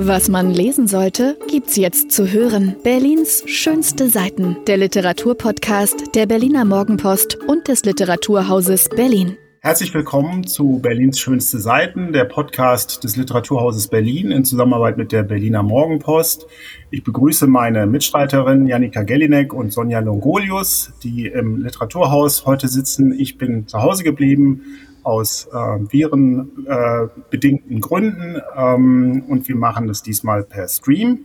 Was 0.00 0.28
man 0.28 0.52
lesen 0.52 0.86
sollte, 0.86 1.36
gibt's 1.50 1.74
jetzt 1.74 2.12
zu 2.12 2.30
hören. 2.30 2.76
Berlins 2.84 3.42
schönste 3.46 4.08
Seiten. 4.08 4.56
Der 4.68 4.76
Literaturpodcast 4.76 6.14
der 6.14 6.26
Berliner 6.26 6.64
Morgenpost 6.64 7.34
und 7.48 7.66
des 7.66 7.84
Literaturhauses 7.84 8.90
Berlin. 8.90 9.36
Herzlich 9.60 9.92
willkommen 9.92 10.46
zu 10.46 10.78
Berlins 10.80 11.18
schönste 11.18 11.58
Seiten, 11.58 12.12
der 12.12 12.26
Podcast 12.26 13.02
des 13.02 13.16
Literaturhauses 13.16 13.88
Berlin 13.88 14.30
in 14.30 14.44
Zusammenarbeit 14.44 14.98
mit 14.98 15.10
der 15.10 15.24
Berliner 15.24 15.64
Morgenpost. 15.64 16.46
Ich 16.92 17.02
begrüße 17.02 17.48
meine 17.48 17.88
Mitstreiterin 17.88 18.68
Janika 18.68 19.02
Gellinek 19.02 19.52
und 19.52 19.72
Sonja 19.72 19.98
Longolius, 19.98 20.92
die 21.02 21.26
im 21.26 21.56
Literaturhaus 21.56 22.46
heute 22.46 22.68
sitzen. 22.68 23.18
Ich 23.18 23.36
bin 23.36 23.66
zu 23.66 23.82
Hause 23.82 24.04
geblieben 24.04 24.62
aus 25.02 25.48
äh, 25.52 25.78
virenbedingten 25.90 27.80
Gründen 27.80 28.40
ähm, 28.56 29.24
und 29.28 29.48
wir 29.48 29.56
machen 29.56 29.86
das 29.86 30.02
diesmal 30.02 30.42
per 30.42 30.68
Stream. 30.68 31.20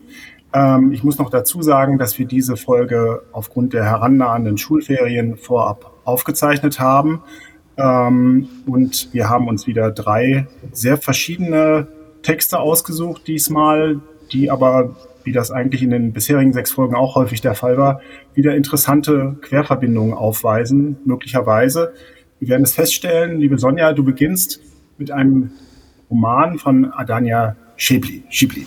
Ähm, 0.54 0.91
ich 0.91 1.04
muss 1.04 1.18
noch 1.18 1.29
dazu 1.29 1.61
sagen, 1.61 1.97
dass 1.97 2.19
wir 2.19 2.25
diese 2.25 2.57
Folge 2.57 3.23
aufgrund 3.31 3.73
der 3.73 3.86
herannahenden 3.86 4.57
Schulferien 4.57 5.37
vorab 5.37 5.91
aufgezeichnet 6.05 6.79
haben. 6.79 7.23
Ähm, 7.78 8.47
und 8.67 9.14
wir 9.14 9.29
haben 9.29 9.47
uns 9.47 9.65
wieder 9.65 9.92
drei 9.92 10.47
sehr 10.71 10.97
verschiedene 10.97 11.87
Texte 12.21 12.59
ausgesucht 12.59 13.28
diesmal, 13.28 14.00
die 14.31 14.51
aber, 14.51 14.95
wie 15.23 15.31
das 15.31 15.51
eigentlich 15.51 15.81
in 15.81 15.89
den 15.89 16.14
bisherigen 16.14 16.53
sechs 16.53 16.71
Folgen 16.71 16.95
auch 16.95 17.15
häufig 17.15 17.42
der 17.42 17.55
Fall 17.55 17.78
war, 17.78 18.01
wieder 18.36 18.55
interessante 18.55 19.37
Querverbindungen 19.42 20.14
aufweisen, 20.14 20.97
möglicherweise. 21.05 21.93
Wir 22.39 22.50
werden 22.50 22.64
es 22.64 22.73
feststellen, 22.73 23.39
liebe 23.39 23.57
Sonja, 23.57 23.93
du 23.93 24.04
beginnst 24.04 24.60
mit 24.97 25.11
einem 25.11 25.51
Roman 26.10 26.57
von 26.57 26.92
Adania 26.92 27.56
Schibli. 27.75 28.23
Schibli. 28.29 28.65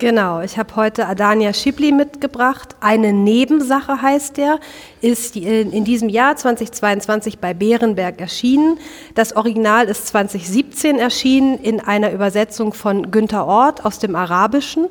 Genau, 0.00 0.40
ich 0.40 0.58
habe 0.58 0.74
heute 0.74 1.06
Adania 1.06 1.52
Schibli 1.52 1.92
mitgebracht. 1.92 2.74
Eine 2.80 3.12
Nebensache 3.12 4.02
heißt 4.02 4.36
der, 4.38 4.58
ist 5.00 5.36
in 5.36 5.84
diesem 5.84 6.08
Jahr 6.08 6.34
2022 6.34 7.38
bei 7.38 7.54
Bärenberg 7.54 8.20
erschienen. 8.20 8.78
Das 9.14 9.36
Original 9.36 9.86
ist 9.86 10.08
2017 10.08 10.98
erschienen 10.98 11.58
in 11.58 11.80
einer 11.80 12.10
Übersetzung 12.10 12.74
von 12.74 13.12
Günter 13.12 13.46
Ort 13.46 13.84
aus 13.84 14.00
dem 14.00 14.16
Arabischen. 14.16 14.88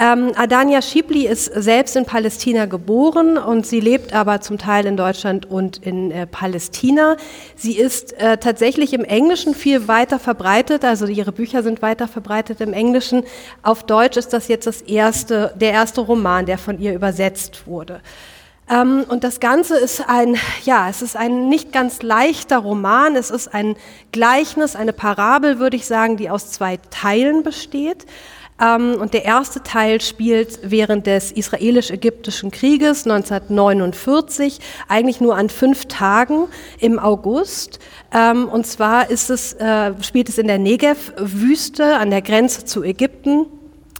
Ähm, 0.00 0.30
Adania 0.36 0.80
Schibli 0.80 1.26
ist 1.26 1.46
selbst 1.46 1.96
in 1.96 2.04
Palästina 2.04 2.66
geboren 2.66 3.36
und 3.36 3.66
sie 3.66 3.80
lebt 3.80 4.12
aber 4.12 4.40
zum 4.40 4.56
Teil 4.56 4.86
in 4.86 4.96
Deutschland 4.96 5.50
und 5.50 5.78
in 5.78 6.12
äh, 6.12 6.24
Palästina. 6.24 7.16
Sie 7.56 7.76
ist 7.76 8.12
äh, 8.12 8.38
tatsächlich 8.38 8.92
im 8.92 9.02
Englischen 9.02 9.56
viel 9.56 9.88
weiter 9.88 10.20
verbreitet, 10.20 10.84
also 10.84 11.06
ihre 11.06 11.32
Bücher 11.32 11.64
sind 11.64 11.82
weiter 11.82 12.06
verbreitet 12.06 12.60
im 12.60 12.72
Englischen. 12.72 13.24
Auf 13.64 13.82
Deutsch 13.82 14.16
ist 14.16 14.32
das 14.32 14.46
jetzt 14.46 14.68
das 14.68 14.82
erste, 14.82 15.52
der 15.56 15.72
erste 15.72 16.00
Roman, 16.02 16.46
der 16.46 16.58
von 16.58 16.78
ihr 16.78 16.94
übersetzt 16.94 17.66
wurde. 17.66 18.00
Ähm, 18.70 19.04
und 19.08 19.24
das 19.24 19.40
Ganze 19.40 19.76
ist 19.78 20.08
ein, 20.08 20.36
ja, 20.64 20.88
es 20.88 21.02
ist 21.02 21.16
ein 21.16 21.48
nicht 21.48 21.72
ganz 21.72 22.02
leichter 22.02 22.58
Roman. 22.58 23.16
Es 23.16 23.30
ist 23.30 23.52
ein 23.52 23.74
Gleichnis, 24.12 24.76
eine 24.76 24.92
Parabel, 24.92 25.58
würde 25.58 25.76
ich 25.76 25.86
sagen, 25.86 26.16
die 26.16 26.30
aus 26.30 26.52
zwei 26.52 26.78
Teilen 26.90 27.42
besteht. 27.42 28.06
Ähm, 28.60 28.96
und 29.00 29.14
der 29.14 29.24
erste 29.24 29.62
Teil 29.62 30.00
spielt 30.00 30.58
während 30.62 31.06
des 31.06 31.30
israelisch-ägyptischen 31.32 32.50
Krieges 32.50 33.04
1949, 33.04 34.58
eigentlich 34.88 35.20
nur 35.20 35.36
an 35.36 35.48
fünf 35.48 35.86
Tagen 35.86 36.48
im 36.80 36.98
August. 36.98 37.78
Ähm, 38.12 38.48
und 38.48 38.66
zwar 38.66 39.10
ist 39.10 39.30
es, 39.30 39.52
äh, 39.54 39.92
spielt 40.02 40.28
es 40.28 40.38
in 40.38 40.46
der 40.46 40.58
Negev-Wüste 40.58 41.96
an 41.96 42.10
der 42.10 42.22
Grenze 42.22 42.64
zu 42.64 42.82
Ägypten. 42.82 43.46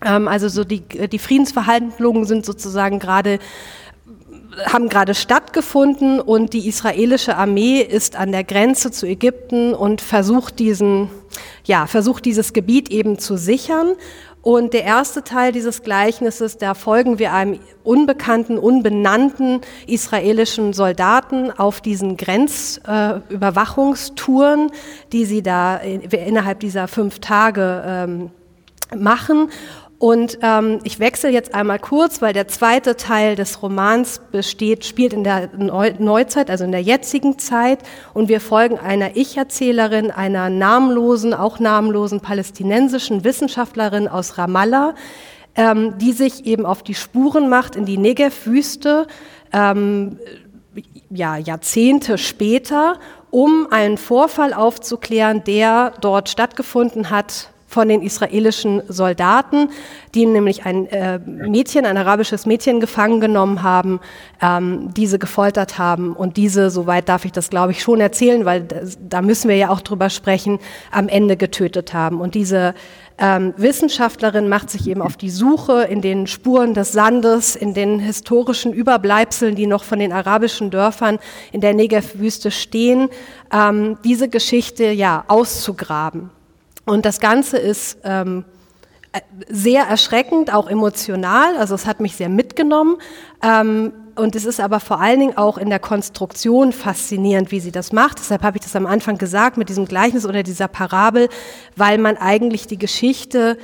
Ähm, 0.05 0.29
also 0.29 0.49
so 0.49 0.65
die, 0.65 0.81
die 0.81 1.19
Friedensverhandlungen 1.19 2.25
sind 2.25 2.45
sozusagen 2.45 2.99
gerade 2.99 3.39
haben 4.67 4.89
gerade 4.89 5.15
stattgefunden 5.15 6.21
und 6.21 6.53
die 6.53 6.67
israelische 6.69 7.37
Armee 7.37 7.81
ist 7.81 8.17
an 8.17 8.33
der 8.33 8.45
Grenze 8.45 8.91
zu 8.91 9.07
Ägypten 9.07 9.75
und 9.75 10.01
versucht 10.01 10.59
diesen, 10.59 11.11
ja, 11.65 11.87
versucht 11.87 12.25
dieses 12.25 12.53
Gebiet 12.53 12.91
eben 12.91 13.19
zu 13.19 13.37
sichern. 13.37 13.95
Und 14.43 14.73
der 14.73 14.85
erste 14.85 15.25
Teil 15.25 15.51
dieses 15.53 15.83
Gleichnisses, 15.83 16.59
da 16.59 16.75
folgen 16.75 17.19
wir 17.19 17.33
einem 17.33 17.59
unbekannten, 17.83 18.57
unbenannten 18.57 19.63
israelischen 19.87 20.73
Soldaten 20.73 21.51
auf 21.51 21.81
diesen 21.81 22.17
Grenzüberwachungstouren, 22.17 24.69
äh, 24.69 24.73
die 25.13 25.25
sie 25.25 25.43
da 25.43 25.75
innerhalb 25.77 26.61
dieser 26.61 26.87
fünf 26.87 27.19
Tage 27.19 27.83
ähm, 27.85 28.31
machen. 28.97 29.51
Und 29.99 30.39
ähm, 30.43 30.79
ich 30.85 31.01
wechsle 31.01 31.31
jetzt 31.31 31.55
einmal 31.55 31.81
kurz, 31.81 32.23
weil 32.23 32.33
der 32.33 32.47
zweite 32.47 32.97
Teil 32.97 33.35
des 33.35 33.63
Romans 33.63 34.21
besteht, 34.31 34.85
spielt 34.85 35.13
in 35.13 35.25
der 35.25 35.51
Neu 35.57 35.93
Neuzeit, 35.99 36.51
also 36.51 36.63
in 36.63 36.71
der 36.71 36.83
jetzigen 36.83 37.39
Zeit. 37.41 37.81
Und 38.15 38.29
wir 38.29 38.41
folgen 38.41 38.79
einer 38.79 39.17
Ich-Erzählerin, 39.17 40.13
einer 40.13 40.51
namenlosen, 40.51 41.35
auch 41.35 41.59
namenlosen 41.59 42.21
palästinensischen 42.21 43.25
Wissenschaftlerin 43.25 44.07
aus 44.07 44.39
Ramallah, 44.39 44.95
ähm, 45.57 45.99
die 45.99 46.13
sich 46.13 46.47
eben 46.47 46.65
auf 46.65 46.85
die 46.85 46.95
Spuren 46.95 47.49
macht 47.49 47.75
in 47.75 47.85
die 47.85 47.99
Negev-Wüste, 47.99 49.09
ähm, 49.53 50.21
ja, 51.11 51.37
Jahrzehnte 51.37 52.19
später, 52.19 53.01
um 53.31 53.67
einen 53.73 53.99
Vorfall 53.99 54.55
aufzuklären, 54.55 55.43
der 55.43 55.93
dort 56.01 56.29
stattgefunden 56.29 57.11
hat, 57.11 57.51
von 57.69 57.89
den 57.89 58.01
israelischen 58.03 58.83
Soldaten, 58.89 59.69
die 60.15 60.25
nämlich 60.25 60.65
ein 60.65 60.87
äh, 60.87 61.19
Mädchen, 61.19 61.85
ein 61.85 61.99
arabisches 61.99 62.47
Mädchen 62.47 62.81
gefangen 62.81 63.21
genommen 63.21 63.63
haben, 63.63 64.01
ähm, 64.41 64.93
diese 64.95 65.19
gefoltert 65.19 65.79
haben 65.79 66.15
und 66.15 66.39
diese, 66.39 66.71
soweit 66.71 67.09
darf 67.11 67.27
ich 67.27 67.33
das 67.33 67.51
glaube 67.51 67.73
ich 67.73 67.83
schon 67.83 68.01
erzählen, 68.01 68.47
weil 68.47 68.67
da 69.09 69.21
müssen 69.21 69.49
wir 69.49 69.57
ja 69.57 69.69
auch 69.69 69.83
drüber 69.83 70.09
sprechen, 70.09 70.59
am 70.91 71.09
Ende 71.09 71.37
getötet 71.37 71.93
haben. 71.93 72.21
Und 72.23 72.35
diese 72.35 72.75
ähm, 73.19 73.53
Wissenschaftlerin 73.57 74.49
macht 74.49 74.71
sich 74.71 74.89
eben 74.89 75.03
auf 75.03 75.17
die 75.17 75.31
Suche 75.31 75.83
in 75.83 76.01
den 76.01 76.27
Spuren 76.27 76.73
des 76.73 76.93
Sandes, 76.93 77.55
in 77.55 77.75
den 77.75 77.99
historischen 77.99 78.73
Überbleibseln, 78.73 79.57
die 79.57 79.67
noch 79.67 79.85
von 79.85 79.99
den 79.99 80.13
arabischen 80.13 80.71
Dörfern 80.71 81.19
in 81.53 81.61
der 81.61 81.75
Negev-Wüste 81.75 82.51
stehen, 82.51 83.11
ähm, 83.53 83.99
diese 84.05 84.29
Geschichte 84.29 84.85
ja 84.85 85.25
auszugraben. 85.29 86.31
Und 86.89 87.05
das 87.05 87.21
Ganze 87.21 87.59
ist 87.59 87.99
ähm, 88.03 88.45
äh, 89.13 89.21
sehr 89.49 89.85
erschreckend, 89.85 90.53
auch 90.53 90.69
emotional. 90.69 91.57
Also 91.59 91.75
es 91.75 91.85
hat 91.85 92.01
mich 92.01 92.17
sehr 92.17 92.31
mitgenommen. 92.31 92.97
Ähm, 93.43 93.93
und 94.17 94.35
es 94.35 94.47
ist 94.47 94.59
aber 94.59 94.81
vor 94.81 94.99
allen 94.99 95.21
Dingen 95.21 95.37
auch 95.37 95.59
in 95.59 95.69
der 95.69 95.81
Konstruktion 95.81 96.73
faszinierend, 96.73 97.53
wie 97.53 97.61
sie 97.61 97.73
das 97.73 97.93
macht. 97.93 98.19
Deshalb 98.19 98.43
habe 98.43 98.57
ich 98.57 98.63
das 98.63 98.75
am 98.75 98.87
Anfang 98.87 99.19
gesagt 99.19 99.59
mit 99.59 99.69
diesem 99.69 99.85
Gleichnis 99.85 100.25
oder 100.25 100.43
dieser 100.43 100.67
Parabel, 100.67 101.29
weil 101.77 101.99
man 101.99 102.17
eigentlich 102.17 102.67
die 102.67 102.79
Geschichte 102.79 103.59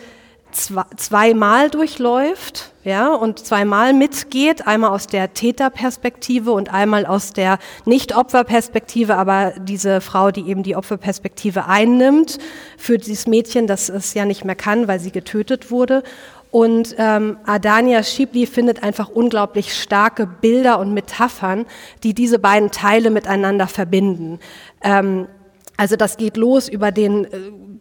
zweimal 0.55 1.71
durchläuft, 1.71 2.73
ja, 2.85 3.15
und 3.15 3.39
zweimal 3.39 3.93
mitgeht, 3.93 4.67
einmal 4.67 4.91
aus 4.91 5.07
der 5.07 5.35
Täterperspektive 5.35 6.53
und 6.53 6.73
einmal 6.73 7.07
aus 7.07 7.33
der 7.33 7.59
Nicht-Opferperspektive, 7.85 9.17
aber 9.17 9.55
diese 9.59 10.01
Frau, 10.01 10.31
die 10.31 10.49
eben 10.49 10.63
die 10.63 10.77
Opferperspektive 10.77 11.67
einnimmt 11.67 12.39
für 12.77 12.99
dieses 12.99 13.27
Mädchen, 13.27 13.67
das 13.67 13.89
es 13.89 14.15
ja 14.15 14.25
nicht 14.25 14.45
mehr 14.45 14.55
kann, 14.55 14.87
weil 14.87 15.01
sie 15.01 15.11
getötet 15.11 15.71
wurde. 15.71 16.03
Und 16.51 16.95
ähm, 16.99 17.39
Adania 17.47 18.05
Schibli 18.05 18.47
findet 18.47 18.83
einfach 18.85 19.09
unglaublich 19.09 19.75
starke 19.75 20.27
Bilder 20.27 20.79
und 20.79 20.95
Metaphern, 20.95 21.67
die 22.05 22.15
diese 22.15 22.39
beiden 22.39 22.71
Teile 22.71 23.11
miteinander 23.11 23.67
verbinden. 23.67 24.39
Ähm, 24.81 25.27
also 25.77 25.97
das 25.97 26.17
geht 26.17 26.37
los 26.37 26.69
über 26.69 26.93
den 26.93 27.25
äh, 27.25 27.29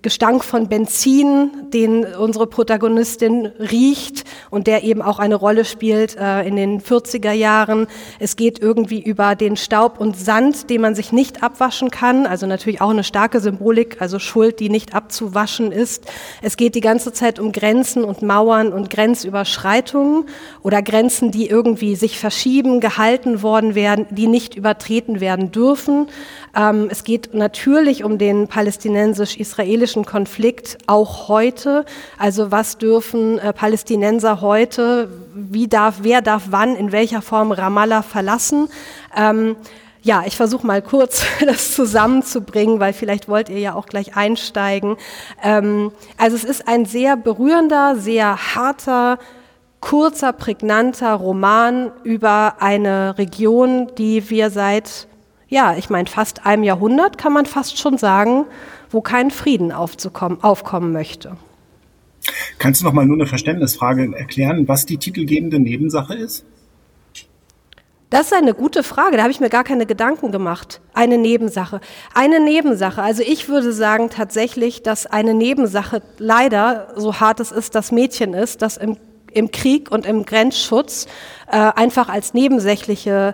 Gestank 0.03 0.43
von 0.43 0.67
Benzin, 0.67 1.49
den 1.73 2.03
unsere 2.03 2.45
Protagonistin 2.45 3.45
riecht 3.45 4.25
und 4.49 4.67
der 4.67 4.83
eben 4.83 5.01
auch 5.01 5.17
eine 5.17 5.35
Rolle 5.35 5.63
spielt 5.63 6.17
äh, 6.17 6.45
in 6.45 6.57
den 6.57 6.81
40er 6.81 7.31
Jahren. 7.31 7.87
Es 8.19 8.35
geht 8.35 8.59
irgendwie 8.59 9.01
über 9.01 9.35
den 9.35 9.55
Staub 9.55 10.01
und 10.01 10.17
Sand, 10.17 10.69
den 10.69 10.81
man 10.81 10.93
sich 10.93 11.13
nicht 11.13 11.41
abwaschen 11.41 11.89
kann. 11.89 12.25
Also 12.25 12.45
natürlich 12.47 12.81
auch 12.81 12.89
eine 12.89 13.05
starke 13.05 13.39
Symbolik, 13.39 14.01
also 14.01 14.19
Schuld, 14.19 14.59
die 14.59 14.69
nicht 14.69 14.93
abzuwaschen 14.93 15.71
ist. 15.71 16.05
Es 16.41 16.57
geht 16.57 16.75
die 16.75 16.81
ganze 16.81 17.13
Zeit 17.13 17.39
um 17.39 17.53
Grenzen 17.53 18.03
und 18.03 18.21
Mauern 18.21 18.73
und 18.73 18.89
Grenzüberschreitungen 18.89 20.25
oder 20.63 20.81
Grenzen, 20.81 21.31
die 21.31 21.47
irgendwie 21.47 21.95
sich 21.95 22.19
verschieben, 22.19 22.81
gehalten 22.81 23.41
worden 23.41 23.73
werden, 23.73 24.05
die 24.11 24.27
nicht 24.27 24.55
übertreten 24.55 25.21
werden 25.21 25.53
dürfen. 25.53 26.07
Ähm, 26.53 26.89
es 26.91 27.05
geht 27.05 27.33
natürlich 27.33 28.03
um 28.03 28.17
den 28.17 28.49
palästinensisch-israelischen 28.49 29.92
Konflikt 30.01 30.79
auch 30.87 31.27
heute. 31.27 31.85
Also 32.17 32.51
was 32.51 32.79
dürfen 32.79 33.37
äh, 33.37 33.53
Palästinenser 33.53 34.41
heute, 34.41 35.09
wie 35.35 35.67
darf, 35.67 35.97
wer 36.01 36.23
darf 36.23 36.45
wann, 36.49 36.75
in 36.75 36.91
welcher 36.91 37.21
Form 37.21 37.51
Ramallah 37.51 38.01
verlassen? 38.01 38.67
Ähm, 39.15 39.55
ja, 40.03 40.23
ich 40.25 40.35
versuche 40.35 40.67
mal 40.67 40.81
kurz 40.81 41.23
das 41.45 41.73
zusammenzubringen, 41.73 42.79
weil 42.79 42.93
vielleicht 42.93 43.27
wollt 43.27 43.49
ihr 43.49 43.59
ja 43.59 43.73
auch 43.73 43.85
gleich 43.85 44.15
einsteigen. 44.15 44.97
Ähm, 45.41 45.91
also 46.17 46.35
es 46.35 46.43
ist 46.43 46.67
ein 46.67 46.85
sehr 46.85 47.15
berührender, 47.15 47.95
sehr 47.95 48.55
harter, 48.55 49.17
kurzer, 49.79 50.33
prägnanter 50.33 51.13
Roman 51.13 51.91
über 52.03 52.55
eine 52.59 53.17
Region, 53.17 53.91
die 53.97 54.29
wir 54.29 54.49
seit, 54.49 55.07
ja, 55.47 55.75
ich 55.75 55.89
meine 55.89 56.07
fast 56.07 56.45
einem 56.45 56.63
Jahrhundert, 56.63 57.17
kann 57.17 57.33
man 57.33 57.45
fast 57.45 57.79
schon 57.79 57.97
sagen, 57.97 58.45
wo 58.93 59.01
kein 59.01 59.31
Frieden 59.31 59.71
aufkommen 59.71 60.91
möchte. 60.91 61.37
Kannst 62.57 62.81
du 62.81 62.85
noch 62.85 62.93
mal 62.93 63.05
nur 63.05 63.17
eine 63.17 63.25
Verständnisfrage 63.25 64.15
erklären, 64.15 64.67
was 64.67 64.85
die 64.85 64.97
titelgebende 64.97 65.59
Nebensache 65.59 66.13
ist? 66.13 66.45
Das 68.09 68.27
ist 68.27 68.33
eine 68.33 68.53
gute 68.53 68.83
Frage, 68.83 69.17
da 69.17 69.23
habe 69.23 69.31
ich 69.31 69.39
mir 69.39 69.49
gar 69.49 69.63
keine 69.63 69.87
Gedanken 69.87 70.31
gemacht. 70.31 70.81
Eine 70.93 71.17
Nebensache. 71.17 71.81
Eine 72.13 72.39
Nebensache. 72.39 73.01
Also 73.01 73.23
ich 73.23 73.49
würde 73.49 73.73
sagen 73.73 74.11
tatsächlich, 74.11 74.83
dass 74.83 75.07
eine 75.07 75.33
Nebensache 75.33 76.03
leider, 76.19 76.93
so 76.95 77.19
hart 77.19 77.39
es 77.39 77.51
ist, 77.51 77.73
das 77.73 77.91
Mädchen 77.91 78.35
ist, 78.35 78.61
das 78.61 78.77
im, 78.77 78.97
im 79.31 79.49
Krieg 79.49 79.89
und 79.89 80.05
im 80.05 80.25
Grenzschutz 80.25 81.07
äh, 81.51 81.57
einfach 81.57 82.07
als 82.07 82.35
nebensächliche 82.35 83.33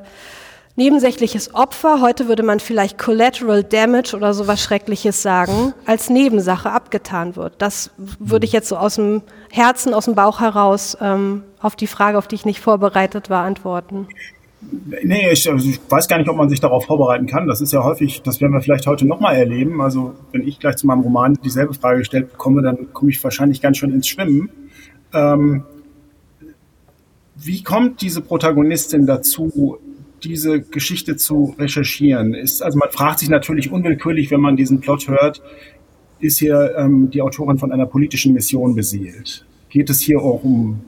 nebensächliches 0.80 1.54
Opfer, 1.54 2.02
heute 2.02 2.28
würde 2.28 2.42
man 2.42 2.60
vielleicht 2.60 2.98
Collateral 2.98 3.64
Damage 3.64 4.16
oder 4.16 4.34
sowas 4.34 4.64
Schreckliches 4.64 5.22
sagen, 5.22 5.74
als 5.86 6.10
Nebensache 6.10 6.72
abgetan 6.72 7.36
wird. 7.36 7.54
Das 7.60 7.92
würde 8.18 8.46
ich 8.46 8.54
jetzt 8.54 8.70
so 8.70 8.78
aus 8.78 8.96
dem 8.96 9.22
Herzen, 9.52 9.94
aus 9.94 10.06
dem 10.06 10.16
Bauch 10.16 10.40
heraus 10.40 10.98
ähm, 11.02 11.44
auf 11.62 11.76
die 11.76 11.86
Frage, 11.86 12.18
auf 12.18 12.28
die 12.28 12.36
ich 12.36 12.46
nicht 12.46 12.62
vorbereitet 12.62 13.30
war, 13.30 13.44
antworten. 13.44 14.08
Nee, 15.04 15.32
ich, 15.32 15.50
also 15.50 15.70
ich, 15.70 15.80
weiß 15.90 16.08
gar 16.08 16.18
nicht, 16.18 16.30
ob 16.30 16.38
man 16.38 16.50
sich 16.50 16.60
darauf 16.60 16.86
vorbereiten 16.86 17.28
kann. 17.28 17.48
Das 17.48 17.62
ist 17.62 17.74
ja 17.74 17.84
häufig, 17.84 18.22
das 18.24 18.42
werden 18.42 18.54
wir 18.54 18.62
vielleicht 18.62 18.88
heute 18.88 19.06
nochmal 19.06 19.36
erleben. 19.36 19.82
Also 19.82 20.16
wenn 20.32 20.48
ich 20.48 20.60
gleich 20.60 20.78
zu 20.78 20.88
meinem 20.88 21.02
Roman 21.02 21.38
dieselbe 21.44 21.74
Frage 21.74 22.00
gestellt 22.00 22.32
bekomme, 22.32 22.62
dann 22.62 22.94
komme 22.94 23.12
ich 23.12 23.24
wahrscheinlich 23.24 23.62
ganz 23.62 23.78
schön 23.78 23.94
ins 23.94 24.08
Schwimmen. 24.08 24.50
Ähm, 25.14 25.64
wie 27.36 27.64
kommt 27.64 28.02
diese 28.02 28.22
Protagonistin 28.22 29.06
dazu, 29.06 29.78
diese 30.24 30.62
Geschichte 30.62 31.16
zu 31.16 31.56
recherchieren? 31.58 32.34
Ist, 32.34 32.62
also 32.62 32.78
man 32.78 32.90
fragt 32.92 33.20
sich 33.20 33.30
natürlich 33.30 33.72
unwillkürlich, 33.72 34.32
wenn 34.32 34.42
man 34.42 34.56
diesen 34.56 34.80
Plot 34.80 35.08
hört, 35.08 35.42
ist 36.20 36.40
hier 36.40 36.76
ähm, 36.78 37.10
die 37.10 37.22
Autorin 37.22 37.58
von 37.58 37.72
einer 37.72 37.86
politischen 37.86 38.34
Mission 38.34 38.76
beseelt? 38.76 39.46
Geht 39.70 39.90
es 39.90 40.02
hier 40.02 40.20
auch 40.20 40.44
um 40.44 40.82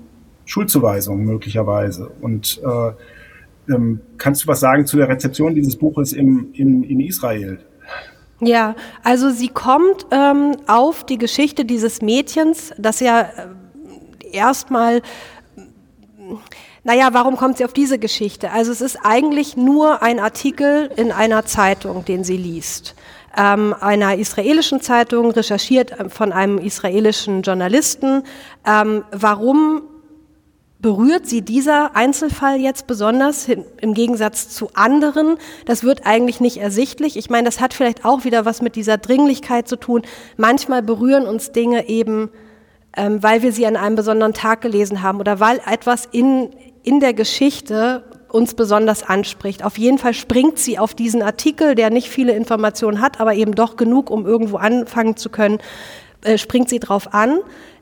Schuldzuweisungen 0.45 1.25
möglicherweise? 1.25 2.11
Und 2.21 2.61
äh, 2.63 3.73
ähm, 3.73 4.01
kannst 4.17 4.43
du 4.43 4.47
was 4.47 4.59
sagen 4.59 4.85
zu 4.85 4.97
der 4.97 5.07
Rezeption 5.07 5.55
dieses 5.55 5.75
Buches 5.75 6.13
im, 6.13 6.49
in, 6.53 6.83
in 6.83 6.99
Israel? 6.99 7.59
Ja, 8.41 8.75
also 9.03 9.29
sie 9.29 9.49
kommt 9.49 10.07
ähm, 10.09 10.57
auf 10.67 11.05
die 11.05 11.19
Geschichte 11.19 11.63
dieses 11.63 12.01
Mädchens, 12.01 12.73
das 12.77 12.99
ja 12.99 13.21
äh, 13.21 14.35
erstmal, 14.35 15.01
naja, 16.83 17.09
warum 17.11 17.37
kommt 17.37 17.57
sie 17.57 17.65
auf 17.65 17.73
diese 17.73 17.99
Geschichte? 17.99 18.51
Also 18.51 18.71
es 18.71 18.81
ist 18.81 18.97
eigentlich 19.03 19.55
nur 19.55 20.01
ein 20.01 20.19
Artikel 20.19 20.89
in 20.95 21.11
einer 21.11 21.45
Zeitung, 21.45 22.05
den 22.05 22.23
sie 22.23 22.37
liest. 22.37 22.95
Ähm, 23.37 23.75
einer 23.79 24.17
israelischen 24.17 24.81
Zeitung, 24.81 25.31
recherchiert 25.31 25.91
äh, 25.91 26.09
von 26.09 26.33
einem 26.33 26.57
israelischen 26.57 27.43
Journalisten, 27.43 28.23
ähm, 28.65 29.05
warum 29.11 29.83
berührt 30.79 31.27
sie 31.27 31.43
dieser 31.43 31.95
Einzelfall 31.95 32.59
jetzt 32.59 32.87
besonders 32.87 33.47
im 33.47 33.93
Gegensatz 33.93 34.49
zu 34.49 34.69
anderen? 34.73 35.37
Das 35.65 35.83
wird 35.83 36.05
eigentlich 36.05 36.41
nicht 36.41 36.57
ersichtlich. 36.57 37.15
Ich 37.15 37.29
meine, 37.29 37.45
das 37.45 37.61
hat 37.61 37.73
vielleicht 37.73 38.03
auch 38.03 38.23
wieder 38.23 38.45
was 38.45 38.61
mit 38.61 38.75
dieser 38.75 38.97
Dringlichkeit 38.97 39.67
zu 39.67 39.75
tun. 39.75 40.01
Manchmal 40.37 40.81
berühren 40.81 41.27
uns 41.27 41.51
Dinge 41.51 41.87
eben, 41.87 42.31
ähm, 42.97 43.21
weil 43.21 43.43
wir 43.43 43.53
sie 43.53 43.67
an 43.67 43.77
einem 43.77 43.95
besonderen 43.95 44.33
Tag 44.33 44.61
gelesen 44.61 45.03
haben 45.03 45.19
oder 45.19 45.39
weil 45.39 45.61
etwas 45.65 46.09
in, 46.11 46.49
in 46.83 46.99
der 46.99 47.13
Geschichte 47.13 48.03
uns 48.29 48.53
besonders 48.53 49.03
anspricht. 49.03 49.63
Auf 49.63 49.77
jeden 49.77 49.97
Fall 49.97 50.13
springt 50.13 50.57
sie 50.57 50.79
auf 50.79 50.93
diesen 50.93 51.21
Artikel, 51.21 51.75
der 51.75 51.89
nicht 51.89 52.09
viele 52.09 52.33
Informationen 52.33 53.01
hat, 53.01 53.19
aber 53.19 53.33
eben 53.33 53.55
doch 53.55 53.75
genug, 53.75 54.09
um 54.09 54.25
irgendwo 54.25 54.57
anfangen 54.57 55.17
zu 55.17 55.29
können, 55.29 55.59
äh, 56.23 56.37
springt 56.37 56.69
sie 56.69 56.79
drauf 56.79 57.13
an 57.13 57.39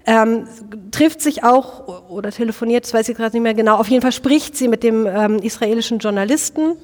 ähm, 0.10 0.48
trifft 0.90 1.22
sich 1.22 1.44
auch 1.44 2.10
oder 2.10 2.32
telefoniert, 2.32 2.86
das 2.86 2.94
weiß 2.94 3.10
ich 3.10 3.18
gerade 3.18 3.36
nicht 3.36 3.44
mehr 3.44 3.54
genau, 3.54 3.78
auf 3.78 3.90
jeden 3.90 4.02
Fall 4.02 4.12
spricht 4.12 4.58
sie 4.58 4.68
mit 4.68 4.82
dem 4.82 5.06
ähm, 5.06 5.38
israelischen 5.38 6.00
Journalisten, 6.00 6.76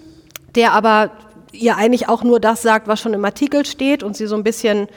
der 0.53 0.73
aber 0.73 1.09
ihr 1.51 1.75
eigentlich 1.75 2.07
auch 2.07 2.23
nur 2.23 2.39
das 2.39 2.61
sagt, 2.61 2.88
was 2.88 3.00
schon 3.00 3.13
im 3.13 3.25
Artikel 3.25 3.65
steht 3.65 4.03
und 4.03 4.15
sie 4.15 4.27
so 4.27 4.35
ein 4.35 4.44
bisschen 4.44 4.88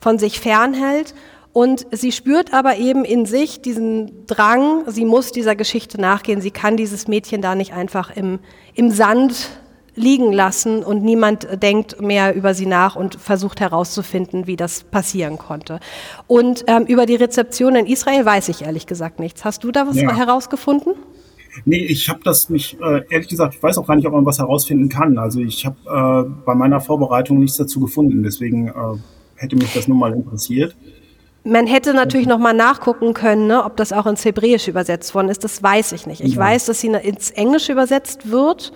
von 0.00 0.18
sich 0.18 0.40
fernhält. 0.40 1.14
Und 1.54 1.86
sie 1.92 2.10
spürt 2.10 2.52
aber 2.52 2.78
eben 2.78 3.04
in 3.04 3.26
sich 3.26 3.62
diesen 3.62 4.26
Drang, 4.26 4.82
sie 4.88 5.04
muss 5.04 5.30
dieser 5.30 5.54
Geschichte 5.54 6.00
nachgehen, 6.00 6.40
sie 6.40 6.50
kann 6.50 6.76
dieses 6.76 7.06
Mädchen 7.06 7.42
da 7.42 7.54
nicht 7.54 7.72
einfach 7.72 8.14
im, 8.14 8.40
im 8.74 8.90
Sand 8.90 9.50
liegen 9.94 10.32
lassen 10.32 10.82
und 10.82 11.04
niemand 11.04 11.46
denkt 11.62 12.00
mehr 12.00 12.34
über 12.34 12.54
sie 12.54 12.66
nach 12.66 12.96
und 12.96 13.14
versucht 13.14 13.60
herauszufinden, 13.60 14.48
wie 14.48 14.56
das 14.56 14.82
passieren 14.82 15.38
konnte. 15.38 15.78
Und 16.26 16.64
ähm, 16.66 16.86
über 16.86 17.06
die 17.06 17.14
Rezeption 17.14 17.76
in 17.76 17.86
Israel 17.86 18.24
weiß 18.24 18.48
ich 18.48 18.62
ehrlich 18.62 18.86
gesagt 18.86 19.20
nichts. 19.20 19.44
Hast 19.44 19.62
du 19.62 19.70
da 19.70 19.86
was 19.86 19.94
ja. 19.94 20.12
herausgefunden? 20.12 20.94
Nee, 21.64 21.84
ich 21.84 22.08
habe 22.08 22.18
das 22.24 22.50
nicht, 22.50 22.80
äh, 22.80 23.02
ehrlich 23.10 23.28
gesagt, 23.28 23.54
ich 23.54 23.62
weiß 23.62 23.78
auch 23.78 23.86
gar 23.86 23.94
nicht, 23.94 24.08
ob 24.08 24.12
man 24.12 24.26
was 24.26 24.40
herausfinden 24.40 24.88
kann. 24.88 25.18
Also 25.18 25.38
ich 25.38 25.64
habe 25.64 25.76
äh, 25.86 26.42
bei 26.44 26.56
meiner 26.56 26.80
Vorbereitung 26.80 27.38
nichts 27.38 27.58
dazu 27.58 27.78
gefunden, 27.78 28.24
deswegen 28.24 28.66
äh, 28.66 28.72
hätte 29.36 29.54
mich 29.54 29.72
das 29.72 29.86
nun 29.86 30.00
mal 30.00 30.12
interessiert. 30.12 30.74
Man 31.46 31.66
hätte 31.66 31.92
natürlich 31.92 32.26
noch 32.26 32.38
mal 32.38 32.54
nachgucken 32.54 33.12
können, 33.12 33.46
ne, 33.46 33.64
ob 33.64 33.76
das 33.76 33.92
auch 33.92 34.06
ins 34.06 34.24
Hebräische 34.24 34.70
übersetzt 34.70 35.14
worden 35.14 35.28
ist. 35.28 35.44
Das 35.44 35.62
weiß 35.62 35.92
ich 35.92 36.06
nicht. 36.06 36.22
Ich 36.22 36.34
ja. 36.34 36.40
weiß, 36.40 36.64
dass 36.64 36.80
sie 36.80 36.88
ins 36.88 37.30
Englische 37.30 37.72
übersetzt 37.72 38.30
wird. 38.30 38.72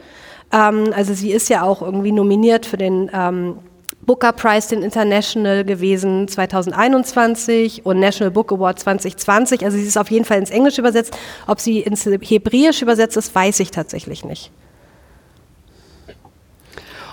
Ähm, 0.53 0.93
also 0.95 1.15
sie 1.15 1.33
ist 1.33 1.49
ja 1.49 1.63
auch 1.63 1.81
irgendwie 1.81 2.13
nominiert 2.13 2.67
für 2.67 2.77
den 2.77 3.11
ähm, 3.15 3.57
Booker 4.03 4.33
Prize, 4.33 4.69
den 4.69 4.83
International 4.83 5.65
gewesen 5.65 6.29
2021 6.29 7.87
und 7.87 8.01
National 8.01 8.31
Book 8.31 8.53
Award 8.53 8.79
2020. 8.81 9.65
Also 9.65 9.79
sie 9.79 9.85
ist 9.85 9.97
auf 9.97 10.11
jeden 10.11 10.27
Fall 10.27 10.39
ins 10.39 10.51
Englische 10.51 10.83
übersetzt. 10.83 11.17
Ob 11.47 11.61
sie 11.61 11.81
ins 11.81 12.05
Hebräisch 12.05 12.83
übersetzt 12.83 13.17
ist, 13.17 13.35
weiß 13.35 13.61
ich 13.61 13.71
tatsächlich 13.71 14.27
nicht. 14.27 14.51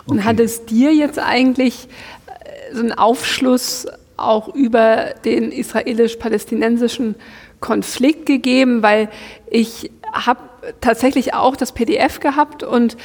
Und 0.05 0.25
hat 0.25 0.41
es 0.41 0.65
dir 0.65 0.93
jetzt 0.93 1.17
eigentlich 1.17 1.87
äh, 2.27 2.73
so 2.73 2.81
einen 2.81 2.91
Aufschluss 2.91 3.87
auch 4.17 4.53
über 4.53 5.13
den 5.25 5.51
israelisch-palästinensischen 5.51 7.15
Konflikt 7.59 8.25
gegeben? 8.25 8.83
Weil 8.83 9.09
ich 9.49 9.91
habe 10.13 10.41
tatsächlich 10.81 11.33
auch 11.33 11.55
das 11.55 11.71
PDF 11.71 12.19
gehabt 12.19 12.63
und 12.63 12.97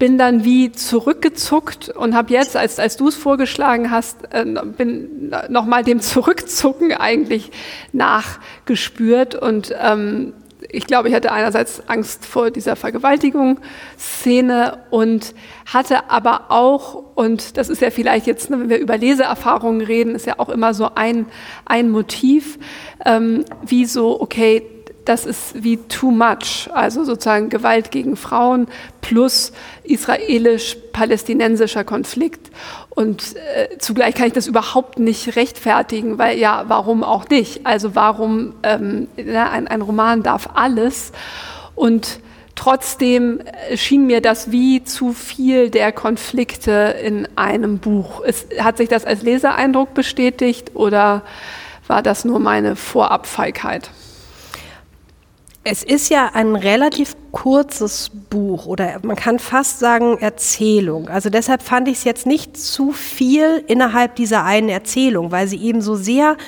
bin 0.00 0.16
dann 0.16 0.44
wie 0.44 0.72
zurückgezuckt 0.72 1.90
und 1.90 2.14
habe 2.14 2.32
jetzt, 2.32 2.56
als, 2.56 2.78
als 2.78 2.96
du 2.96 3.08
es 3.08 3.16
vorgeschlagen 3.16 3.90
hast, 3.90 4.32
äh, 4.32 4.44
bin 4.76 5.32
nochmal 5.48 5.84
dem 5.84 6.00
Zurückzucken 6.00 6.92
eigentlich 6.92 7.52
nachgespürt 7.92 9.34
und 9.34 9.74
ähm, 9.78 10.32
ich 10.68 10.86
glaube, 10.86 11.08
ich 11.08 11.14
hatte 11.14 11.32
einerseits 11.32 11.88
Angst 11.88 12.26
vor 12.26 12.50
dieser 12.50 12.76
Vergewaltigungsszene 12.76 14.78
und 14.90 15.34
hatte 15.66 16.10
aber 16.10 16.50
auch, 16.50 17.02
und 17.14 17.56
das 17.56 17.68
ist 17.68 17.82
ja 17.82 17.90
vielleicht 17.90 18.26
jetzt, 18.26 18.50
ne, 18.50 18.60
wenn 18.60 18.68
wir 18.68 18.78
über 18.78 18.98
Leseerfahrungen 18.98 19.80
reden, 19.80 20.14
ist 20.14 20.26
ja 20.26 20.38
auch 20.38 20.48
immer 20.48 20.74
so 20.74 20.90
ein, 20.94 21.26
ein 21.64 21.90
Motiv, 21.90 22.58
ähm, 23.04 23.44
wie 23.62 23.86
so, 23.86 24.20
okay, 24.20 24.62
das 25.10 25.26
ist 25.26 25.64
wie 25.64 25.76
too 25.76 26.12
much, 26.12 26.70
also 26.72 27.02
sozusagen 27.02 27.48
Gewalt 27.48 27.90
gegen 27.90 28.14
Frauen 28.14 28.68
plus 29.00 29.50
israelisch-palästinensischer 29.82 31.82
Konflikt. 31.82 32.52
Und 32.90 33.34
äh, 33.34 33.76
zugleich 33.78 34.14
kann 34.14 34.28
ich 34.28 34.34
das 34.34 34.46
überhaupt 34.46 35.00
nicht 35.00 35.34
rechtfertigen, 35.34 36.18
weil 36.18 36.38
ja, 36.38 36.66
warum 36.68 37.02
auch 37.02 37.28
nicht? 37.28 37.66
Also 37.66 37.96
warum, 37.96 38.54
ähm, 38.62 39.08
ja, 39.16 39.50
ein, 39.50 39.66
ein 39.66 39.82
Roman 39.82 40.22
darf 40.22 40.50
alles. 40.54 41.10
Und 41.74 42.20
trotzdem 42.54 43.40
schien 43.74 44.06
mir 44.06 44.20
das 44.20 44.52
wie 44.52 44.84
zu 44.84 45.12
viel 45.12 45.70
der 45.70 45.90
Konflikte 45.90 46.94
in 47.04 47.26
einem 47.34 47.78
Buch. 47.78 48.22
Es, 48.24 48.46
hat 48.60 48.76
sich 48.76 48.88
das 48.88 49.04
als 49.04 49.22
Lesereindruck 49.22 49.92
bestätigt 49.92 50.70
oder 50.74 51.22
war 51.88 52.00
das 52.00 52.24
nur 52.24 52.38
meine 52.38 52.76
Vorabfeigheit? 52.76 53.90
Es 55.62 55.82
ist 55.82 56.08
ja 56.08 56.30
ein 56.32 56.56
relativ 56.56 57.14
kurzes 57.32 58.10
Buch 58.30 58.64
oder 58.64 58.98
man 59.02 59.16
kann 59.16 59.38
fast 59.38 59.78
sagen 59.78 60.16
Erzählung. 60.18 61.08
Also 61.10 61.28
deshalb 61.28 61.62
fand 61.62 61.86
ich 61.88 61.98
es 61.98 62.04
jetzt 62.04 62.26
nicht 62.26 62.56
zu 62.56 62.92
viel 62.92 63.62
innerhalb 63.66 64.14
dieser 64.14 64.44
einen 64.44 64.70
Erzählung, 64.70 65.32
weil 65.32 65.48
sie 65.48 65.62
eben 65.62 65.82
so 65.82 65.96
sehr 65.96 66.38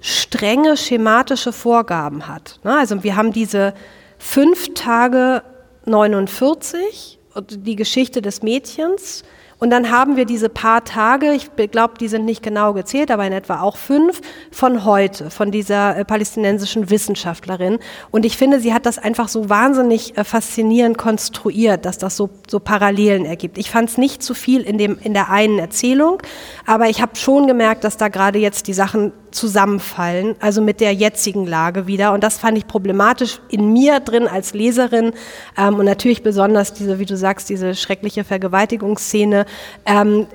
strenge 0.00 0.76
schematische 0.76 1.52
Vorgaben 1.52 2.26
hat. 2.26 2.58
Ne? 2.64 2.76
Also 2.76 3.04
wir 3.04 3.14
haben 3.14 3.32
diese 3.32 3.74
fünf 4.18 4.74
Tage 4.74 5.44
49 5.84 7.20
die 7.50 7.76
Geschichte 7.76 8.22
des 8.22 8.42
Mädchens 8.42 9.22
und 9.58 9.70
dann 9.70 9.90
haben 9.90 10.16
wir 10.16 10.24
diese 10.24 10.48
paar 10.48 10.84
Tage, 10.84 11.32
ich 11.32 11.50
glaube, 11.70 11.94
die 11.98 12.06
sind 12.06 12.24
nicht 12.24 12.42
genau 12.42 12.72
gezählt, 12.74 13.10
aber 13.10 13.26
in 13.26 13.32
etwa 13.32 13.60
auch 13.60 13.76
fünf, 13.76 14.20
von 14.52 14.84
heute, 14.84 15.30
von 15.30 15.50
dieser 15.50 15.96
äh, 15.96 16.04
palästinensischen 16.04 16.90
Wissenschaftlerin. 16.90 17.78
Und 18.12 18.24
ich 18.24 18.36
finde, 18.36 18.60
sie 18.60 18.72
hat 18.72 18.86
das 18.86 18.98
einfach 18.98 19.28
so 19.28 19.50
wahnsinnig 19.50 20.16
äh, 20.16 20.22
faszinierend 20.22 20.96
konstruiert, 20.96 21.84
dass 21.86 21.98
das 21.98 22.16
so, 22.16 22.30
so 22.48 22.60
Parallelen 22.60 23.24
ergibt. 23.24 23.58
Ich 23.58 23.70
fand 23.70 23.90
es 23.90 23.98
nicht 23.98 24.22
zu 24.22 24.34
viel 24.34 24.62
in, 24.62 24.78
dem, 24.78 24.96
in 25.02 25.12
der 25.12 25.30
einen 25.30 25.58
Erzählung, 25.58 26.22
aber 26.64 26.88
ich 26.88 27.02
habe 27.02 27.16
schon 27.16 27.48
gemerkt, 27.48 27.82
dass 27.82 27.96
da 27.96 28.08
gerade 28.08 28.38
jetzt 28.38 28.68
die 28.68 28.74
Sachen 28.74 29.12
zusammenfallen, 29.30 30.36
also 30.40 30.62
mit 30.62 30.80
der 30.80 30.92
jetzigen 30.92 31.46
Lage 31.46 31.86
wieder. 31.86 32.12
Und 32.12 32.22
das 32.24 32.38
fand 32.38 32.56
ich 32.56 32.66
problematisch 32.66 33.40
in 33.50 33.72
mir 33.72 34.00
drin 34.00 34.26
als 34.26 34.54
Leserin 34.54 35.12
ähm, 35.56 35.74
und 35.74 35.84
natürlich 35.84 36.22
besonders 36.22 36.72
diese, 36.72 36.98
wie 36.98 37.06
du 37.06 37.16
sagst, 37.16 37.48
diese 37.48 37.74
schreckliche 37.74 38.24
Vergewaltigungsszene, 38.24 39.46
ähm, 39.86 40.26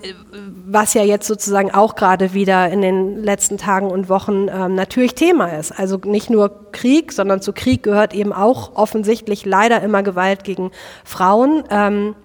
was 0.65 0.93
ja 0.93 1.03
jetzt 1.03 1.27
sozusagen 1.27 1.71
auch 1.71 1.95
gerade 1.95 2.33
wieder 2.33 2.69
in 2.69 2.81
den 2.81 3.23
letzten 3.23 3.57
Tagen 3.57 3.87
und 3.87 4.09
Wochen 4.09 4.47
ähm, 4.49 4.75
natürlich 4.75 5.15
Thema 5.15 5.47
ist. 5.47 5.71
Also 5.71 5.99
nicht 6.03 6.29
nur 6.29 6.71
Krieg, 6.71 7.11
sondern 7.11 7.41
zu 7.41 7.53
Krieg 7.53 7.83
gehört 7.83 8.13
eben 8.13 8.33
auch 8.33 8.75
offensichtlich 8.75 9.45
leider 9.45 9.81
immer 9.81 10.03
Gewalt 10.03 10.43
gegen 10.43 10.71
Frauen. 11.03 11.63
Ähm, 11.69 12.15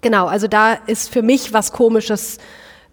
genau, 0.00 0.26
also 0.26 0.48
da 0.48 0.74
ist 0.74 1.12
für 1.12 1.22
mich 1.22 1.52
was 1.52 1.72
Komisches 1.72 2.38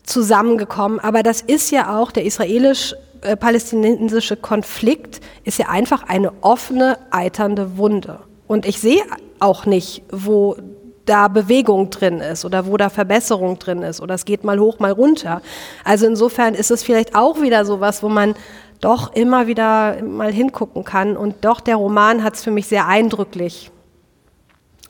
zusammengekommen. 0.03 0.99
Aber 0.99 1.23
das 1.23 1.41
ist 1.41 1.71
ja 1.71 1.97
auch 1.97 2.11
der 2.11 2.25
israelisch 2.25 2.95
palästinensische 3.39 4.35
Konflikt 4.35 5.21
ist 5.43 5.57
ja 5.57 5.69
einfach 5.69 6.03
eine 6.03 6.33
offene, 6.41 6.97
eiternde 7.11 7.77
Wunde. 7.77 8.19
Und 8.47 8.65
ich 8.65 8.79
sehe 8.79 9.01
auch 9.39 9.65
nicht, 9.65 10.03
wo 10.11 10.57
da 11.05 11.27
Bewegung 11.27 11.89
drin 11.89 12.19
ist 12.19 12.45
oder 12.45 12.65
wo 12.65 12.77
da 12.77 12.89
Verbesserung 12.89 13.59
drin 13.59 13.81
ist 13.81 14.01
oder 14.01 14.15
es 14.15 14.25
geht 14.25 14.43
mal 14.43 14.59
hoch, 14.59 14.79
mal 14.79 14.91
runter. 14.91 15.41
Also 15.83 16.05
insofern 16.05 16.53
ist 16.53 16.71
es 16.71 16.83
vielleicht 16.83 17.15
auch 17.15 17.41
wieder 17.41 17.65
so 17.65 17.79
was, 17.79 18.03
wo 18.03 18.09
man 18.09 18.35
doch 18.79 19.13
immer 19.13 19.47
wieder 19.47 20.01
mal 20.03 20.31
hingucken 20.31 20.83
kann. 20.83 21.15
Und 21.17 21.45
doch, 21.45 21.61
der 21.61 21.77
Roman 21.77 22.23
hat 22.23 22.35
es 22.35 22.43
für 22.43 22.51
mich 22.51 22.67
sehr 22.67 22.87
eindrücklich 22.87 23.71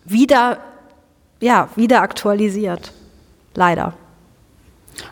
wieder, 0.06 0.58
ja, 1.40 1.70
wieder 1.76 2.02
aktualisiert. 2.02 2.92
Leider. 3.56 3.94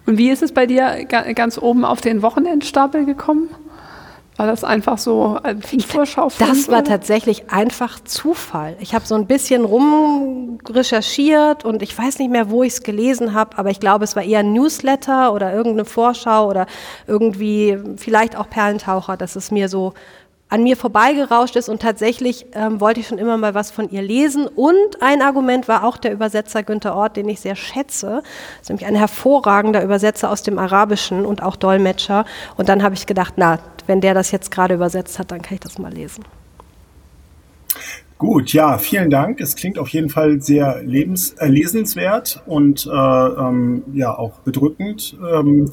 Und 0.06 0.18
wie 0.18 0.30
ist 0.30 0.44
es 0.44 0.52
bei 0.52 0.66
dir 0.66 1.06
ganz 1.06 1.58
oben 1.58 1.86
auf 1.86 2.02
den 2.02 2.22
Wochenendstapel 2.22 3.06
gekommen? 3.06 3.50
War 4.38 4.48
das 4.48 4.64
einfach 4.64 4.98
so 4.98 5.38
ein 5.44 5.62
Vorschau? 5.62 6.30
Das 6.40 6.70
war 6.70 6.84
tatsächlich 6.84 7.52
einfach 7.52 8.00
Zufall. 8.00 8.76
Ich 8.80 8.96
habe 8.96 9.06
so 9.06 9.14
ein 9.16 9.28
bisschen 9.28 9.66
rumrecherchiert 9.66 11.66
und 11.66 11.82
ich 11.82 11.98
weiß 11.98 12.20
nicht 12.20 12.32
mehr, 12.32 12.50
wo 12.50 12.64
ich 12.64 12.72
es 12.74 12.82
gelesen 12.82 13.34
habe, 13.34 13.58
aber 13.58 13.72
ich 13.72 13.82
glaube, 13.82 14.06
es 14.06 14.16
war 14.16 14.24
eher 14.24 14.40
ein 14.40 14.54
Newsletter 14.54 15.34
oder 15.34 15.54
irgendeine 15.54 15.84
Vorschau 15.86 16.48
oder 16.48 16.66
irgendwie 17.08 17.78
vielleicht 17.98 18.38
auch 18.38 18.50
Perlentaucher, 18.50 19.18
dass 19.18 19.36
es 19.36 19.52
mir 19.52 19.68
so 19.68 19.94
an 20.52 20.64
mir 20.64 20.76
vorbeigerauscht 20.76 21.56
ist 21.56 21.70
und 21.70 21.82
tatsächlich 21.82 22.46
ähm, 22.54 22.82
wollte 22.82 23.00
ich 23.00 23.08
schon 23.08 23.18
immer 23.18 23.38
mal 23.38 23.54
was 23.54 23.72
von 23.72 23.90
ihr 23.90 24.02
lesen. 24.02 24.48
Und 24.48 25.02
ein 25.02 25.22
Argument 25.22 25.70
war 25.70 25.86
auch 25.86 25.96
der 25.96 26.12
Übersetzer 26.12 26.62
Günther 26.62 26.94
Ort, 26.94 27.16
den 27.16 27.30
ich 27.30 27.40
sehr 27.40 27.56
schätze. 27.56 28.22
Das 28.22 28.64
ist 28.64 28.70
nämlich 28.70 28.86
ein 28.86 28.96
hervorragender 28.96 29.82
Übersetzer 29.82 30.30
aus 30.30 30.44
dem 30.44 30.60
Arabischen 30.60 31.26
und 31.26 31.42
auch 31.42 31.56
Dolmetscher. 31.56 32.26
Und 32.58 32.68
dann 32.68 32.84
habe 32.84 32.96
ich 32.96 33.06
gedacht, 33.06 33.36
na, 33.38 33.60
wenn 33.88 34.02
der 34.02 34.14
das 34.14 34.32
jetzt 34.32 34.52
gerade 34.52 34.74
übersetzt 34.74 35.20
hat, 35.20 35.32
dann 35.32 35.42
kann 35.42 35.54
ich 35.54 35.62
das 35.62 35.78
mal 35.78 35.94
lesen. 35.94 36.26
Gut, 38.18 38.52
ja, 38.52 38.78
vielen 38.78 39.10
Dank. 39.10 39.40
Es 39.40 39.56
klingt 39.56 39.80
auf 39.80 39.88
jeden 39.88 40.10
Fall 40.10 40.42
sehr 40.42 40.84
lebens 40.84 41.32
äh, 41.40 41.48
lesenswert 41.48 42.44
und 42.46 42.86
äh, 42.86 42.90
ähm, 42.92 43.84
ja 43.94 44.16
auch 44.16 44.40
bedrückend. 44.40 45.18
Ähm, 45.34 45.72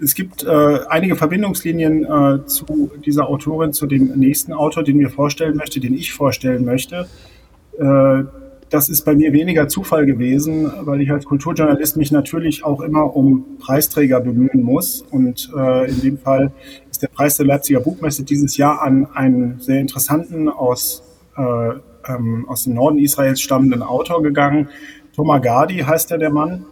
es 0.00 0.14
gibt 0.14 0.44
äh, 0.44 0.78
einige 0.88 1.16
Verbindungslinien 1.16 2.04
äh, 2.04 2.46
zu 2.46 2.90
dieser 3.04 3.28
Autorin, 3.28 3.72
zu 3.72 3.86
dem 3.86 4.18
nächsten 4.18 4.52
Autor, 4.52 4.82
den 4.82 4.98
wir 4.98 5.10
vorstellen 5.10 5.56
möchte, 5.56 5.80
den 5.80 5.94
ich 5.94 6.12
vorstellen 6.12 6.64
möchte. 6.64 7.06
Äh, 7.78 8.24
das 8.68 8.88
ist 8.88 9.04
bei 9.04 9.14
mir 9.14 9.32
weniger 9.32 9.68
Zufall 9.68 10.06
gewesen, 10.06 10.70
weil 10.80 11.00
ich 11.00 11.10
als 11.10 11.24
Kulturjournalist 11.24 11.96
mich 11.96 12.10
natürlich 12.10 12.64
auch 12.64 12.80
immer 12.80 13.14
um 13.14 13.58
Preisträger 13.60 14.20
bemühen 14.20 14.62
muss. 14.62 15.02
Und 15.02 15.50
äh, 15.56 15.88
in 15.88 16.00
dem 16.00 16.18
Fall 16.18 16.52
ist 16.90 17.02
der 17.02 17.08
Preis 17.08 17.36
der 17.36 17.46
Leipziger 17.46 17.80
Buchmesse 17.80 18.24
dieses 18.24 18.56
Jahr 18.56 18.82
an 18.82 19.06
einen 19.14 19.60
sehr 19.60 19.80
interessanten 19.80 20.48
aus, 20.48 21.04
äh, 21.36 21.70
ähm, 22.08 22.46
aus 22.48 22.64
dem 22.64 22.74
Norden 22.74 22.98
Israels 22.98 23.40
stammenden 23.40 23.82
Autor 23.82 24.22
gegangen. 24.22 24.68
Thomas 25.14 25.42
Gardi 25.42 25.78
heißt 25.78 26.10
er, 26.10 26.18
der 26.18 26.30
Mann. 26.30 26.64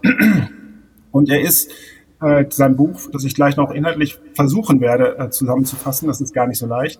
Und 1.11 1.29
er 1.29 1.39
ist 1.39 1.71
äh, 2.25 2.45
sein 2.49 2.75
Buch, 2.75 2.99
das 3.11 3.23
ich 3.23 3.35
gleich 3.35 3.55
noch 3.55 3.71
inhaltlich 3.71 4.17
versuchen 4.33 4.81
werde 4.81 5.17
äh, 5.19 5.29
zusammenzufassen. 5.29 6.07
Das 6.07 6.21
ist 6.21 6.33
gar 6.33 6.47
nicht 6.47 6.57
so 6.57 6.65
leicht. 6.65 6.99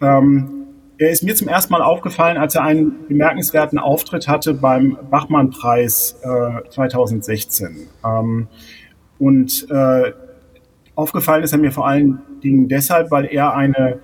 Ähm, 0.00 0.66
er 0.96 1.10
ist 1.10 1.24
mir 1.24 1.34
zum 1.34 1.48
ersten 1.48 1.72
Mal 1.72 1.82
aufgefallen, 1.82 2.36
als 2.36 2.54
er 2.54 2.62
einen 2.62 3.06
bemerkenswerten 3.08 3.78
Auftritt 3.78 4.28
hatte 4.28 4.54
beim 4.54 4.96
Bachmann-Preis 5.10 6.20
äh, 6.22 6.68
2016. 6.68 7.88
Ähm, 8.04 8.48
und 9.18 9.66
äh, 9.70 10.12
aufgefallen 10.94 11.42
ist 11.42 11.52
er 11.52 11.58
mir 11.58 11.72
vor 11.72 11.88
allen 11.88 12.20
Dingen 12.44 12.68
deshalb, 12.68 13.10
weil 13.10 13.26
er 13.26 13.54
eine 13.54 13.98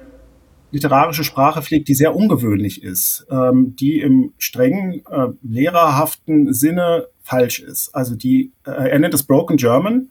literarische 0.73 1.23
Sprache 1.23 1.63
pflegt, 1.63 1.89
die 1.89 1.95
sehr 1.95 2.17
ungewöhnlich 2.17 2.83
ist, 2.83 3.27
ähm, 3.31 3.77
die 3.79 4.01
im 4.01 4.33
strengen, 4.37 5.03
äh, 5.11 5.29
lehrerhaften 5.43 6.53
Sinne 6.53 7.07
falsch 7.23 7.61
ist. 7.61 7.95
Also 7.95 8.17
die, 8.17 8.53
äh, 8.67 8.91
er 8.91 8.99
nennt 8.99 9.15
es 9.15 9.23
Broken 9.23 9.57
German 9.59 10.11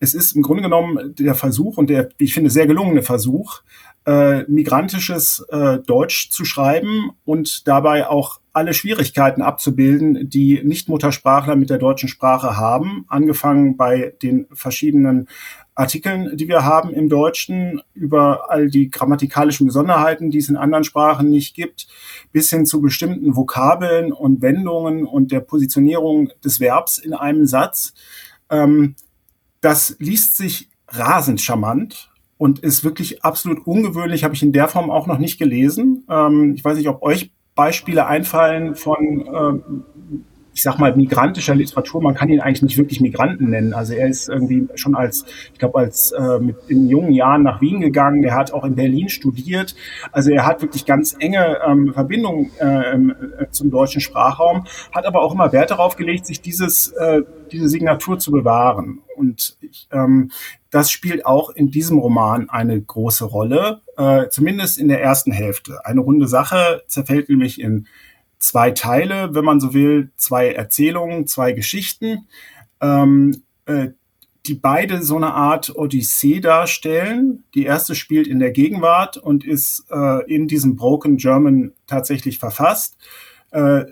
es 0.00 0.14
ist 0.14 0.36
im 0.36 0.42
Grunde 0.42 0.62
genommen 0.62 1.14
der 1.18 1.34
Versuch 1.34 1.76
und 1.76 1.90
der, 1.90 2.08
wie 2.18 2.24
ich 2.24 2.34
finde, 2.34 2.50
sehr 2.50 2.66
gelungene 2.66 3.02
Versuch, 3.02 3.62
äh, 4.06 4.44
migrantisches 4.44 5.44
äh, 5.50 5.78
Deutsch 5.78 6.30
zu 6.30 6.44
schreiben 6.44 7.10
und 7.24 7.68
dabei 7.68 8.08
auch 8.08 8.40
alle 8.52 8.72
Schwierigkeiten 8.72 9.42
abzubilden, 9.42 10.28
die 10.28 10.62
Nicht-Muttersprachler 10.64 11.56
mit 11.56 11.70
der 11.70 11.78
deutschen 11.78 12.08
Sprache 12.08 12.56
haben, 12.56 13.04
angefangen 13.08 13.76
bei 13.76 14.14
den 14.22 14.46
verschiedenen 14.52 15.28
Artikeln, 15.74 16.36
die 16.36 16.48
wir 16.48 16.64
haben 16.64 16.90
im 16.90 17.08
Deutschen, 17.08 17.82
über 17.94 18.50
all 18.50 18.68
die 18.68 18.90
grammatikalischen 18.90 19.66
Besonderheiten, 19.66 20.30
die 20.30 20.38
es 20.38 20.48
in 20.48 20.56
anderen 20.56 20.82
Sprachen 20.82 21.30
nicht 21.30 21.54
gibt, 21.54 21.86
bis 22.32 22.50
hin 22.50 22.66
zu 22.66 22.80
bestimmten 22.80 23.36
Vokabeln 23.36 24.12
und 24.12 24.42
Wendungen 24.42 25.06
und 25.06 25.30
der 25.30 25.40
Positionierung 25.40 26.30
des 26.44 26.58
Verbs 26.58 26.98
in 26.98 27.14
einem 27.14 27.46
Satz. 27.46 27.94
Ähm, 28.50 28.96
das 29.60 29.96
liest 29.98 30.36
sich 30.36 30.68
rasend 30.88 31.40
charmant 31.40 32.10
und 32.36 32.60
ist 32.60 32.84
wirklich 32.84 33.24
absolut 33.24 33.66
ungewöhnlich, 33.66 34.24
habe 34.24 34.34
ich 34.34 34.42
in 34.42 34.52
der 34.52 34.68
Form 34.68 34.90
auch 34.90 35.06
noch 35.06 35.18
nicht 35.18 35.38
gelesen. 35.38 36.04
Ähm, 36.08 36.54
ich 36.56 36.64
weiß 36.64 36.78
nicht, 36.78 36.88
ob 36.88 37.02
euch 37.02 37.32
Beispiele 37.54 38.06
einfallen 38.06 38.76
von 38.76 39.26
äh, 39.26 39.97
ich 40.58 40.64
sag 40.64 40.76
mal, 40.80 40.96
migrantischer 40.96 41.54
Literatur. 41.54 42.02
Man 42.02 42.16
kann 42.16 42.30
ihn 42.30 42.40
eigentlich 42.40 42.62
nicht 42.62 42.78
wirklich 42.78 43.00
Migranten 43.00 43.48
nennen. 43.50 43.74
Also 43.74 43.94
er 43.94 44.08
ist 44.08 44.28
irgendwie 44.28 44.66
schon 44.74 44.96
als, 44.96 45.24
ich 45.52 45.58
glaube, 45.60 45.78
als 45.78 46.10
äh, 46.10 46.40
mit 46.40 46.56
in 46.66 46.88
jungen 46.88 47.12
Jahren 47.12 47.44
nach 47.44 47.60
Wien 47.60 47.80
gegangen. 47.80 48.22
Der 48.22 48.34
hat 48.34 48.52
auch 48.52 48.64
in 48.64 48.74
Berlin 48.74 49.08
studiert. 49.08 49.76
Also 50.10 50.32
er 50.32 50.44
hat 50.46 50.60
wirklich 50.60 50.84
ganz 50.84 51.14
enge 51.20 51.58
ähm, 51.64 51.92
Verbindungen 51.94 52.50
äh, 52.58 52.96
äh, 52.96 53.50
zum 53.52 53.70
deutschen 53.70 54.00
Sprachraum, 54.00 54.64
hat 54.92 55.06
aber 55.06 55.22
auch 55.22 55.32
immer 55.32 55.52
Wert 55.52 55.70
darauf 55.70 55.94
gelegt, 55.94 56.26
sich 56.26 56.40
dieses, 56.40 56.88
äh, 56.88 57.22
diese 57.52 57.68
Signatur 57.68 58.18
zu 58.18 58.32
bewahren. 58.32 58.98
Und 59.14 59.56
ich, 59.60 59.86
ähm, 59.92 60.32
das 60.70 60.90
spielt 60.90 61.24
auch 61.24 61.50
in 61.50 61.70
diesem 61.70 61.98
Roman 61.98 62.50
eine 62.50 62.80
große 62.80 63.26
Rolle, 63.26 63.82
äh, 63.96 64.26
zumindest 64.28 64.76
in 64.76 64.88
der 64.88 65.00
ersten 65.00 65.30
Hälfte. 65.30 65.86
Eine 65.86 66.00
runde 66.00 66.26
Sache 66.26 66.82
zerfällt 66.88 67.28
nämlich 67.28 67.60
in 67.60 67.86
zwei 68.38 68.70
Teile, 68.70 69.34
wenn 69.34 69.44
man 69.44 69.60
so 69.60 69.74
will, 69.74 70.10
zwei 70.16 70.52
Erzählungen, 70.52 71.26
zwei 71.26 71.52
Geschichten, 71.52 72.28
ähm, 72.80 73.42
äh, 73.66 73.88
die 74.46 74.54
beide 74.54 75.02
so 75.02 75.16
eine 75.16 75.34
Art 75.34 75.76
Odyssee 75.76 76.40
darstellen. 76.40 77.44
Die 77.54 77.64
erste 77.64 77.94
spielt 77.94 78.26
in 78.26 78.38
der 78.38 78.50
Gegenwart 78.50 79.16
und 79.16 79.44
ist 79.44 79.84
äh, 79.90 80.24
in 80.32 80.48
diesem 80.48 80.76
Broken 80.76 81.18
German 81.18 81.72
tatsächlich 81.86 82.38
verfasst. 82.38 82.96
Äh, 83.50 83.84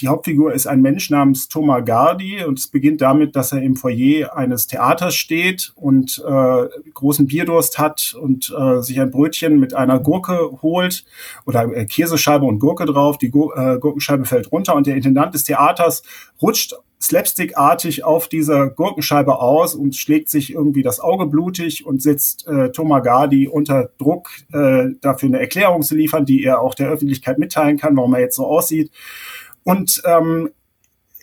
die 0.00 0.08
Hauptfigur 0.08 0.52
ist 0.52 0.66
ein 0.66 0.82
Mensch 0.82 1.10
namens 1.10 1.48
Thomas 1.48 1.84
Gardi 1.84 2.44
und 2.44 2.58
es 2.58 2.68
beginnt 2.68 3.00
damit, 3.00 3.36
dass 3.36 3.52
er 3.52 3.62
im 3.62 3.76
Foyer 3.76 4.36
eines 4.36 4.66
Theaters 4.66 5.14
steht 5.14 5.72
und 5.76 6.22
äh, 6.26 6.68
großen 6.92 7.26
Bierdurst 7.26 7.78
hat 7.78 8.14
und 8.20 8.54
äh, 8.56 8.80
sich 8.80 9.00
ein 9.00 9.10
Brötchen 9.10 9.58
mit 9.58 9.74
einer 9.74 10.00
Gurke 10.00 10.58
holt 10.62 11.04
oder 11.46 11.64
äh, 11.74 11.86
Käsescheibe 11.86 12.44
und 12.44 12.58
Gurke 12.58 12.86
drauf. 12.86 13.18
Die 13.18 13.30
Gur 13.30 13.56
äh, 13.56 13.78
Gurkenscheibe 13.78 14.24
fällt 14.24 14.50
runter 14.52 14.74
und 14.74 14.86
der 14.86 14.96
Intendant 14.96 15.34
des 15.34 15.44
Theaters 15.44 16.02
rutscht 16.40 16.74
slapstickartig 17.04 18.04
auf 18.04 18.28
dieser 18.28 18.70
Gurkenscheibe 18.70 19.38
aus 19.38 19.74
und 19.74 19.94
schlägt 19.94 20.30
sich 20.30 20.54
irgendwie 20.54 20.82
das 20.82 21.00
Auge 21.00 21.26
blutig 21.26 21.84
und 21.84 22.00
setzt 22.00 22.46
äh, 22.46 22.72
Thomas 22.72 23.02
Gardi 23.02 23.46
unter 23.46 23.90
Druck, 23.98 24.30
äh, 24.52 24.86
dafür 25.02 25.28
eine 25.28 25.40
Erklärung 25.40 25.82
zu 25.82 25.94
liefern, 25.94 26.24
die 26.24 26.42
er 26.42 26.60
auch 26.60 26.74
der 26.74 26.88
Öffentlichkeit 26.88 27.38
mitteilen 27.38 27.76
kann, 27.76 27.96
warum 27.96 28.14
er 28.14 28.20
jetzt 28.20 28.36
so 28.36 28.46
aussieht. 28.46 28.90
Und 29.64 30.02
ähm, 30.04 30.50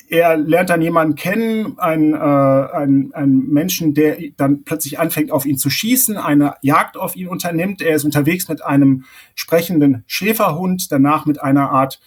er 0.09 0.35
lernt 0.35 0.69
dann 0.69 0.81
jemanden 0.81 1.15
kennen, 1.15 1.79
einen, 1.79 2.13
äh, 2.13 2.17
einen, 2.17 3.13
einen 3.13 3.49
Menschen, 3.49 3.93
der 3.93 4.17
dann 4.35 4.63
plötzlich 4.63 4.99
anfängt, 4.99 5.31
auf 5.31 5.45
ihn 5.45 5.57
zu 5.57 5.69
schießen, 5.69 6.17
eine 6.17 6.55
Jagd 6.61 6.97
auf 6.97 7.15
ihn 7.15 7.29
unternimmt. 7.29 7.81
Er 7.81 7.95
ist 7.95 8.03
unterwegs 8.03 8.49
mit 8.49 8.61
einem 8.61 9.05
sprechenden 9.35 10.03
Schäferhund, 10.07 10.91
danach 10.91 11.25
mit 11.25 11.41
einer 11.41 11.69
Art 11.71 12.01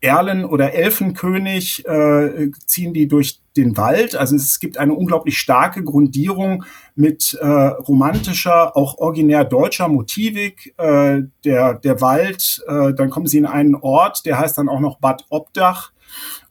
Erlen- 0.00 0.44
oder 0.44 0.72
Elfenkönig 0.72 1.86
äh, 1.86 2.50
ziehen 2.66 2.94
die 2.94 3.06
durch 3.06 3.39
den 3.56 3.76
Wald. 3.76 4.14
Also 4.14 4.36
es 4.36 4.60
gibt 4.60 4.78
eine 4.78 4.94
unglaublich 4.94 5.38
starke 5.38 5.82
Grundierung 5.82 6.64
mit 6.94 7.34
äh, 7.40 7.46
romantischer, 7.46 8.76
auch 8.76 8.98
originär 8.98 9.44
deutscher 9.44 9.88
Motivik. 9.88 10.74
Äh, 10.78 11.22
der, 11.44 11.74
der 11.74 12.00
Wald, 12.00 12.62
äh, 12.68 12.94
dann 12.94 13.10
kommen 13.10 13.26
sie 13.26 13.38
in 13.38 13.46
einen 13.46 13.74
Ort, 13.74 14.24
der 14.26 14.38
heißt 14.38 14.58
dann 14.58 14.68
auch 14.68 14.80
noch 14.80 14.98
Bad 14.98 15.24
Obdach 15.30 15.92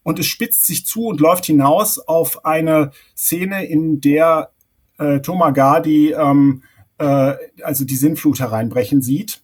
und 0.02 0.18
es 0.18 0.26
spitzt 0.26 0.66
sich 0.66 0.86
zu 0.86 1.06
und 1.06 1.20
läuft 1.20 1.46
hinaus 1.46 1.98
auf 1.98 2.44
eine 2.44 2.90
Szene, 3.16 3.64
in 3.66 4.00
der 4.00 4.50
äh, 4.98 5.20
Tomagadi 5.20 6.12
ähm, 6.12 6.62
äh, 6.98 7.34
also 7.62 7.84
die 7.84 7.96
Sinnflut 7.96 8.40
hereinbrechen 8.40 9.02
sieht 9.02 9.42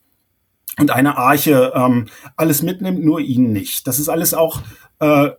und 0.78 0.90
eine 0.90 1.16
Arche 1.16 1.72
ähm, 1.74 2.06
alles 2.36 2.62
mitnimmt, 2.62 3.04
nur 3.04 3.20
ihn 3.20 3.52
nicht. 3.52 3.86
Das 3.86 3.98
ist 3.98 4.08
alles 4.08 4.34
auch, 4.34 4.60
äh, 5.00 5.30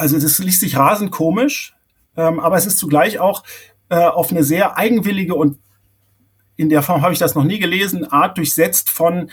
also 0.00 0.18
das 0.18 0.38
liest 0.38 0.60
sich 0.60 0.76
rasend 0.76 1.10
komisch, 1.10 1.74
ähm, 2.16 2.40
aber 2.40 2.56
es 2.56 2.66
ist 2.66 2.78
zugleich 2.78 3.18
auch 3.18 3.44
äh, 3.90 3.96
auf 3.96 4.30
eine 4.30 4.42
sehr 4.42 4.78
eigenwillige 4.78 5.34
und 5.34 5.58
in 6.56 6.68
der 6.68 6.82
Form 6.82 7.02
habe 7.02 7.12
ich 7.12 7.18
das 7.18 7.34
noch 7.34 7.44
nie 7.44 7.58
gelesen, 7.58 8.04
Art 8.04 8.36
durchsetzt 8.36 8.90
von 8.90 9.30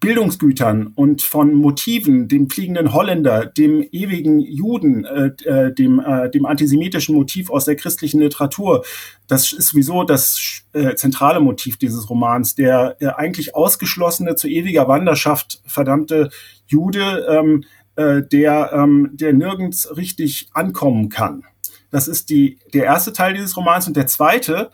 Bildungsgütern 0.00 0.88
und 0.96 1.22
von 1.22 1.54
Motiven, 1.54 2.26
dem 2.26 2.50
fliegenden 2.50 2.92
Holländer, 2.92 3.46
dem 3.46 3.86
ewigen 3.92 4.40
Juden, 4.40 5.04
äh, 5.04 5.30
äh, 5.44 5.72
dem, 5.72 6.00
äh, 6.00 6.28
dem 6.28 6.44
antisemitischen 6.44 7.14
Motiv 7.14 7.50
aus 7.50 7.66
der 7.66 7.76
christlichen 7.76 8.20
Literatur. 8.20 8.84
Das 9.28 9.52
ist 9.52 9.68
sowieso 9.68 10.02
das 10.02 10.62
äh, 10.72 10.96
zentrale 10.96 11.38
Motiv 11.38 11.76
dieses 11.78 12.10
Romans. 12.10 12.56
Der 12.56 12.96
äh, 13.00 13.06
eigentlich 13.08 13.54
ausgeschlossene, 13.54 14.34
zu 14.34 14.48
ewiger 14.48 14.88
Wanderschaft 14.88 15.62
verdammte 15.66 16.30
Jude, 16.66 17.24
ähm, 17.30 17.64
äh, 17.96 18.22
der, 18.22 18.72
ähm, 18.72 19.10
der 19.12 19.32
nirgends 19.32 19.96
richtig 19.96 20.48
ankommen 20.52 21.08
kann. 21.08 21.44
Das 21.90 22.08
ist 22.08 22.30
die, 22.30 22.58
der 22.72 22.84
erste 22.84 23.12
Teil 23.12 23.34
dieses 23.34 23.56
Romans. 23.56 23.86
Und 23.86 23.96
der 23.96 24.06
zweite, 24.06 24.70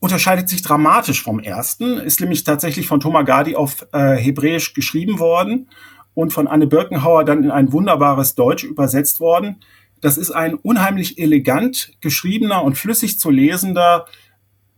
unterscheidet 0.00 0.48
sich 0.48 0.62
dramatisch 0.62 1.22
vom 1.22 1.38
ersten, 1.38 1.98
ist 1.98 2.20
nämlich 2.20 2.42
tatsächlich 2.42 2.88
von 2.88 3.00
Thomas 3.00 3.26
Gardi 3.26 3.54
auf 3.54 3.86
äh, 3.92 4.16
Hebräisch 4.16 4.72
geschrieben 4.72 5.18
worden 5.18 5.68
und 6.14 6.32
von 6.32 6.48
Anne 6.48 6.66
Birkenhauer 6.66 7.24
dann 7.24 7.44
in 7.44 7.50
ein 7.50 7.72
wunderbares 7.72 8.34
Deutsch 8.34 8.64
übersetzt 8.64 9.20
worden. 9.20 9.56
Das 10.00 10.16
ist 10.16 10.30
ein 10.30 10.54
unheimlich 10.54 11.18
elegant 11.18 11.92
geschriebener 12.00 12.64
und 12.64 12.78
flüssig 12.78 13.20
zu 13.20 13.30
lesender 13.30 14.06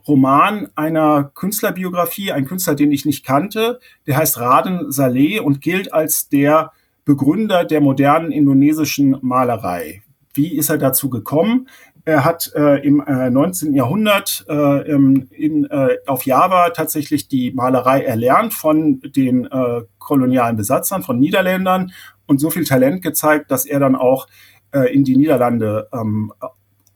Roman 0.07 0.69
einer 0.75 1.25
Künstlerbiografie, 1.35 2.33
ein 2.33 2.47
Künstler, 2.47 2.75
den 2.75 2.93
ich 2.93 3.05
nicht 3.05 3.25
kannte. 3.25 3.81
Der 4.07 4.17
heißt 4.17 4.39
Raden 4.39 4.91
Saleh 4.91 5.41
und 5.41 5.61
gilt 5.61 5.93
als 5.93 6.29
der 6.29 6.73
Begründer 7.05 7.65
der 7.65 7.81
modernen 7.81 8.33
indonesischen 8.33 9.17
Malerei. 9.23 10.03
Wie 10.35 10.57
ist 10.57 10.71
er 10.71 10.79
dazu 10.79 11.11
gekommen? 11.11 11.69
Er 12.05 12.25
hat 12.25 12.51
äh, 12.57 12.85
im 12.85 13.01
äh, 13.01 13.31
19. 13.31 13.75
Jahrhundert 13.75 14.45
äh, 14.49 14.91
im, 14.91 15.29
in, 15.31 15.67
äh, 15.67 15.99
auf 16.07 16.27
Java 16.27 16.71
tatsächlich 16.71 17.29
die 17.29 17.53
Malerei 17.53 18.03
erlernt 18.03 18.55
von 18.55 19.01
den 19.01 19.45
äh, 19.47 19.83
kolonialen 19.99 20.57
Besatzern, 20.57 21.05
von 21.05 21.21
Niederländern 21.21 21.93
und 22.27 22.39
so 22.39 22.51
viel 22.51 22.65
Talent 22.65 23.03
gezeigt, 23.03 23.53
dass 23.53 23.67
er 23.67 23.79
dann 23.79 23.95
auch 23.95 24.27
äh, 24.73 24.93
in 24.93 25.05
die 25.05 25.17
Niederlande 25.17 25.89
ähm, 25.93 26.33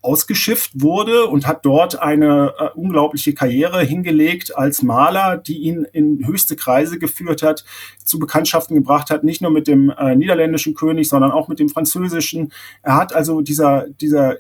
ausgeschifft 0.06 0.70
wurde 0.74 1.26
und 1.26 1.46
hat 1.46 1.66
dort 1.66 2.00
eine 2.00 2.54
äh, 2.58 2.68
unglaubliche 2.74 3.34
Karriere 3.34 3.82
hingelegt 3.82 4.56
als 4.56 4.82
Maler, 4.82 5.36
die 5.36 5.58
ihn 5.58 5.84
in 5.92 6.24
höchste 6.24 6.54
Kreise 6.54 6.98
geführt 6.98 7.42
hat, 7.42 7.64
zu 8.04 8.20
Bekanntschaften 8.20 8.76
gebracht 8.76 9.10
hat, 9.10 9.24
nicht 9.24 9.42
nur 9.42 9.50
mit 9.50 9.66
dem 9.66 9.90
äh, 9.90 10.14
niederländischen 10.14 10.74
König, 10.74 11.08
sondern 11.08 11.32
auch 11.32 11.48
mit 11.48 11.58
dem 11.58 11.68
französischen. 11.68 12.52
Er 12.82 12.94
hat 12.94 13.12
also 13.14 13.40
dieser, 13.40 13.86
dieser 14.00 14.36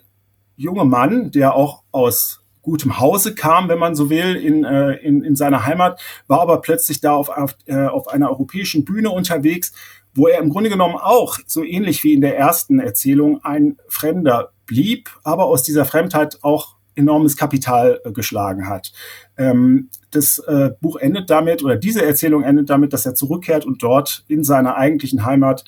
junge 0.56 0.84
Mann, 0.84 1.32
der 1.32 1.54
auch 1.54 1.82
aus 1.90 2.42
gutem 2.62 2.98
Hause 2.98 3.34
kam, 3.34 3.68
wenn 3.68 3.78
man 3.78 3.94
so 3.94 4.08
will, 4.08 4.36
in, 4.36 4.64
äh, 4.64 4.92
in, 4.94 5.22
in 5.22 5.36
seiner 5.36 5.66
Heimat, 5.66 6.00
war 6.26 6.40
aber 6.40 6.60
plötzlich 6.60 7.00
da 7.00 7.14
auf, 7.14 7.28
auf, 7.28 7.56
äh, 7.66 7.86
auf 7.86 8.08
einer 8.08 8.30
europäischen 8.30 8.84
Bühne 8.84 9.10
unterwegs, 9.10 9.72
wo 10.16 10.26
er 10.26 10.40
im 10.40 10.50
Grunde 10.50 10.70
genommen 10.70 10.96
auch, 10.96 11.38
so 11.46 11.62
ähnlich 11.62 12.02
wie 12.04 12.14
in 12.14 12.20
der 12.20 12.36
ersten 12.36 12.80
Erzählung, 12.80 13.44
ein 13.44 13.76
Fremder 13.88 14.52
blieb, 14.66 15.10
aber 15.22 15.44
aus 15.44 15.62
dieser 15.62 15.84
Fremdheit 15.84 16.38
auch 16.42 16.76
enormes 16.96 17.36
Kapital 17.36 18.00
äh, 18.04 18.12
geschlagen 18.12 18.68
hat. 18.68 18.92
Ähm, 19.36 19.90
das 20.10 20.38
äh, 20.38 20.70
Buch 20.80 20.96
endet 20.96 21.30
damit, 21.30 21.62
oder 21.62 21.76
diese 21.76 22.04
Erzählung 22.04 22.42
endet 22.42 22.70
damit, 22.70 22.92
dass 22.92 23.06
er 23.06 23.14
zurückkehrt 23.14 23.64
und 23.64 23.82
dort 23.82 24.24
in 24.28 24.42
seiner 24.42 24.76
eigentlichen 24.76 25.24
Heimat 25.24 25.64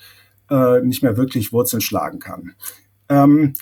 äh, 0.51 0.81
nicht 0.81 1.03
mehr 1.03 1.17
wirklich 1.17 1.53
Wurzeln 1.53 1.83
schlagen 1.83 2.19
kann. 2.19 2.55
Ähm, 3.11 3.55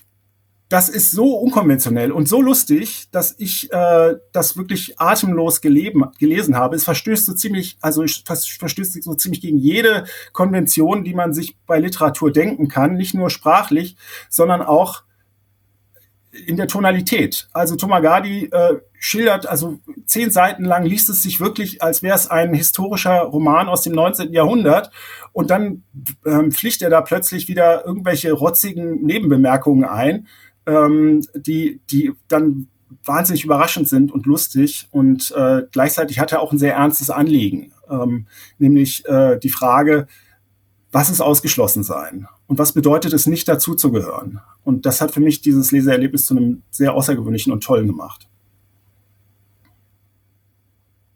das 0.68 0.88
ist 0.88 1.12
so 1.12 1.34
unkonventionell 1.34 2.10
und 2.10 2.28
so 2.28 2.42
lustig, 2.42 3.08
dass 3.12 3.34
ich 3.38 3.72
äh, 3.72 4.16
das 4.32 4.56
wirklich 4.56 4.98
atemlos 4.98 5.60
geleben, 5.60 6.04
gelesen 6.18 6.56
habe. 6.56 6.74
Es 6.74 6.84
verstößt 6.84 7.26
so 7.26 7.34
ziemlich, 7.34 7.78
also 7.80 8.04
verstößt 8.04 9.02
so 9.02 9.14
ziemlich 9.14 9.40
gegen 9.40 9.58
jede 9.58 10.06
Konvention, 10.32 11.04
die 11.04 11.14
man 11.14 11.32
sich 11.32 11.56
bei 11.66 11.78
Literatur 11.78 12.32
denken 12.32 12.68
kann, 12.68 12.96
nicht 12.96 13.14
nur 13.14 13.30
sprachlich, 13.30 13.96
sondern 14.28 14.60
auch 14.60 15.04
in 16.32 16.56
der 16.56 16.66
Tonalität. 16.66 17.48
Also 17.52 17.76
Tomagadi 17.76 18.46
äh, 18.46 18.80
schildert, 18.98 19.46
also 19.46 19.78
zehn 20.04 20.30
Seiten 20.30 20.64
lang 20.64 20.84
liest 20.84 21.08
es 21.08 21.22
sich 21.22 21.40
wirklich, 21.40 21.80
als 21.80 22.02
wäre 22.02 22.16
es 22.16 22.26
ein 22.26 22.52
historischer 22.52 23.20
Roman 23.20 23.68
aus 23.68 23.82
dem 23.82 23.94
19. 23.94 24.32
Jahrhundert. 24.32 24.90
Und 25.32 25.50
dann 25.50 25.84
ähm, 26.26 26.50
pflicht 26.50 26.82
er 26.82 26.90
da 26.90 27.00
plötzlich 27.00 27.48
wieder 27.48 27.84
irgendwelche 27.86 28.32
rotzigen 28.32 29.02
Nebenbemerkungen 29.02 29.84
ein 29.84 30.26
ähm, 30.66 31.22
die, 31.34 31.80
die 31.90 32.12
dann 32.28 32.68
wahnsinnig 33.04 33.44
überraschend 33.44 33.88
sind 33.88 34.12
und 34.12 34.26
lustig. 34.26 34.88
Und 34.90 35.32
äh, 35.36 35.62
gleichzeitig 35.70 36.18
hat 36.18 36.32
er 36.32 36.40
auch 36.40 36.52
ein 36.52 36.58
sehr 36.58 36.74
ernstes 36.74 37.10
Anliegen, 37.10 37.72
ähm, 37.88 38.26
nämlich 38.58 39.04
äh, 39.06 39.38
die 39.38 39.48
Frage, 39.48 40.06
was 40.92 41.10
ist 41.10 41.20
ausgeschlossen 41.20 41.82
sein? 41.82 42.26
Und 42.46 42.58
was 42.58 42.72
bedeutet 42.72 43.12
es, 43.12 43.26
nicht 43.26 43.48
dazuzugehören? 43.48 44.40
Und 44.64 44.86
das 44.86 45.00
hat 45.00 45.10
für 45.10 45.20
mich 45.20 45.40
dieses 45.40 45.72
Leseerlebnis 45.72 46.26
zu 46.26 46.36
einem 46.36 46.62
sehr 46.70 46.94
außergewöhnlichen 46.94 47.52
und 47.52 47.62
tollen 47.62 47.86
gemacht. 47.86 48.28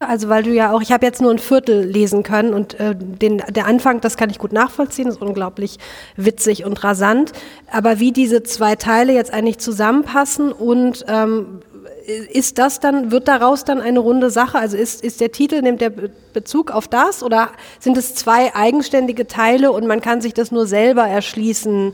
Also 0.03 0.31
weil 0.31 0.43
du 0.43 0.51
ja 0.51 0.73
auch, 0.73 0.81
ich 0.81 0.93
habe 0.93 1.05
jetzt 1.05 1.21
nur 1.21 1.31
ein 1.31 1.39
Viertel 1.39 1.85
lesen 1.85 2.23
können 2.23 2.55
und 2.55 2.81
äh, 2.81 2.97
den, 2.97 3.43
der 3.51 3.67
Anfang, 3.67 4.01
das 4.01 4.17
kann 4.17 4.31
ich 4.31 4.39
gut 4.39 4.51
nachvollziehen, 4.51 5.09
ist 5.09 5.21
unglaublich 5.21 5.77
witzig 6.17 6.65
und 6.65 6.83
rasant. 6.83 7.33
Aber 7.71 8.01
wie 8.01 8.11
diese 8.11 8.43
zwei 8.43 8.77
Teile 8.77 9.13
jetzt 9.13 9.31
eigentlich 9.31 9.59
zusammenpassen 9.59 10.53
und 10.53 11.05
ähm, 11.07 11.61
ist 12.33 12.57
das 12.57 12.81
dann, 12.81 13.11
wird 13.11 13.29
daraus 13.29 13.65
dann 13.65 13.79
eine 13.83 13.99
runde 13.99 14.31
Sache? 14.31 14.59
Also 14.59 14.79
ist, 14.79 15.05
ist 15.05 15.21
der 15.21 15.33
Titel, 15.33 15.61
nimmt 15.61 15.83
der 15.83 15.93
Bezug 16.33 16.71
auf 16.71 16.89
das 16.89 17.23
oder 17.23 17.51
sind 17.79 17.99
es 17.99 18.15
zwei 18.15 18.55
eigenständige 18.55 19.27
Teile 19.27 19.71
und 19.71 19.87
man 19.87 20.01
kann 20.01 20.23
sich 20.23 20.33
das 20.33 20.51
nur 20.51 20.67
selber 20.67 21.07
erschließen? 21.07 21.93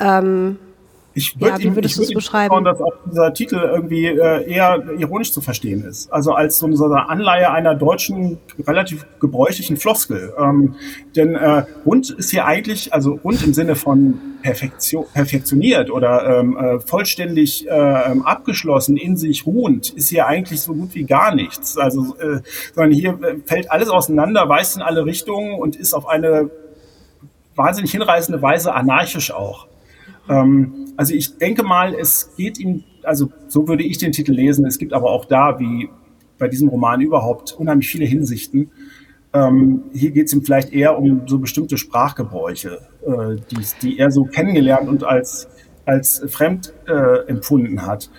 Ähm, 0.00 0.58
ich 1.18 1.40
würde 1.40 1.60
ja, 1.62 1.70
ihm, 1.70 1.78
ich 1.82 1.98
würd 1.98 2.14
beschreiben? 2.14 2.64
dass 2.64 2.80
auch 2.80 2.92
dieser 3.04 3.34
Titel 3.34 3.56
irgendwie 3.56 4.06
äh, 4.06 4.48
eher 4.48 4.84
ironisch 4.96 5.32
zu 5.32 5.40
verstehen 5.40 5.84
ist. 5.84 6.12
Also 6.12 6.32
als 6.32 6.58
so 6.58 6.66
eine 6.66 7.08
Anleihe 7.08 7.50
einer 7.50 7.74
deutschen, 7.74 8.38
relativ 8.66 9.04
gebräuchlichen 9.18 9.76
Floskel. 9.76 10.32
Ähm, 10.38 10.76
denn 11.16 11.34
äh, 11.34 11.64
rund 11.84 12.10
ist 12.10 12.30
hier 12.30 12.46
eigentlich, 12.46 12.94
also 12.94 13.18
rund 13.24 13.44
im 13.44 13.52
Sinne 13.52 13.74
von 13.74 14.20
Perfektion, 14.42 15.06
perfektioniert 15.12 15.90
oder 15.90 16.38
ähm, 16.38 16.56
äh, 16.56 16.78
vollständig 16.78 17.66
äh, 17.66 17.70
abgeschlossen, 17.70 18.96
in 18.96 19.16
sich 19.16 19.44
ruhend, 19.44 19.90
ist 19.90 20.10
hier 20.10 20.28
eigentlich 20.28 20.60
so 20.60 20.72
gut 20.72 20.94
wie 20.94 21.04
gar 21.04 21.34
nichts. 21.34 21.76
Also, 21.76 22.16
äh, 22.18 22.40
sondern 22.74 22.92
hier 22.92 23.18
äh, 23.22 23.36
fällt 23.44 23.72
alles 23.72 23.88
auseinander, 23.88 24.48
weist 24.48 24.76
in 24.76 24.82
alle 24.82 25.04
Richtungen 25.04 25.58
und 25.58 25.74
ist 25.74 25.94
auf 25.94 26.06
eine 26.06 26.50
wahnsinnig 27.56 27.90
hinreißende 27.90 28.40
Weise 28.40 28.72
anarchisch 28.72 29.32
auch. 29.32 29.67
Ähm, 30.28 30.92
also 30.96 31.14
ich 31.14 31.38
denke 31.38 31.62
mal, 31.62 31.94
es 31.94 32.34
geht 32.36 32.58
ihm, 32.58 32.84
also 33.02 33.30
so 33.48 33.68
würde 33.68 33.84
ich 33.84 33.98
den 33.98 34.12
Titel 34.12 34.32
lesen, 34.32 34.66
es 34.66 34.78
gibt 34.78 34.92
aber 34.92 35.10
auch 35.10 35.24
da, 35.24 35.58
wie 35.58 35.88
bei 36.38 36.48
diesem 36.48 36.68
Roman 36.68 37.00
überhaupt, 37.00 37.52
unheimlich 37.52 37.88
viele 37.88 38.04
Hinsichten. 38.04 38.70
Ähm, 39.32 39.84
hier 39.92 40.10
geht 40.10 40.26
es 40.26 40.32
ihm 40.32 40.42
vielleicht 40.42 40.72
eher 40.72 40.98
um 40.98 41.22
so 41.26 41.38
bestimmte 41.38 41.76
Sprachgebräuche, 41.76 42.80
äh, 43.06 43.36
die, 43.50 43.64
die 43.82 43.98
er 43.98 44.10
so 44.10 44.24
kennengelernt 44.24 44.88
und 44.88 45.04
als, 45.04 45.48
als 45.84 46.24
fremd 46.28 46.72
äh, 46.86 47.28
empfunden 47.28 47.86
hat. 47.86 48.10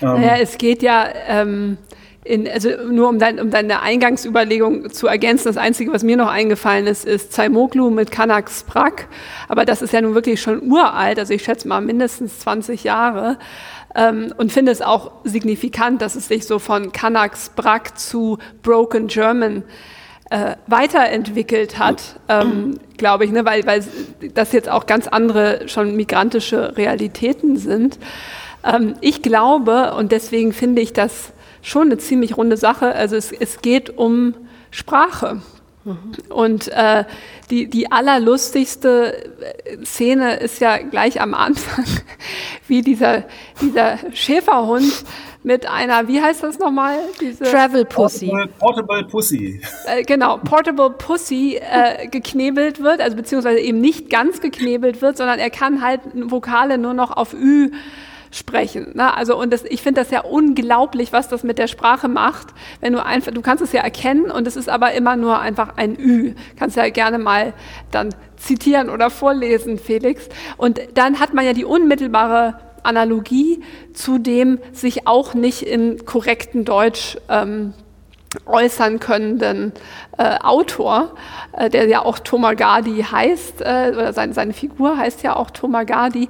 Ähm, 0.00 0.08
naja, 0.08 0.36
es 0.40 0.56
geht 0.56 0.82
ja 0.82 1.06
ähm, 1.28 1.76
in, 2.24 2.48
also 2.48 2.70
nur 2.90 3.10
um, 3.10 3.18
dein, 3.18 3.38
um 3.38 3.50
deine 3.50 3.82
Eingangsüberlegung 3.82 4.90
zu 4.90 5.06
ergänzen, 5.06 5.44
das 5.44 5.58
Einzige, 5.58 5.92
was 5.92 6.02
mir 6.02 6.16
noch 6.16 6.28
eingefallen 6.28 6.86
ist, 6.86 7.04
ist 7.04 7.32
Zaimoglu 7.32 7.90
mit 7.90 8.10
Kanak 8.10 8.50
Sprak. 8.50 9.08
Aber 9.46 9.66
das 9.66 9.82
ist 9.82 9.92
ja 9.92 10.00
nun 10.00 10.14
wirklich 10.14 10.40
schon 10.40 10.62
uralt, 10.62 11.18
also 11.18 11.34
ich 11.34 11.44
schätze 11.44 11.68
mal 11.68 11.82
mindestens 11.82 12.38
20 12.40 12.82
Jahre. 12.84 13.38
Ähm, 13.94 14.32
und 14.38 14.52
finde 14.52 14.72
es 14.72 14.80
auch 14.80 15.12
signifikant, 15.24 16.00
dass 16.00 16.16
es 16.16 16.26
sich 16.26 16.46
so 16.46 16.58
von 16.58 16.92
Kanak 16.92 17.36
Sprak 17.36 17.98
zu 17.98 18.38
Broken 18.62 19.06
German 19.06 19.62
äh, 20.30 20.56
weiterentwickelt 20.66 21.78
hat, 21.78 22.18
ähm, 22.30 22.80
glaube 22.96 23.26
ich, 23.26 23.30
ne? 23.30 23.44
weil, 23.44 23.66
weil 23.66 23.84
das 24.32 24.52
jetzt 24.52 24.70
auch 24.70 24.86
ganz 24.86 25.06
andere 25.06 25.68
schon 25.68 25.94
migrantische 25.94 26.76
Realitäten 26.78 27.56
sind. 27.56 27.98
Ähm, 28.64 28.94
ich 29.02 29.20
glaube, 29.20 29.94
und 29.94 30.10
deswegen 30.10 30.54
finde 30.54 30.80
ich 30.80 30.94
das 30.94 31.33
schon 31.64 31.88
eine 31.88 31.98
ziemlich 31.98 32.36
runde 32.36 32.56
Sache, 32.56 32.94
also 32.94 33.16
es, 33.16 33.32
es 33.32 33.60
geht 33.62 33.96
um 33.98 34.34
Sprache. 34.70 35.40
Und 36.30 36.68
äh, 36.68 37.04
die, 37.50 37.68
die 37.68 37.92
allerlustigste 37.92 39.30
Szene 39.84 40.36
ist 40.36 40.60
ja 40.60 40.78
gleich 40.78 41.20
am 41.20 41.34
Anfang, 41.34 41.84
wie 42.68 42.80
dieser, 42.80 43.24
dieser 43.60 43.98
Schäferhund 44.14 45.04
mit 45.42 45.68
einer, 45.68 46.08
wie 46.08 46.22
heißt 46.22 46.42
das 46.42 46.58
nochmal? 46.58 46.96
Diese 47.20 47.44
Travel 47.44 47.84
Pussy. 47.84 48.28
Portable, 48.28 48.52
Portable 48.58 49.04
Pussy. 49.04 49.60
Äh, 49.86 50.02
genau, 50.04 50.38
Portable 50.38 50.90
Pussy 50.90 51.60
äh, 51.60 52.08
geknebelt 52.08 52.82
wird, 52.82 53.02
also 53.02 53.14
beziehungsweise 53.14 53.58
eben 53.58 53.80
nicht 53.82 54.08
ganz 54.08 54.40
geknebelt 54.40 55.02
wird, 55.02 55.18
sondern 55.18 55.38
er 55.38 55.50
kann 55.50 55.82
halt 55.82 56.00
Vokale 56.14 56.78
nur 56.78 56.94
noch 56.94 57.14
auf 57.14 57.34
Ü 57.34 57.72
sprechen. 58.34 58.92
Ne? 58.94 59.16
Also 59.16 59.38
und 59.38 59.52
das, 59.52 59.64
ich 59.64 59.80
finde 59.82 60.00
das 60.00 60.10
ja 60.10 60.22
unglaublich, 60.22 61.12
was 61.12 61.28
das 61.28 61.44
mit 61.44 61.58
der 61.58 61.68
Sprache 61.68 62.08
macht, 62.08 62.48
wenn 62.80 62.92
du 62.92 63.04
einfach, 63.04 63.32
du 63.32 63.42
kannst 63.42 63.62
es 63.62 63.72
ja 63.72 63.80
erkennen 63.82 64.30
und 64.30 64.46
es 64.46 64.56
ist 64.56 64.68
aber 64.68 64.92
immer 64.92 65.16
nur 65.16 65.38
einfach 65.38 65.76
ein 65.76 65.96
Ü. 65.98 66.34
Kannst 66.58 66.76
ja 66.76 66.88
gerne 66.88 67.18
mal 67.18 67.54
dann 67.90 68.14
zitieren 68.36 68.90
oder 68.90 69.10
vorlesen, 69.10 69.78
Felix. 69.78 70.28
Und 70.56 70.80
dann 70.94 71.20
hat 71.20 71.32
man 71.32 71.44
ja 71.44 71.52
die 71.52 71.64
unmittelbare 71.64 72.58
Analogie 72.82 73.62
zu 73.94 74.18
dem 74.18 74.58
sich 74.72 75.06
auch 75.06 75.34
nicht 75.34 75.62
in 75.62 76.04
korrekten 76.04 76.64
Deutsch 76.64 77.16
ähm, 77.28 77.72
äußern 78.46 79.00
könnenden 79.00 79.72
äh, 80.18 80.36
Autor, 80.42 81.10
äh, 81.52 81.70
der 81.70 81.86
ja 81.88 82.04
auch 82.04 82.18
Tomagadi 82.18 83.02
heißt, 83.02 83.60
äh, 83.60 83.92
oder 83.94 84.12
seine, 84.12 84.32
seine 84.32 84.52
Figur 84.52 84.96
heißt 84.96 85.22
ja 85.22 85.36
auch 85.36 85.50
Tomagadi. 85.50 86.28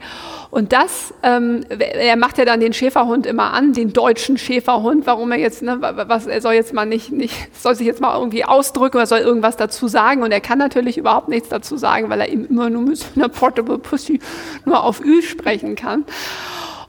Und 0.51 0.73
das, 0.73 1.13
ähm, 1.23 1.65
er 1.69 2.17
macht 2.17 2.39
ja 2.39 2.45
dann 2.45 2.61
den 2.61 2.73
Schäferhund 2.73 3.27
immer 3.27 3.53
an, 3.53 3.73
den 3.73 3.93
deutschen 3.93 4.39
Schäferhund, 4.39 5.07
warum 5.07 5.33
er 5.33 5.39
jetzt, 5.39 5.63
ne, 5.63 5.79
was, 5.81 6.27
er 6.27 6.41
soll 6.41 6.55
jetzt 6.55 6.73
mal 6.73 6.87
nicht, 6.87 7.13
nicht, 7.13 7.35
soll 7.61 7.75
sich 7.75 7.87
jetzt 7.87 8.01
mal 8.01 8.17
irgendwie 8.17 8.45
ausdrücken, 8.45 8.99
er 8.99 9.07
soll 9.07 9.21
irgendwas 9.21 9.57
dazu 9.57 9.89
sagen. 9.89 10.23
Und 10.23 10.33
er 10.33 10.41
kann 10.41 10.59
natürlich 10.59 10.97
überhaupt 10.97 11.29
nichts 11.29 11.49
dazu 11.49 11.77
sagen, 11.77 12.09
weil 12.09 12.21
er 12.21 12.29
eben 12.29 12.47
immer 12.47 12.71
nur 12.71 12.83
mit 12.83 13.05
einer 13.17 13.29
Portable 13.29 13.79
Pussy 13.79 14.21
nur 14.65 14.83
auf 14.83 15.01
Ü 15.05 15.23
sprechen 15.23 15.77
kann. 15.77 16.05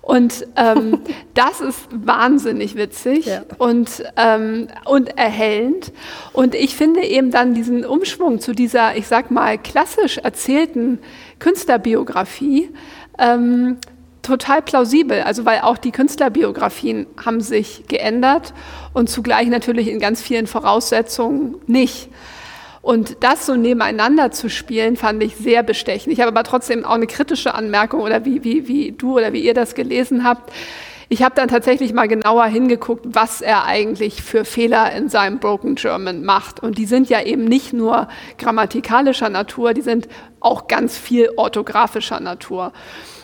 Und 0.05 0.45
ähm, 0.55 0.99
das 1.33 1.61
ist 1.61 1.87
wahnsinnig 1.91 2.75
witzig 2.75 3.25
ja. 3.25 3.41
und, 3.57 4.03
ähm, 4.15 4.67
und 4.85 5.17
erhellend. 5.17 5.91
Und 6.31 6.53
ich 6.53 6.75
finde 6.75 7.03
eben 7.03 7.31
dann 7.31 7.55
diesen 7.55 7.83
Umschwung 7.83 8.39
zu 8.39 8.53
dieser, 8.53 8.95
ich 8.95 9.07
sag 9.07 9.31
mal, 9.31 9.57
klassisch 9.57 10.19
erzählten 10.19 10.99
Künstlerbiografie 11.39 12.69
ähm, 13.17 13.77
total 14.21 14.61
plausibel. 14.61 15.21
Also 15.21 15.43
weil 15.43 15.61
auch 15.61 15.79
die 15.79 15.91
Künstlerbiografien 15.91 17.07
haben 17.25 17.41
sich 17.41 17.85
geändert 17.87 18.53
und 18.93 19.09
zugleich 19.09 19.47
natürlich 19.47 19.87
in 19.87 19.99
ganz 19.99 20.21
vielen 20.21 20.45
Voraussetzungen 20.45 21.55
nicht. 21.65 22.09
Und 22.85 23.23
das 23.23 23.47
so 23.47 23.55
nebeneinander 23.55 24.29
zu 24.29 24.47
spielen, 24.47 24.95
fand 24.95 25.23
ich 25.23 25.35
sehr 25.37 25.63
bestechend. 25.63 26.13
Ich 26.13 26.19
habe 26.19 26.27
aber 26.27 26.43
trotzdem 26.43 26.85
auch 26.85 26.93
eine 26.93 27.07
kritische 27.07 27.55
Anmerkung 27.55 28.01
oder 28.01 28.25
wie, 28.25 28.43
wie, 28.43 28.67
wie 28.67 28.91
du 28.91 29.17
oder 29.17 29.33
wie 29.33 29.39
ihr 29.39 29.55
das 29.55 29.73
gelesen 29.73 30.23
habt. 30.23 30.53
Ich 31.09 31.23
habe 31.23 31.33
dann 31.33 31.47
tatsächlich 31.47 31.93
mal 31.93 32.07
genauer 32.07 32.45
hingeguckt, 32.45 33.03
was 33.07 33.41
er 33.41 33.65
eigentlich 33.65 34.21
für 34.21 34.45
Fehler 34.45 34.91
in 34.91 35.09
seinem 35.09 35.39
Broken 35.39 35.73
German 35.73 36.23
macht. 36.23 36.61
Und 36.61 36.77
die 36.77 36.85
sind 36.85 37.09
ja 37.09 37.23
eben 37.23 37.45
nicht 37.45 37.73
nur 37.73 38.07
grammatikalischer 38.37 39.29
Natur, 39.29 39.73
die 39.73 39.81
sind 39.81 40.07
auch 40.45 40.67
ganz 40.67 40.97
viel 40.97 41.29
orthografischer 41.35 42.19
Natur. 42.19 42.71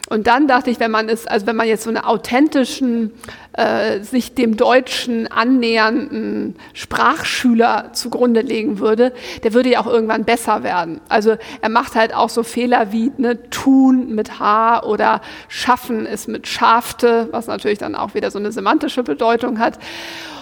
Und 0.10 0.28
dann 0.28 0.46
dachte 0.46 0.70
ich, 0.70 0.82
wenn 0.82 0.92
man 0.92 1.08
es, 1.08 1.26
also 1.26 1.48
wenn 1.48 1.56
man 1.56 1.70
jetzt 1.70 1.84
so 1.84 1.90
einen 1.90 2.04
authentischen, 2.04 3.14
äh, 3.54 4.02
sich 4.02 4.36
dem 4.36 4.58
Deutschen 4.58 5.32
annähernden 5.32 6.58
Sprachschüler 6.74 7.94
zugrunde 7.94 8.42
legen 8.42 8.80
würde, 8.80 9.14
der 9.44 9.54
würde 9.54 9.70
ja 9.70 9.80
auch 9.80 9.88
irgendwann 9.88 10.26
besser 10.26 10.64
werden. 10.64 11.00
Also 11.08 11.38
er 11.62 11.70
macht 11.70 11.96
halt 11.96 12.14
auch 12.14 12.28
so 12.28 12.44
Fehler 12.44 12.92
wie 12.92 13.14
ne, 13.18 13.50
tun 13.52 14.14
mit 14.14 14.38
H 14.38 14.84
oder 14.84 15.22
schaffen 15.48 16.06
ist 16.06 16.28
mit 16.28 16.46
schafte, 16.46 17.30
was 17.32 17.48
natürlich 17.48 17.80
dann 17.80 17.96
auch 17.96 18.14
wieder 18.14 18.32
so 18.32 18.40
eine 18.40 18.52
semantische 18.52 19.04
Bedeutung 19.04 19.60
hat. 19.60 19.80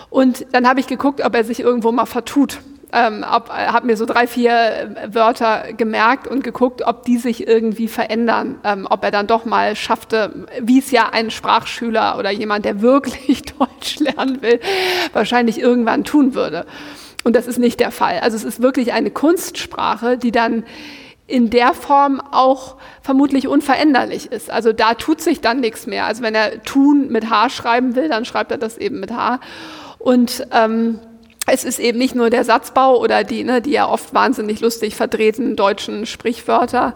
Und 0.09 0.47
dann 0.51 0.67
habe 0.67 0.79
ich 0.79 0.87
geguckt, 0.87 1.23
ob 1.23 1.35
er 1.35 1.43
sich 1.43 1.59
irgendwo 1.59 1.91
mal 1.91 2.07
vertut 2.07 2.57
ähm, 2.91 3.23
habe 3.25 3.85
mir 3.85 3.97
so 3.97 4.05
drei, 4.05 4.25
vier 4.25 4.51
äh, 4.51 5.13
Wörter 5.13 5.73
gemerkt 5.73 6.27
und 6.27 6.43
geguckt, 6.43 6.81
ob 6.85 7.03
die 7.05 7.17
sich 7.17 7.47
irgendwie 7.47 7.87
verändern, 7.87 8.59
ähm, 8.63 8.87
ob 8.89 9.03
er 9.03 9.11
dann 9.11 9.27
doch 9.27 9.45
mal 9.45 9.75
schaffte, 9.75 10.47
wie 10.61 10.79
es 10.79 10.91
ja 10.91 11.09
ein 11.09 11.29
Sprachschüler 11.29 12.17
oder 12.17 12.31
jemand, 12.31 12.65
der 12.65 12.81
wirklich 12.81 13.41
Deutsch 13.59 13.99
lernen 13.99 14.41
will, 14.41 14.59
wahrscheinlich 15.13 15.59
irgendwann 15.59 16.03
tun 16.03 16.33
würde. 16.33 16.65
Und 17.23 17.35
das 17.35 17.47
ist 17.47 17.59
nicht 17.59 17.79
der 17.79 17.91
Fall. 17.91 18.19
Also 18.19 18.37
es 18.37 18.43
ist 18.43 18.61
wirklich 18.61 18.93
eine 18.93 19.11
Kunstsprache, 19.11 20.17
die 20.17 20.31
dann 20.31 20.63
in 21.27 21.51
der 21.51 21.73
Form 21.73 22.19
auch 22.19 22.77
vermutlich 23.01 23.47
unveränderlich 23.47 24.31
ist. 24.31 24.49
Also 24.49 24.73
da 24.73 24.95
tut 24.95 25.21
sich 25.21 25.41
dann 25.41 25.59
nichts 25.59 25.85
mehr. 25.85 26.05
Also 26.05 26.23
wenn 26.23 26.33
er 26.33 26.63
tun 26.63 27.09
mit 27.09 27.29
H 27.29 27.49
schreiben 27.49 27.95
will, 27.95 28.09
dann 28.09 28.25
schreibt 28.25 28.51
er 28.51 28.57
das 28.57 28.77
eben 28.77 28.99
mit 28.99 29.11
H. 29.11 29.39
Und 29.99 30.47
ähm, 30.51 30.99
es 31.53 31.63
ist 31.63 31.79
eben 31.79 31.97
nicht 31.97 32.15
nur 32.15 32.29
der 32.29 32.43
Satzbau 32.43 32.97
oder 32.97 33.23
die, 33.23 33.43
ne, 33.43 33.61
die 33.61 33.71
ja 33.71 33.87
oft 33.87 34.13
wahnsinnig 34.13 34.61
lustig 34.61 34.95
verdrehten 34.95 35.55
deutschen 35.55 36.05
Sprichwörter, 36.05 36.95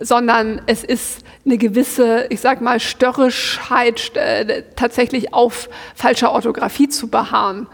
sondern 0.00 0.60
es 0.66 0.84
ist 0.84 1.24
eine 1.44 1.58
gewisse, 1.58 2.26
ich 2.30 2.40
sag 2.40 2.60
mal, 2.60 2.80
Störrischheit, 2.80 4.16
äh, 4.16 4.62
tatsächlich 4.76 5.32
auf 5.34 5.68
falscher 5.94 6.32
Orthographie 6.32 6.88
zu 6.88 7.08
beharren. 7.08 7.66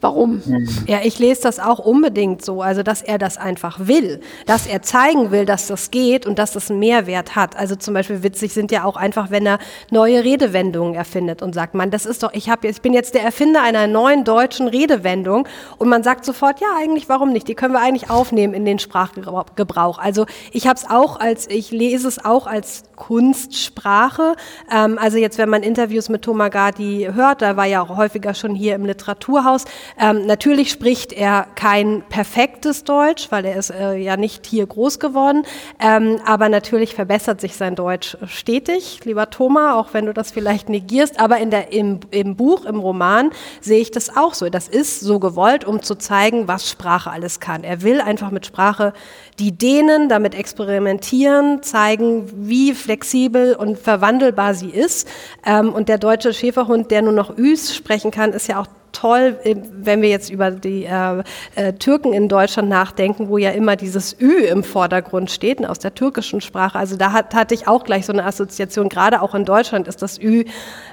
Warum? 0.00 0.40
Ja, 0.86 1.00
ich 1.02 1.18
lese 1.18 1.42
das 1.42 1.58
auch 1.58 1.78
unbedingt 1.80 2.44
so, 2.44 2.62
also 2.62 2.82
dass 2.84 3.02
er 3.02 3.18
das 3.18 3.36
einfach 3.36 3.80
will, 3.80 4.20
dass 4.46 4.66
er 4.66 4.82
zeigen 4.82 5.30
will, 5.32 5.44
dass 5.44 5.66
das 5.66 5.90
geht 5.90 6.24
und 6.24 6.38
dass 6.38 6.52
das 6.52 6.70
einen 6.70 6.78
Mehrwert 6.78 7.36
hat. 7.36 7.56
Also 7.56 7.76
zum 7.76 7.92
Beispiel 7.92 8.22
witzig 8.22 8.52
sind 8.52 8.70
ja 8.70 8.84
auch 8.84 8.96
einfach, 8.96 9.30
wenn 9.30 9.44
er 9.44 9.58
neue 9.90 10.22
Redewendungen 10.22 10.94
erfindet 10.94 11.42
und 11.42 11.54
sagt, 11.54 11.74
man, 11.74 11.90
das 11.90 12.06
ist 12.06 12.22
doch, 12.22 12.32
ich 12.32 12.48
habe, 12.48 12.68
ich 12.68 12.80
bin 12.80 12.94
jetzt 12.94 13.14
der 13.14 13.22
Erfinder 13.22 13.62
einer 13.62 13.86
neuen 13.86 14.24
deutschen 14.24 14.68
Redewendung 14.68 15.48
und 15.78 15.88
man 15.88 16.02
sagt 16.02 16.24
sofort, 16.24 16.60
ja, 16.60 16.68
eigentlich, 16.78 17.08
warum 17.08 17.32
nicht? 17.32 17.48
Die 17.48 17.54
können 17.54 17.74
wir 17.74 17.80
eigentlich 17.80 18.08
aufnehmen 18.10 18.54
in 18.54 18.64
den 18.64 18.78
Sprachgebrauch. 18.78 19.98
Also 19.98 20.26
ich 20.52 20.66
habe 20.66 20.78
es 20.78 20.88
auch 20.88 21.18
als, 21.18 21.48
ich 21.48 21.70
lese 21.70 22.06
es 22.06 22.24
auch 22.24 22.46
als 22.46 22.84
Kunstsprache. 22.94 24.36
Ähm, 24.72 24.98
also 24.98 25.18
jetzt, 25.18 25.38
wenn 25.38 25.48
man 25.48 25.62
Interviews 25.62 26.08
mit 26.08 26.22
Thomas 26.22 26.36
Tomagati 26.36 27.08
hört, 27.14 27.40
da 27.40 27.56
war 27.56 27.64
ja 27.64 27.80
auch 27.80 27.96
häufiger 27.96 28.34
schon 28.34 28.54
hier 28.54 28.74
im 28.74 28.84
Literaturhaus, 28.84 29.64
ähm, 29.98 30.26
natürlich 30.26 30.70
spricht 30.70 31.12
er 31.12 31.46
kein 31.54 32.02
perfektes 32.08 32.84
Deutsch, 32.84 33.28
weil 33.30 33.44
er 33.44 33.56
ist 33.56 33.70
äh, 33.70 33.96
ja 33.96 34.16
nicht 34.16 34.46
hier 34.46 34.66
groß 34.66 34.98
geworden, 34.98 35.44
ähm, 35.80 36.18
aber 36.24 36.48
natürlich 36.48 36.94
verbessert 36.94 37.40
sich 37.40 37.56
sein 37.56 37.74
Deutsch 37.74 38.16
stetig, 38.26 39.00
lieber 39.04 39.30
Thomas, 39.30 39.74
auch 39.74 39.94
wenn 39.94 40.06
du 40.06 40.12
das 40.12 40.30
vielleicht 40.30 40.68
negierst, 40.68 41.20
aber 41.20 41.38
in 41.38 41.50
der, 41.50 41.72
im, 41.72 42.00
im 42.10 42.36
Buch, 42.36 42.64
im 42.64 42.78
Roman 42.78 43.30
sehe 43.60 43.80
ich 43.80 43.90
das 43.90 44.16
auch 44.16 44.34
so. 44.34 44.48
Das 44.48 44.68
ist 44.68 45.00
so 45.00 45.18
gewollt, 45.18 45.64
um 45.64 45.82
zu 45.82 45.94
zeigen, 45.96 46.48
was 46.48 46.68
Sprache 46.68 47.10
alles 47.10 47.40
kann. 47.40 47.64
Er 47.64 47.82
will 47.82 48.00
einfach 48.00 48.30
mit 48.30 48.46
Sprache 48.46 48.92
die 49.38 49.52
denen 49.52 50.08
damit 50.08 50.34
experimentieren, 50.34 51.62
zeigen, 51.62 52.30
wie 52.34 52.72
flexibel 52.74 53.54
und 53.54 53.78
verwandelbar 53.78 54.54
sie 54.54 54.70
ist. 54.70 55.06
Ähm, 55.44 55.72
und 55.72 55.88
der 55.88 55.98
deutsche 55.98 56.32
Schäferhund, 56.32 56.90
der 56.90 57.02
nur 57.02 57.12
noch 57.12 57.36
Üs 57.36 57.74
sprechen 57.74 58.10
kann, 58.10 58.32
ist 58.32 58.48
ja 58.48 58.60
auch 58.60 58.66
toll, 58.96 59.38
äh, 59.44 59.56
wenn 59.72 60.02
wir 60.02 60.08
jetzt 60.08 60.30
über 60.30 60.50
die 60.50 60.84
äh, 60.84 61.22
äh, 61.54 61.72
Türken 61.74 62.12
in 62.12 62.28
Deutschland 62.28 62.68
nachdenken, 62.68 63.28
wo 63.28 63.38
ja 63.38 63.50
immer 63.50 63.76
dieses 63.76 64.16
Ü 64.20 64.44
im 64.44 64.64
Vordergrund 64.64 65.30
steht, 65.30 65.64
aus 65.66 65.78
der 65.78 65.94
türkischen 65.94 66.40
Sprache. 66.40 66.78
Also 66.78 66.96
da 66.96 67.12
hat, 67.12 67.34
hatte 67.34 67.54
ich 67.54 67.68
auch 67.68 67.84
gleich 67.84 68.06
so 68.06 68.12
eine 68.12 68.24
Assoziation. 68.24 68.88
Gerade 68.88 69.22
auch 69.22 69.34
in 69.34 69.44
Deutschland 69.44 69.88
ist 69.88 70.02
das 70.02 70.18
Ü 70.18 70.44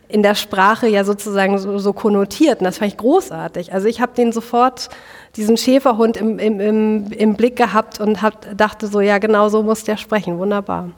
in 0.09 0.21
der 0.21 0.35
Sprache 0.35 0.87
ja 0.87 1.03
sozusagen 1.03 1.57
so, 1.57 1.77
so 1.77 1.93
konnotiert. 1.93 2.59
Und 2.59 2.65
das 2.65 2.77
fand 2.77 2.91
ich 2.91 2.97
großartig. 2.97 3.73
Also 3.73 3.87
ich 3.87 4.01
habe 4.01 4.13
den 4.15 4.31
sofort 4.31 4.89
diesen 5.35 5.57
Schäferhund 5.57 6.17
im, 6.17 6.39
im, 6.39 6.59
im, 6.59 7.11
im 7.11 7.33
Blick 7.35 7.55
gehabt 7.55 7.99
und 7.99 8.21
hab, 8.21 8.57
dachte 8.57 8.87
so, 8.87 9.01
ja, 9.01 9.17
genau 9.17 9.49
so 9.49 9.63
muss 9.63 9.83
der 9.83 9.97
sprechen. 9.97 10.37
Wunderbar. 10.37 10.91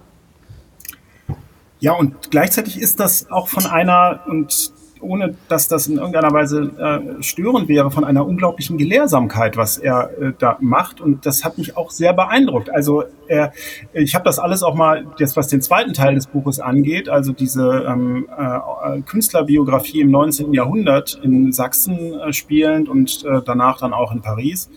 Ja, 1.80 1.94
und 1.94 2.32
gleichzeitig 2.32 2.80
ist 2.80 3.00
das 3.00 3.30
auch 3.30 3.48
von 3.48 3.66
einer, 3.66 4.22
und 4.28 4.72
ohne 5.02 5.36
dass 5.48 5.68
das 5.68 5.88
in 5.88 5.98
irgendeiner 5.98 6.32
Weise 6.32 6.72
äh, 7.20 7.24
störend 7.24 7.68
wäre, 7.68 7.92
von 7.92 8.04
einer 8.04 8.26
unglaublichen 8.26 8.78
Gelehrsamkeit, 8.78 9.58
was 9.58 9.78
er 9.78 10.10
äh, 10.20 10.34
da 10.38 10.58
macht. 10.60 11.02
Und 11.02 11.26
das 11.26 11.44
hat 11.44 11.58
mich 11.58 11.78
auch 11.78 11.92
sehr 11.92 12.14
beeindruckt. 12.14 12.70
Also 12.70 13.04
er, 13.28 13.54
ich 13.94 14.16
habe 14.16 14.26
das 14.26 14.40
alles 14.40 14.64
auch 14.64 14.76
mal, 14.76 15.06
jetzt 15.18 15.36
was 15.38 15.48
den 15.48 15.62
zweiten 15.62 15.94
Teil 15.94 16.16
des 16.16 16.28
Buches 16.28 16.60
angeht, 16.60 17.10
also 17.10 17.34
diese 17.34 17.86
ähm, 17.88 18.28
äh, 18.38 19.02
Künstlerbiografie 19.02 20.02
im 20.02 20.12
19. 20.12 20.54
Jahrhundert 20.54 21.20
in 21.24 21.52
Sachsen 21.52 22.14
äh, 22.20 22.34
spielend 22.34 22.90
und 22.90 23.24
äh, 23.26 23.42
danach 23.46 23.80
dann 23.80 23.94
auch 23.94 24.12
in 24.12 24.22
Paris. 24.22 24.70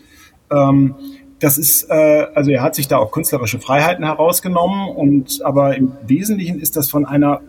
Ähm, 0.51 0.95
das 1.39 1.57
ist, 1.57 1.89
äh, 1.89 2.27
also 2.33 2.51
er 2.51 2.61
hat 2.61 2.75
sich 2.75 2.87
da 2.87 2.97
auch 2.97 3.11
künstlerische 3.11 3.59
Freiheiten 3.59 4.03
herausgenommen 4.03 4.89
und 4.89 5.41
aber 5.43 5.75
im 5.75 5.93
Wesentlichen 6.05 6.59
ist 6.59 6.75
das 6.75 6.89
von 6.89 7.05
einer 7.05 7.41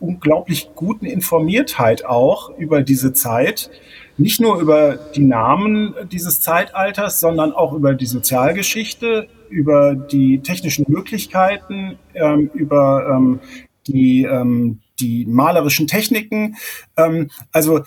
unglaublich 0.00 0.70
guten 0.74 1.06
Informiertheit 1.06 2.04
auch 2.04 2.56
über 2.58 2.82
diese 2.82 3.12
Zeit. 3.12 3.70
Nicht 4.18 4.40
nur 4.40 4.58
über 4.60 4.96
die 5.14 5.24
Namen 5.24 5.94
dieses 6.10 6.40
Zeitalters, 6.40 7.20
sondern 7.20 7.52
auch 7.52 7.72
über 7.74 7.94
die 7.94 8.06
Sozialgeschichte, 8.06 9.28
über 9.50 9.94
die 9.94 10.40
technischen 10.40 10.86
Möglichkeiten, 10.88 11.98
ähm, 12.14 12.50
über 12.54 13.08
ähm, 13.14 13.40
die, 13.86 14.24
ähm, 14.24 14.80
die 14.98 15.26
malerischen 15.26 15.86
Techniken. 15.86 16.56
Ähm, 16.96 17.30
also 17.52 17.80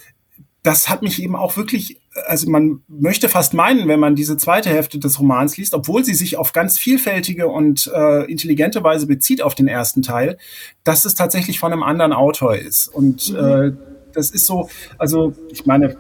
das 0.62 0.90
hat 0.90 1.02
mich 1.02 1.22
eben 1.22 1.36
auch 1.36 1.58
wirklich, 1.58 2.00
also 2.26 2.50
man 2.50 2.82
möchte 2.88 3.30
fast 3.30 3.54
meinen, 3.54 3.88
wenn 3.88 4.00
man 4.00 4.16
diese 4.16 4.38
zweite 4.38 4.70
Hälfte 4.70 5.00
des 5.00 5.20
Romans 5.20 5.58
liest, 5.58 5.74
obwohl 5.74 6.04
sie 6.04 6.14
sich 6.14 6.38
auf 6.38 6.54
ganz 6.54 6.78
vielfältige 6.78 7.48
und 7.48 7.90
äh, 7.94 8.30
intelligente 8.30 8.84
Weise 8.84 9.08
bezieht 9.08 9.42
auf 9.42 9.56
den 9.56 9.68
ersten 9.68 10.02
Teil, 10.02 10.38
dass 10.84 11.06
es 11.06 11.16
tatsächlich 11.16 11.60
von 11.60 11.72
einem 11.72 11.84
anderen 11.84 12.14
Autor 12.14 12.56
ist. 12.56 12.88
Und 12.88 13.32
mhm. 13.32 13.38
äh, 13.38 13.72
das 14.14 14.32
ist 14.32 14.46
so, 14.46 14.70
also 14.98 15.34
ich 15.52 15.66
meine, 15.66 15.98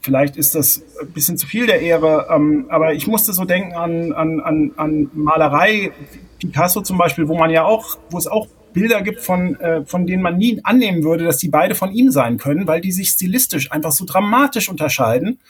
vielleicht 0.00 0.36
ist 0.36 0.54
das 0.54 0.82
ein 1.00 1.10
bisschen 1.12 1.38
zu 1.38 1.46
viel 1.46 1.66
der 1.66 1.80
Ehre, 1.80 2.28
ähm, 2.30 2.66
aber 2.68 2.94
ich 2.94 3.06
musste 3.06 3.32
so 3.32 3.44
denken 3.44 3.72
an, 3.72 4.12
an, 4.12 4.40
an, 4.40 4.72
an 4.76 5.10
Malerei, 5.14 5.92
Picasso 6.38 6.82
zum 6.82 6.98
Beispiel, 6.98 7.26
wo 7.28 7.36
man 7.36 7.50
ja 7.50 7.64
auch, 7.64 7.98
wo 8.10 8.18
es 8.18 8.26
auch 8.26 8.46
Bilder 8.76 9.00
gibt, 9.00 9.22
von, 9.22 9.58
äh, 9.58 9.86
von 9.86 10.06
denen 10.06 10.22
man 10.22 10.36
nie 10.36 10.60
annehmen 10.62 11.02
würde, 11.02 11.24
dass 11.24 11.38
die 11.38 11.48
beide 11.48 11.74
von 11.74 11.92
ihm 11.92 12.10
sein 12.10 12.36
können, 12.36 12.66
weil 12.66 12.82
die 12.82 12.92
sich 12.92 13.08
stilistisch 13.08 13.72
einfach 13.72 13.90
so 13.90 14.04
dramatisch 14.04 14.68
unterscheiden 14.68 15.40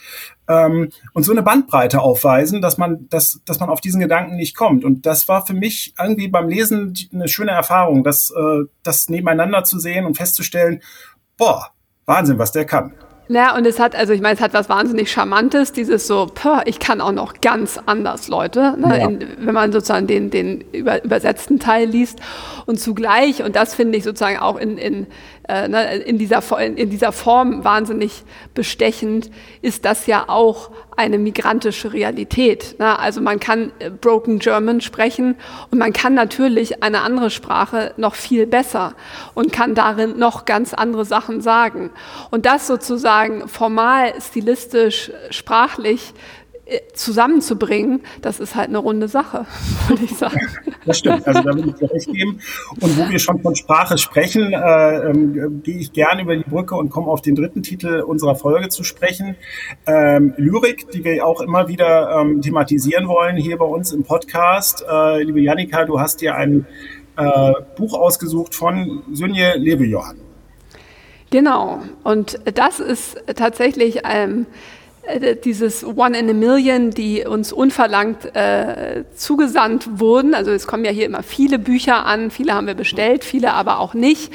ähm, 0.46 0.90
und 1.12 1.24
so 1.24 1.32
eine 1.32 1.42
Bandbreite 1.42 2.00
aufweisen, 2.00 2.62
dass 2.62 2.78
man, 2.78 3.08
dass, 3.08 3.40
dass 3.44 3.58
man 3.58 3.68
auf 3.68 3.80
diesen 3.80 4.00
Gedanken 4.00 4.36
nicht 4.36 4.56
kommt. 4.56 4.84
Und 4.84 5.06
das 5.06 5.26
war 5.26 5.44
für 5.44 5.54
mich 5.54 5.92
irgendwie 5.98 6.28
beim 6.28 6.48
Lesen 6.48 6.94
eine 7.12 7.26
schöne 7.26 7.50
Erfahrung, 7.50 8.04
das, 8.04 8.30
äh, 8.30 8.62
das 8.84 9.08
nebeneinander 9.08 9.64
zu 9.64 9.80
sehen 9.80 10.06
und 10.06 10.16
festzustellen, 10.16 10.80
boah, 11.36 11.72
Wahnsinn, 12.04 12.38
was 12.38 12.52
der 12.52 12.64
kann. 12.64 12.94
Ja, 13.28 13.56
und 13.56 13.66
es 13.66 13.80
hat, 13.80 13.96
also 13.96 14.12
ich 14.12 14.20
meine, 14.20 14.34
es 14.34 14.40
hat 14.40 14.54
was 14.54 14.68
wahnsinnig 14.68 15.10
Charmantes, 15.10 15.72
dieses 15.72 16.06
so, 16.06 16.28
pah, 16.32 16.62
ich 16.64 16.78
kann 16.78 17.00
auch 17.00 17.12
noch 17.12 17.40
ganz 17.40 17.78
anders, 17.84 18.28
Leute, 18.28 18.76
ne, 18.78 18.98
ja. 18.98 19.08
in, 19.08 19.26
wenn 19.38 19.54
man 19.54 19.72
sozusagen 19.72 20.06
den, 20.06 20.30
den 20.30 20.60
über, 20.72 21.02
übersetzten 21.02 21.58
Teil 21.58 21.88
liest. 21.88 22.20
Und 22.66 22.78
zugleich, 22.78 23.42
und 23.42 23.56
das 23.56 23.74
finde 23.74 23.98
ich 23.98 24.04
sozusagen 24.04 24.38
auch 24.38 24.56
in, 24.56 24.78
in, 24.78 25.06
in, 25.48 26.18
dieser, 26.18 26.42
in, 26.61 26.90
dieser 26.90 27.12
Form 27.12 27.62
wahnsinnig 27.62 28.24
bestechend, 28.54 29.30
ist 29.62 29.85
das 29.85 30.06
ja 30.06 30.24
auch 30.28 30.70
eine 30.96 31.18
migrantische 31.18 31.92
Realität. 31.92 32.76
Ne? 32.78 32.98
Also 32.98 33.20
man 33.20 33.38
kann 33.38 33.70
äh, 33.78 33.90
Broken 33.90 34.38
German 34.38 34.80
sprechen 34.80 35.37
und 35.70 35.78
man 35.78 35.92
kann 35.92 36.14
natürlich 36.14 36.82
eine 36.82 37.02
andere 37.02 37.30
Sprache 37.30 37.92
noch 37.96 38.14
viel 38.14 38.46
besser 38.46 38.94
und 39.35 39.52
kann 39.52 39.74
darin 39.74 40.18
noch 40.18 40.46
ganz 40.46 40.74
andere 40.74 41.04
Sachen 41.04 41.40
sagen. 41.40 41.90
Und 42.30 42.46
das 42.46 42.66
sozusagen 42.66 43.46
formal, 43.48 44.14
stilistisch, 44.20 45.12
sprachlich 45.30 46.12
äh, 46.12 46.45
zusammenzubringen, 46.94 48.02
das 48.22 48.40
ist 48.40 48.57
halt 48.57 48.68
eine 48.68 48.79
runde 48.79 49.07
Sache, 49.07 49.46
würde 49.88 50.05
ich 50.05 50.16
sagen. 50.16 50.40
Das 50.85 50.98
stimmt, 50.98 51.26
also 51.26 51.40
da 51.42 51.55
will 51.55 51.68
ich 51.68 51.74
dir 51.74 51.90
recht 51.90 52.12
geben. 52.12 52.40
Und 52.81 52.98
wo 52.98 53.09
wir 53.09 53.18
schon 53.18 53.40
von 53.40 53.55
Sprache 53.55 53.98
sprechen, 53.98 54.52
äh, 54.52 55.11
ähm, 55.11 55.62
gehe 55.62 55.79
ich 55.79 55.92
gerne 55.92 56.22
über 56.22 56.37
die 56.37 56.42
Brücke 56.42 56.74
und 56.74 56.90
komme 56.90 57.09
auf 57.09 57.22
den 57.22 57.37
dritten 57.37 57.62
Titel 57.62 58.00
unserer 58.00 58.35
Folge 58.35 58.68
zu 58.68 58.83
sprechen. 58.83 59.37
Ähm, 59.87 60.35
Lyrik, 60.37 60.90
die 60.90 61.05
wir 61.05 61.24
auch 61.24 61.40
immer 61.40 61.68
wieder 61.68 62.20
ähm, 62.20 62.42
thematisieren 62.42 63.07
wollen 63.07 63.37
hier 63.37 63.59
bei 63.59 63.66
uns 63.66 63.92
im 63.92 64.02
Podcast. 64.02 64.85
Äh, 64.88 65.22
liebe 65.22 65.40
Janika, 65.40 65.85
du 65.85 66.00
hast 66.00 66.20
dir 66.20 66.35
ein 66.35 66.66
äh, 67.16 67.52
Buch 67.76 67.94
ausgesucht 67.94 68.55
von 68.55 69.02
Sünje 69.12 69.57
Lebejohann. 69.57 70.18
Genau, 71.31 71.81
und 72.05 72.40
das 72.55 72.79
ist 72.81 73.16
tatsächlich 73.35 74.00
ähm, 74.05 74.46
äh, 74.46 74.55
dieses 75.45 75.85
One 75.85 76.19
in 76.19 76.31
a 76.31 76.33
Million, 76.33 76.90
die 76.90 77.25
uns 77.25 77.53
unverlangt 77.53 78.35
äh, 78.35 79.05
zugesandt 79.14 80.01
wurden. 80.01 80.35
Also 80.35 80.51
es 80.51 80.66
kommen 80.66 80.85
ja 80.85 80.90
hier 80.90 81.07
immer 81.07 81.23
viele 81.23 81.59
Bücher 81.59 82.05
an, 82.07 82.31
viele 82.31 82.55
haben 82.55 82.66
wir 82.66 82.75
bestellt, 82.75 83.25
viele 83.25 83.53
aber 83.53 83.79
auch 83.79 83.95
nicht. 83.95 84.33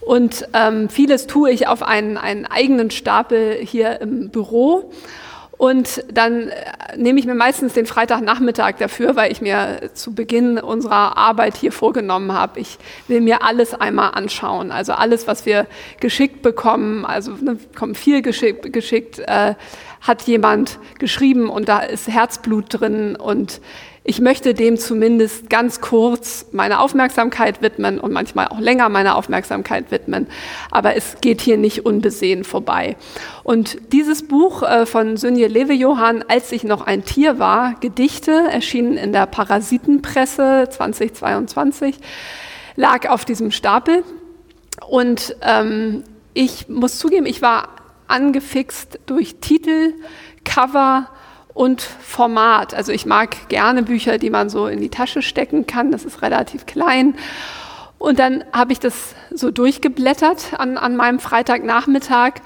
Und 0.00 0.48
ähm, 0.52 0.88
vieles 0.88 1.26
tue 1.26 1.50
ich 1.50 1.68
auf 1.68 1.82
einen, 1.82 2.18
einen 2.18 2.46
eigenen 2.46 2.90
Stapel 2.90 3.58
hier 3.60 4.00
im 4.00 4.30
Büro. 4.30 4.90
Und 5.62 6.02
dann 6.12 6.48
äh, 6.48 6.96
nehme 6.96 7.20
ich 7.20 7.24
mir 7.24 7.36
meistens 7.36 7.72
den 7.72 7.86
Freitagnachmittag 7.86 8.78
dafür, 8.80 9.14
weil 9.14 9.30
ich 9.30 9.40
mir 9.40 9.90
zu 9.94 10.12
Beginn 10.12 10.58
unserer 10.58 11.16
Arbeit 11.16 11.56
hier 11.56 11.70
vorgenommen 11.70 12.32
habe, 12.32 12.58
ich 12.58 12.78
will 13.06 13.20
mir 13.20 13.44
alles 13.44 13.72
einmal 13.72 14.10
anschauen. 14.14 14.72
Also 14.72 14.92
alles, 14.94 15.28
was 15.28 15.46
wir 15.46 15.68
geschickt 16.00 16.42
bekommen, 16.42 17.04
also 17.04 17.34
ne, 17.40 17.58
kommen 17.76 17.94
viel 17.94 18.22
geschickt, 18.22 18.72
geschickt 18.72 19.20
äh, 19.20 19.54
hat 20.00 20.22
jemand 20.22 20.80
geschrieben 20.98 21.48
und 21.48 21.68
da 21.68 21.78
ist 21.78 22.08
Herzblut 22.08 22.64
drin 22.68 23.14
und 23.14 23.60
ich 24.04 24.20
möchte 24.20 24.52
dem 24.52 24.78
zumindest 24.78 25.48
ganz 25.48 25.80
kurz 25.80 26.46
meine 26.50 26.80
Aufmerksamkeit 26.80 27.62
widmen 27.62 28.00
und 28.00 28.12
manchmal 28.12 28.48
auch 28.48 28.58
länger 28.58 28.88
meine 28.88 29.14
Aufmerksamkeit 29.14 29.92
widmen. 29.92 30.26
Aber 30.72 30.96
es 30.96 31.18
geht 31.20 31.40
hier 31.40 31.56
nicht 31.56 31.86
unbesehen 31.86 32.42
vorbei. 32.42 32.96
Und 33.44 33.78
dieses 33.92 34.26
Buch 34.26 34.64
äh, 34.64 34.86
von 34.86 35.16
Sünje 35.16 35.46
Lewe-Johann, 35.46 36.24
Als 36.26 36.50
ich 36.50 36.64
noch 36.64 36.84
ein 36.84 37.04
Tier 37.04 37.38
war, 37.38 37.76
Gedichte, 37.80 38.32
erschienen 38.50 38.96
in 38.96 39.12
der 39.12 39.26
Parasitenpresse 39.26 40.68
2022, 40.68 41.96
lag 42.74 43.08
auf 43.08 43.24
diesem 43.24 43.52
Stapel. 43.52 44.02
Und 44.88 45.36
ähm, 45.42 46.02
ich 46.34 46.68
muss 46.68 46.98
zugeben, 46.98 47.26
ich 47.26 47.40
war 47.40 47.68
angefixt 48.08 48.98
durch 49.06 49.36
Titel, 49.36 49.94
Cover 50.44 51.08
und 51.54 51.82
Format. 51.82 52.74
Also 52.74 52.92
ich 52.92 53.06
mag 53.06 53.48
gerne 53.48 53.82
Bücher, 53.82 54.18
die 54.18 54.30
man 54.30 54.48
so 54.48 54.66
in 54.66 54.80
die 54.80 54.88
Tasche 54.88 55.22
stecken 55.22 55.66
kann. 55.66 55.90
Das 55.90 56.04
ist 56.04 56.22
relativ 56.22 56.66
klein. 56.66 57.14
Und 57.98 58.18
dann 58.18 58.44
habe 58.52 58.72
ich 58.72 58.80
das 58.80 59.14
so 59.30 59.50
durchgeblättert 59.50 60.54
an, 60.58 60.76
an 60.76 60.96
meinem 60.96 61.20
Freitagnachmittag 61.20 62.40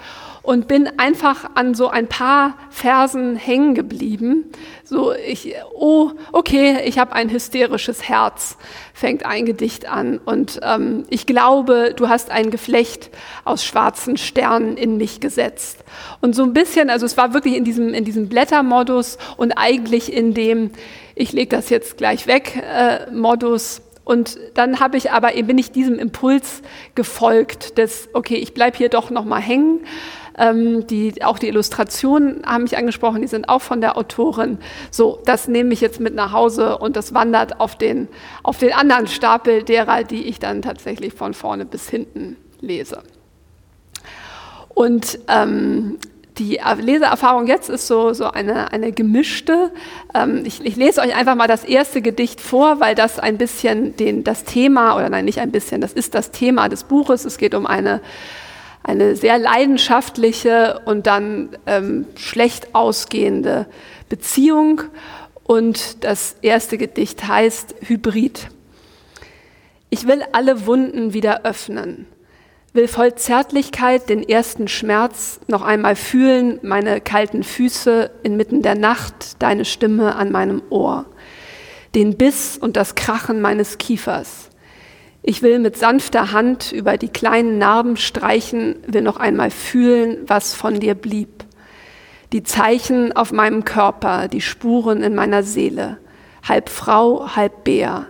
und 0.47 0.69
bin 0.69 0.89
einfach 0.97 1.49
an 1.55 1.73
so 1.73 1.89
ein 1.89 2.07
paar 2.07 2.57
Versen 2.69 3.35
hängen 3.35 3.75
geblieben. 3.75 4.45
So, 4.85 5.11
ich, 5.11 5.53
oh, 5.75 6.11
okay, 6.31 6.83
ich 6.85 6.99
habe 6.99 7.11
ein 7.11 7.29
hysterisches 7.29 8.07
Herz, 8.07 8.55
fängt 8.93 9.25
ein 9.25 9.45
Gedicht 9.45 9.89
an. 9.89 10.19
Und 10.23 10.61
ähm, 10.63 11.03
ich 11.09 11.25
glaube, 11.25 11.93
du 11.93 12.07
hast 12.07 12.31
ein 12.31 12.49
Geflecht 12.49 13.09
aus 13.43 13.65
schwarzen 13.65 14.15
Sternen 14.15 14.77
in 14.77 14.95
mich 14.95 15.19
gesetzt. 15.19 15.83
Und 16.21 16.33
so 16.33 16.43
ein 16.43 16.53
bisschen, 16.53 16.89
also 16.89 17.05
es 17.05 17.17
war 17.17 17.33
wirklich 17.33 17.57
in 17.57 17.65
diesem, 17.65 17.93
in 17.93 18.05
diesem 18.05 18.29
Blättermodus 18.29 19.17
und 19.35 19.51
eigentlich 19.51 20.13
in 20.13 20.33
dem, 20.33 20.71
ich 21.13 21.33
lege 21.33 21.53
das 21.57 21.69
jetzt 21.69 21.97
gleich 21.97 22.25
weg, 22.25 22.55
äh, 22.55 23.11
Modus. 23.11 23.81
Und 24.05 24.39
dann 24.53 24.79
habe 24.79 24.95
ich 24.95 25.11
aber 25.11 25.35
eben 25.35 25.47
bin 25.47 25.57
ich 25.57 25.73
diesem 25.73 25.99
Impuls 25.99 26.61
gefolgt, 26.95 27.77
des 27.77 28.07
okay, 28.13 28.35
ich 28.35 28.53
bleib 28.53 28.77
hier 28.77 28.87
doch 28.87 29.09
noch 29.09 29.25
mal 29.25 29.41
hängen 29.41 29.81
ähm, 30.37 30.85
die, 30.87 31.23
auch 31.23 31.39
die 31.39 31.47
Illustrationen 31.47 32.43
haben 32.45 32.63
mich 32.63 32.77
angesprochen, 32.77 33.21
die 33.21 33.27
sind 33.27 33.49
auch 33.49 33.61
von 33.61 33.81
der 33.81 33.97
Autorin. 33.97 34.59
So, 34.91 35.19
das 35.25 35.47
nehme 35.47 35.73
ich 35.73 35.81
jetzt 35.81 35.99
mit 35.99 36.15
nach 36.15 36.31
Hause 36.31 36.77
und 36.77 36.95
das 36.95 37.13
wandert 37.13 37.59
auf 37.59 37.77
den, 37.77 38.07
auf 38.43 38.57
den 38.57 38.73
anderen 38.73 39.07
Stapel 39.07 39.63
derer, 39.63 40.03
die 40.03 40.23
ich 40.27 40.39
dann 40.39 40.61
tatsächlich 40.61 41.13
von 41.13 41.33
vorne 41.33 41.65
bis 41.65 41.89
hinten 41.89 42.37
lese. 42.61 43.01
Und 44.69 45.19
ähm, 45.27 45.97
die 46.37 46.59
Leseerfahrung 46.79 47.47
jetzt 47.47 47.69
ist 47.69 47.87
so, 47.87 48.13
so 48.13 48.25
eine, 48.25 48.71
eine 48.71 48.91
gemischte. 48.91 49.71
Ähm, 50.13 50.43
ich, 50.45 50.63
ich, 50.63 50.75
lese 50.75 51.01
euch 51.01 51.15
einfach 51.15 51.33
mal 51.33 51.47
das 51.47 51.63
erste 51.63 52.03
Gedicht 52.03 52.41
vor, 52.41 52.79
weil 52.79 52.93
das 52.93 53.17
ein 53.17 53.39
bisschen 53.39 53.95
den, 53.97 54.23
das 54.23 54.43
Thema, 54.43 54.95
oder 54.95 55.09
nein, 55.09 55.25
nicht 55.25 55.39
ein 55.39 55.51
bisschen, 55.51 55.81
das 55.81 55.93
ist 55.93 56.13
das 56.13 56.29
Thema 56.29 56.69
des 56.69 56.83
Buches. 56.83 57.25
Es 57.25 57.39
geht 57.39 57.55
um 57.55 57.65
eine 57.65 58.01
eine 58.87 59.15
sehr 59.15 59.37
leidenschaftliche 59.37 60.81
und 60.85 61.05
dann 61.07 61.49
ähm, 61.65 62.05
schlecht 62.15 62.73
ausgehende 62.73 63.67
Beziehung. 64.09 64.81
Und 65.43 66.03
das 66.03 66.37
erste 66.41 66.77
Gedicht 66.77 67.27
heißt 67.27 67.75
Hybrid. 67.81 68.47
Ich 69.89 70.07
will 70.07 70.23
alle 70.31 70.65
Wunden 70.65 71.13
wieder 71.13 71.45
öffnen, 71.45 72.07
will 72.73 72.87
voll 72.87 73.15
Zärtlichkeit 73.15 74.09
den 74.09 74.27
ersten 74.27 74.67
Schmerz 74.67 75.39
noch 75.47 75.61
einmal 75.61 75.95
fühlen, 75.95 76.59
meine 76.61 76.99
kalten 76.99 77.43
Füße 77.43 78.11
inmitten 78.23 78.61
der 78.61 78.75
Nacht, 78.75 79.41
deine 79.41 79.63
Stimme 79.63 80.15
an 80.15 80.31
meinem 80.31 80.61
Ohr, 80.69 81.05
den 81.95 82.17
Biss 82.17 82.57
und 82.57 82.75
das 82.75 82.95
Krachen 82.95 83.39
meines 83.39 83.77
Kiefers. 83.77 84.46
Ich 85.29 85.41
will 85.41 85.59
mit 85.59 85.75
sanfter 85.75 86.31
Hand 86.31 86.71
über 86.71 86.95
die 86.95 87.09
kleinen 87.09 87.57
Narben 87.57 87.97
streichen, 87.97 88.77
will 88.87 89.01
noch 89.01 89.17
einmal 89.17 89.51
fühlen, 89.51 90.19
was 90.25 90.53
von 90.53 90.79
dir 90.79 90.95
blieb. 90.95 91.43
Die 92.31 92.43
Zeichen 92.43 93.11
auf 93.11 93.33
meinem 93.33 93.65
Körper, 93.65 94.29
die 94.29 94.39
Spuren 94.39 95.03
in 95.03 95.15
meiner 95.15 95.43
Seele, 95.43 95.97
halb 96.47 96.69
Frau, 96.69 97.35
halb 97.35 97.65
Bär, 97.65 98.07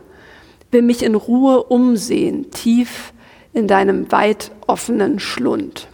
will 0.69 0.83
mich 0.83 1.01
in 1.01 1.15
Ruhe 1.15 1.63
umsehen, 1.63 2.51
tief 2.51 3.13
in 3.51 3.67
deinem 3.67 4.11
weit 4.11 4.51
offenen 4.67 5.19
Schlund. 5.19 5.87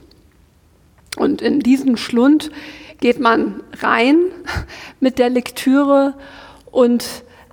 Und 1.15 1.41
in 1.41 1.62
diesen 1.62 1.95
Schlund 1.95 2.51
geht 2.99 3.21
man 3.21 3.63
rein 3.79 4.17
mit 4.99 5.19
der 5.19 5.29
Lektüre 5.29 6.15
und 6.69 7.05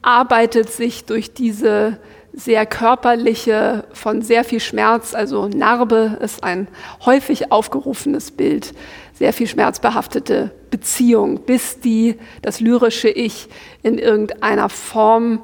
arbeitet 0.02 0.70
sich 0.70 1.04
durch 1.04 1.34
diese 1.34 2.00
sehr 2.32 2.66
körperliche, 2.66 3.84
von 3.92 4.22
sehr 4.22 4.44
viel 4.44 4.60
Schmerz, 4.60 5.14
also 5.14 5.48
Narbe 5.48 6.18
ist 6.20 6.44
ein 6.44 6.68
häufig 7.04 7.50
aufgerufenes 7.52 8.30
Bild, 8.30 8.72
sehr 9.14 9.32
viel 9.32 9.46
schmerzbehaftete 9.46 10.50
Beziehung, 10.70 11.40
bis 11.40 11.80
die, 11.80 12.16
das 12.42 12.60
lyrische 12.60 13.08
Ich 13.08 13.48
in 13.82 13.98
irgendeiner 13.98 14.68
Form 14.68 15.42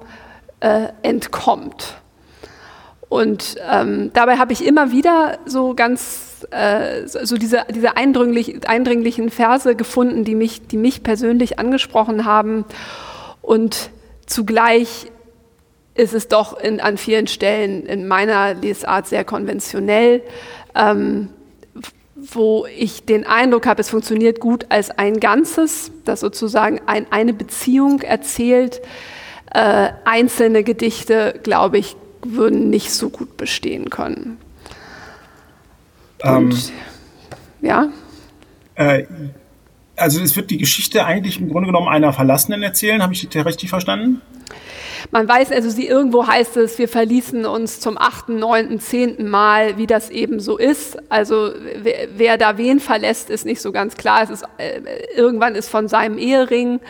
äh, 0.61 0.89
entkommt. 1.03 2.01
Und 3.09 3.57
ähm, 3.71 4.11
dabei 4.15 4.39
habe 4.39 4.53
ich 4.53 4.67
immer 4.67 4.91
wieder 4.91 5.39
so 5.45 5.75
ganz 5.75 6.47
äh, 6.51 7.07
so 7.07 7.37
diese, 7.37 7.65
diese 7.75 7.97
eindringlich, 7.97 8.69
eindringlichen 8.69 9.31
Verse 9.31 9.75
gefunden, 9.75 10.25
die 10.25 10.35
mich, 10.35 10.67
die 10.67 10.77
mich 10.77 11.03
persönlich 11.03 11.59
angesprochen 11.59 12.25
haben. 12.25 12.65
Und 13.43 13.91
zugleich 14.27 15.11
ist 15.97 16.15
es 16.15 16.29
doch 16.29 16.59
in, 16.59 16.81
an 16.81 16.99
vielen 16.99 17.27
Stellen 17.27 17.87
in 17.87 18.07
meiner 18.07 18.55
Lesart 18.55 19.07
sehr 19.07 19.25
konventionell, 19.25 20.23
ähm, 20.75 21.29
wo 22.15 22.67
ich 22.67 23.05
den 23.05 23.27
Eindruck 23.27 23.67
habe, 23.67 23.81
es 23.81 23.91
funktioniert 23.91 24.41
gut 24.41 24.67
als 24.69 24.91
ein 24.91 25.21
Ganzes, 25.21 25.91
das 26.05 26.21
sozusagen 26.21 26.81
ein, 26.87 27.07
eine 27.11 27.33
Beziehung 27.33 28.01
erzählt. 28.03 28.81
Äh, 29.53 29.91
einzelne 30.05 30.65
Gedichte, 30.65 31.39
glaube 31.43 31.79
ich, 31.79 31.97
würden 32.25 32.71
nicht 32.71 32.93
so 32.93 33.11
gut 33.11 33.37
bestehen 33.37 33.91
können. 33.91 34.39
Ähm, 36.23 36.37
Und, 36.37 36.73
ja. 37.61 37.89
Äh, 38.75 39.05
also 39.97 40.21
es 40.23 40.37
wird 40.37 40.51
die 40.51 40.59
Geschichte 40.59 41.05
eigentlich 41.05 41.41
im 41.41 41.49
Grunde 41.49 41.67
genommen 41.67 41.89
einer 41.89 42.13
Verlassenen 42.13 42.63
erzählen, 42.63 43.03
habe 43.03 43.13
ich 43.13 43.29
das 43.29 43.47
richtig 43.47 43.71
verstanden? 43.71 44.21
Man 45.11 45.29
weiß 45.29 45.53
also, 45.53 45.71
sie 45.71 45.87
irgendwo 45.87 46.27
heißt 46.27 46.57
es, 46.57 46.79
wir 46.79 46.89
verließen 46.89 47.47
uns 47.47 47.81
zum 47.81 47.97
achten, 47.99 48.39
neunten, 48.39 48.81
zehnten 48.81 49.29
Mal, 49.29 49.77
wie 49.77 49.87
das 49.87 50.11
eben 50.11 50.41
so 50.41 50.57
ist. 50.57 50.99
Also 51.11 51.53
wer, 51.77 52.09
wer 52.17 52.39
da 52.39 52.59
wen 52.59 52.81
verlässt, 52.81 53.31
ist 53.31 53.45
nicht 53.45 53.61
so 53.61 53.73
ganz 53.73 53.97
klar. 53.97 54.23
Es 54.23 54.31
ist, 54.31 54.45
äh, 54.59 54.81
irgendwann 55.15 55.55
ist 55.55 55.69
von 55.69 55.89
seinem 55.89 56.19
Ehering 56.19 56.81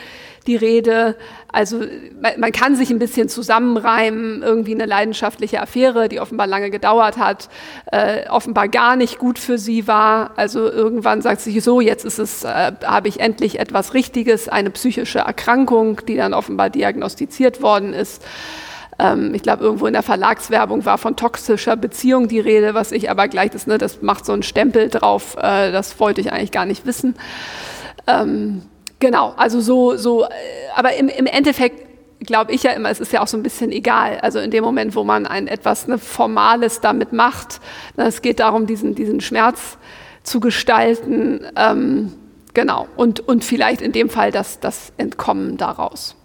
die 0.47 0.57
Rede. 0.57 1.17
Also 1.53 1.81
man, 2.21 2.39
man, 2.39 2.53
kann 2.53 2.77
sich 2.77 2.91
ein 2.91 2.99
bisschen 2.99 3.29
zusammenreimen, 3.29 4.43
irgendwie 4.43 4.75
eine 4.75 4.87
leidenschaftliche 4.87 5.61
Affäre, 5.61 6.09
die 6.09 6.21
offenbar 6.21 6.47
lange 6.47 6.71
gedauert 6.71 7.19
hat, 7.19 7.49
äh, 7.93 8.29
offenbar 8.29 8.69
gar 8.69 8.97
nicht 8.97 9.19
gut 9.19 9.39
für 9.39 9.59
sie 9.59 9.87
war. 9.87 10.33
Also 10.37 10.71
irgendwann 10.71 11.23
sagt 11.23 11.41
sie 11.41 11.59
so, 11.61 11.81
jetzt 11.81 12.05
ist 12.05 12.19
es, 12.19 12.45
äh, 12.45 12.73
habe 12.85 13.09
ich 13.09 13.21
endlich 13.21 13.59
etwas 13.59 13.95
Richtiges, 13.95 14.49
eine 14.49 14.71
psychische 14.71 15.21
Erkrankung, 15.21 16.01
die 16.07 16.17
dann 16.17 16.35
offenbar 16.35 16.71
diagnostiziert 16.71 17.63
worden 17.63 17.93
ist 17.93 18.23
ähm, 18.99 19.35
ich 19.35 19.43
glaube, 19.43 19.65
irgendwo 19.65 19.87
in 19.87 19.93
der 19.93 20.03
Verlagswerbung 20.03 20.85
war 20.85 20.99
von 20.99 21.17
toxischer 21.17 21.77
Beziehung 21.77 22.29
die 22.29 22.41
Rede, 22.41 22.75
was 22.75 22.93
ich 22.93 23.11
aber 23.11 23.29
gleich, 23.29 23.51
das, 23.51 23.67
ne, 23.67 23.79
das 23.79 24.03
macht 24.03 24.25
so 24.25 24.33
einen 24.33 24.43
Stempel 24.43 24.89
drauf, 24.89 25.37
äh, 25.37 25.71
das 25.71 26.01
wollte 26.01 26.21
ich 26.21 26.33
eigentlich 26.33 26.53
gar 26.53 26.65
nicht 26.65 26.87
wissen. 26.87 27.15
Ähm, 28.07 28.63
Genau, 28.99 29.35
also 29.37 29.61
so, 29.61 29.97
so, 29.97 30.25
äh, 30.25 30.29
aber 30.75 30.95
im, 30.95 31.09
im 31.09 31.27
Endeffekt 31.27 31.87
glaube 32.21 32.53
ich 32.53 32.63
ja 32.63 32.73
immer, 32.73 32.91
es 32.91 33.01
ist 33.01 33.13
ja 33.13 33.23
auch 33.23 33.27
so 33.27 33.37
ein 33.37 33.43
bisschen 33.43 33.71
egal. 33.73 34.19
Also 34.21 34.39
in 34.39 34.51
dem 34.51 34.65
Moment, 34.65 34.95
wo 34.95 35.05
man 35.05 35.27
ein 35.27 35.49
etwas 35.49 35.87
ne, 35.87 35.99
Formales 35.99 36.81
damit 36.81 37.13
macht, 37.13 37.61
ne, 37.97 38.05
es 38.05 38.23
geht 38.23 38.41
darum, 38.41 38.67
diesen, 38.67 38.95
diesen 38.95 39.21
Schmerz 39.21 39.77
zu 40.23 40.41
gestalten, 40.41 41.47
ähm, 41.57 42.13
genau, 42.55 42.89
und, 42.97 43.21
und 43.21 43.45
vielleicht 43.45 43.81
in 43.81 43.93
dem 43.93 44.09
Fall 44.11 44.33
das, 44.33 44.61
das 44.61 44.93
Entkommen 44.97 45.57
daraus. 45.57 46.17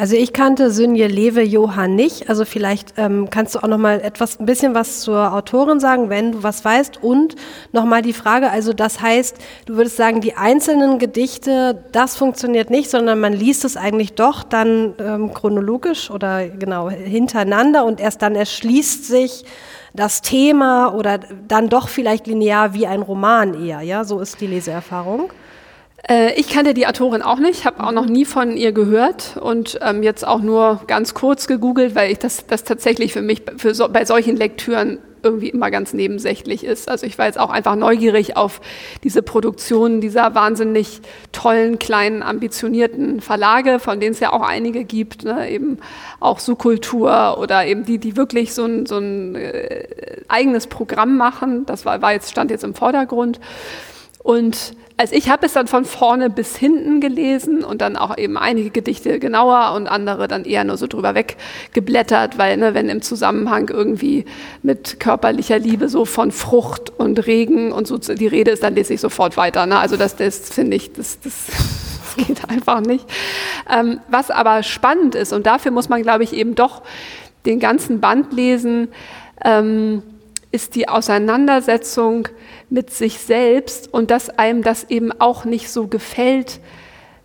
Also 0.00 0.16
ich 0.16 0.32
kannte 0.32 0.70
Sünje 0.70 1.08
Lewe 1.08 1.42
Johann 1.42 1.94
nicht. 1.94 2.30
Also 2.30 2.46
vielleicht 2.46 2.94
ähm, 2.96 3.28
kannst 3.28 3.54
du 3.54 3.58
auch 3.58 3.68
noch 3.68 3.76
mal 3.76 4.00
etwas, 4.00 4.40
ein 4.40 4.46
bisschen 4.46 4.74
was 4.74 5.02
zur 5.02 5.34
Autorin 5.34 5.78
sagen, 5.78 6.08
wenn 6.08 6.32
du 6.32 6.42
was 6.42 6.64
weißt. 6.64 7.02
Und 7.02 7.36
noch 7.72 7.84
mal 7.84 8.00
die 8.00 8.14
Frage. 8.14 8.50
Also 8.50 8.72
das 8.72 9.02
heißt, 9.02 9.36
du 9.66 9.76
würdest 9.76 9.98
sagen, 9.98 10.22
die 10.22 10.38
einzelnen 10.38 10.98
Gedichte, 10.98 11.84
das 11.92 12.16
funktioniert 12.16 12.70
nicht, 12.70 12.88
sondern 12.88 13.20
man 13.20 13.34
liest 13.34 13.66
es 13.66 13.76
eigentlich 13.76 14.14
doch 14.14 14.42
dann 14.42 14.94
ähm, 14.98 15.34
chronologisch 15.34 16.10
oder 16.10 16.48
genau 16.48 16.88
hintereinander 16.88 17.84
und 17.84 18.00
erst 18.00 18.22
dann 18.22 18.36
erschließt 18.36 19.06
sich 19.06 19.44
das 19.92 20.22
Thema 20.22 20.94
oder 20.94 21.20
dann 21.46 21.68
doch 21.68 21.90
vielleicht 21.90 22.26
linear 22.26 22.72
wie 22.72 22.86
ein 22.86 23.02
Roman 23.02 23.52
eher. 23.52 23.82
Ja, 23.82 24.04
so 24.04 24.20
ist 24.20 24.40
die 24.40 24.46
Leseerfahrung. 24.46 25.30
Äh, 26.08 26.34
ich 26.34 26.48
kannte 26.48 26.74
die 26.74 26.86
Autorin 26.86 27.22
auch 27.22 27.38
nicht, 27.38 27.64
habe 27.64 27.84
auch 27.84 27.92
noch 27.92 28.06
nie 28.06 28.24
von 28.24 28.56
ihr 28.56 28.72
gehört 28.72 29.36
und 29.40 29.78
ähm, 29.82 30.02
jetzt 30.02 30.26
auch 30.26 30.40
nur 30.40 30.80
ganz 30.86 31.14
kurz 31.14 31.46
gegoogelt, 31.46 31.94
weil 31.94 32.10
ich 32.12 32.18
das, 32.18 32.46
das 32.46 32.64
tatsächlich 32.64 33.12
für 33.12 33.22
mich 33.22 33.42
für 33.56 33.74
so, 33.74 33.88
bei 33.88 34.04
solchen 34.04 34.36
Lektüren 34.36 34.98
irgendwie 35.22 35.50
immer 35.50 35.70
ganz 35.70 35.92
nebensächlich 35.92 36.64
ist. 36.64 36.88
Also 36.88 37.06
ich 37.06 37.18
war 37.18 37.26
jetzt 37.26 37.38
auch 37.38 37.50
einfach 37.50 37.76
neugierig 37.76 38.38
auf 38.38 38.62
diese 39.04 39.22
Produktion 39.22 40.00
dieser 40.00 40.34
wahnsinnig 40.34 41.00
tollen, 41.32 41.78
kleinen, 41.78 42.22
ambitionierten 42.22 43.20
Verlage, 43.20 43.78
von 43.78 44.00
denen 44.00 44.12
es 44.12 44.20
ja 44.20 44.32
auch 44.32 44.40
einige 44.40 44.84
gibt, 44.84 45.24
ne? 45.24 45.50
eben 45.50 45.78
auch 46.20 46.38
Subkultur 46.38 47.38
oder 47.38 47.66
eben 47.66 47.84
die, 47.84 47.98
die 47.98 48.16
wirklich 48.16 48.54
so 48.54 48.64
ein, 48.64 48.86
so 48.86 48.96
ein 48.96 49.34
äh, 49.34 49.86
eigenes 50.28 50.66
Programm 50.66 51.18
machen. 51.18 51.66
Das 51.66 51.84
war, 51.84 52.00
war 52.02 52.12
jetzt, 52.12 52.30
stand 52.30 52.50
jetzt 52.50 52.64
im 52.64 52.74
Vordergrund. 52.74 53.40
Und 54.22 54.74
also 55.00 55.14
ich 55.14 55.30
habe 55.30 55.46
es 55.46 55.54
dann 55.54 55.66
von 55.66 55.86
vorne 55.86 56.28
bis 56.28 56.58
hinten 56.58 57.00
gelesen 57.00 57.64
und 57.64 57.80
dann 57.80 57.96
auch 57.96 58.18
eben 58.18 58.36
einige 58.36 58.68
Gedichte 58.68 59.18
genauer 59.18 59.72
und 59.74 59.86
andere 59.86 60.28
dann 60.28 60.44
eher 60.44 60.62
nur 60.62 60.76
so 60.76 60.86
drüber 60.86 61.14
weggeblättert, 61.14 62.36
weil 62.36 62.58
ne, 62.58 62.74
wenn 62.74 62.90
im 62.90 63.00
Zusammenhang 63.00 63.70
irgendwie 63.70 64.26
mit 64.62 65.00
körperlicher 65.00 65.58
Liebe 65.58 65.88
so 65.88 66.04
von 66.04 66.32
Frucht 66.32 66.90
und 66.98 67.26
Regen 67.26 67.72
und 67.72 67.86
so 67.86 67.96
die 67.96 68.26
Rede 68.26 68.50
ist, 68.50 68.62
dann 68.62 68.74
lese 68.74 68.92
ich 68.92 69.00
sofort 69.00 69.38
weiter. 69.38 69.64
Ne? 69.64 69.78
Also 69.78 69.96
das, 69.96 70.16
das 70.16 70.50
finde 70.50 70.76
ich, 70.76 70.92
das, 70.92 71.18
das, 71.20 71.46
das, 71.46 72.26
geht 72.26 72.46
einfach 72.50 72.82
nicht. 72.82 73.06
Ähm, 73.74 74.00
was 74.08 74.30
aber 74.30 74.62
spannend 74.62 75.14
ist 75.14 75.32
und 75.32 75.46
dafür 75.46 75.70
muss 75.70 75.88
man, 75.88 76.02
glaube 76.02 76.24
ich, 76.24 76.34
eben 76.34 76.54
doch 76.54 76.82
den 77.46 77.58
ganzen 77.58 78.00
Band 78.00 78.34
lesen, 78.34 78.88
ähm, 79.42 80.02
ist 80.52 80.74
die 80.74 80.88
Auseinandersetzung 80.88 82.28
mit 82.68 82.90
sich 82.90 83.18
selbst 83.18 83.92
und 83.92 84.10
dass 84.10 84.30
einem 84.30 84.62
das 84.62 84.84
eben 84.90 85.12
auch 85.20 85.44
nicht 85.44 85.70
so 85.70 85.86
gefällt, 85.86 86.60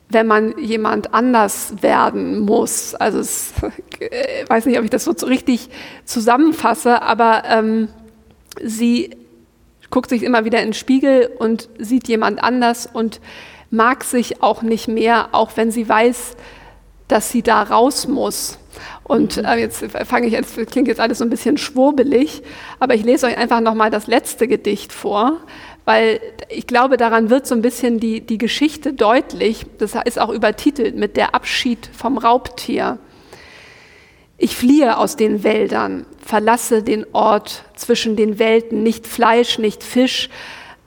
wenn 0.10 0.28
man 0.28 0.58
jemand 0.60 1.14
anders 1.14 1.74
werden 1.82 2.40
muss. 2.40 2.94
Also 2.94 3.22
ich 3.22 4.02
äh, 4.02 4.48
weiß 4.48 4.66
nicht, 4.68 4.78
ob 4.78 4.84
ich 4.84 4.92
das 4.92 5.06
so 5.06 5.12
richtig 5.26 5.70
zusammenfasse, 6.06 7.02
aber 7.02 7.44
ähm, 7.48 7.88
sie 8.62 9.16
guckt 9.90 10.10
sich 10.10 10.24
immer 10.24 10.46
wieder 10.46 10.60
in 10.60 10.70
den 10.70 10.74
Spiegel 10.74 11.32
und 11.40 11.70
sieht 11.80 12.08
jemand 12.08 12.44
anders 12.44 12.88
und 12.92 13.20
mag 13.72 14.04
sich 14.04 14.44
auch 14.44 14.62
nicht 14.62 14.88
mehr, 14.88 15.30
auch 15.32 15.52
wenn 15.56 15.72
sie 15.72 15.88
weiß, 15.88 16.36
dass 17.08 17.32
sie 17.32 17.42
da 17.42 17.64
raus 17.64 18.08
muss. 18.08 18.60
Und 19.06 19.38
äh, 19.38 19.56
jetzt 19.58 19.86
fange 20.08 20.26
ich 20.26 20.34
jetzt 20.34 20.58
klingt 20.72 20.88
jetzt 20.88 21.00
alles 21.00 21.20
so 21.20 21.24
ein 21.24 21.30
bisschen 21.30 21.60
schwurbelig, 21.60 22.42
aber 22.80 22.96
ich 22.96 23.04
lese 23.04 23.28
euch 23.28 23.38
einfach 23.38 23.62
noch 23.62 23.76
mal 23.76 23.92
das 23.92 24.08
letzte 24.08 24.48
Gedicht 24.48 24.92
vor, 24.92 25.38
weil 25.86 26.20
ich 26.50 26.66
glaube, 26.66 26.98
daran 26.98 27.30
wird 27.30 27.46
so 27.46 27.54
ein 27.54 27.62
bisschen 27.62 28.00
die 28.00 28.22
die 28.22 28.40
Geschichte 28.40 28.94
deutlich. 28.94 29.68
Das 29.78 29.94
ist 30.06 30.20
auch 30.20 30.30
übertitelt 30.30 30.96
mit 30.96 31.18
der 31.18 31.36
Abschied 31.36 31.88
vom 31.94 32.18
Raubtier. 32.18 32.98
Ich 34.40 34.56
fliehe 34.56 34.98
aus 34.98 35.16
den 35.16 35.44
Wäldern, 35.44 36.08
verlasse 36.26 36.82
den 36.82 37.06
Ort 37.14 37.64
zwischen 37.76 38.16
den 38.16 38.40
Welten, 38.40 38.82
nicht 38.82 39.06
Fleisch, 39.06 39.60
nicht 39.60 39.84
Fisch, 39.84 40.30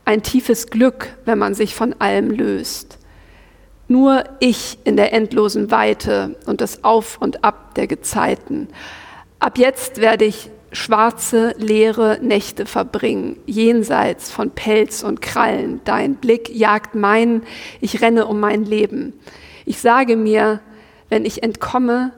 ein 0.05 0.25
tiefes 0.25 0.67
Glück, 0.67 1.17
wenn 1.25 1.39
man 1.39 1.55
sich 1.55 1.77
von 1.77 1.95
allem 2.01 2.33
löst. 2.33 2.98
Nur 3.89 4.25
ich 4.39 4.79
in 4.85 4.97
der 4.97 5.13
endlosen 5.13 5.71
Weite 5.71 6.37
und 6.47 6.61
das 6.61 6.85
Auf 6.85 7.21
und 7.21 7.43
Ab 7.43 7.75
der 7.75 7.87
Gezeiten. 7.87 8.69
Ab 9.39 9.59
jetzt 9.59 10.01
werde 10.01 10.27
ich 10.27 10.51
schwarze, 10.73 11.55
leere 11.57 12.19
Nächte 12.21 12.67
verbringen, 12.67 13.39
jenseits 13.47 14.31
von 14.31 14.51
Pelz 14.51 15.03
und 15.03 15.23
Krallen. 15.23 15.81
Dein 15.85 16.17
Blick 16.17 16.51
jagt 16.51 16.95
meinen, 16.95 17.43
ich 17.81 18.03
renne 18.03 18.27
um 18.27 18.41
mein 18.41 18.65
Leben. 18.65 19.15
Ich 19.65 19.81
sage 19.81 20.17
mir, 20.17 20.61
wenn 21.09 21.25
ich 21.25 21.43
entkomme, 21.43 22.13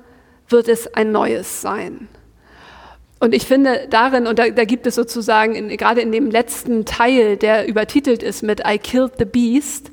wird 0.48 0.68
es 0.68 0.94
ein 0.94 1.12
neues 1.12 1.60
sein. 1.62 2.08
Und 3.20 3.34
ich 3.34 3.46
finde 3.46 3.86
darin, 3.90 4.26
und 4.26 4.38
da, 4.38 4.48
da 4.48 4.64
gibt 4.64 4.86
es 4.86 4.94
sozusagen 4.94 5.54
in, 5.54 5.68
gerade 5.76 6.00
in 6.00 6.10
dem 6.10 6.30
letzten 6.30 6.86
Teil, 6.86 7.36
der 7.36 7.68
übertitelt 7.68 8.22
ist 8.22 8.42
mit 8.42 8.62
I 8.66 8.78
killed 8.78 9.12
the 9.18 9.26
beast, 9.26 9.90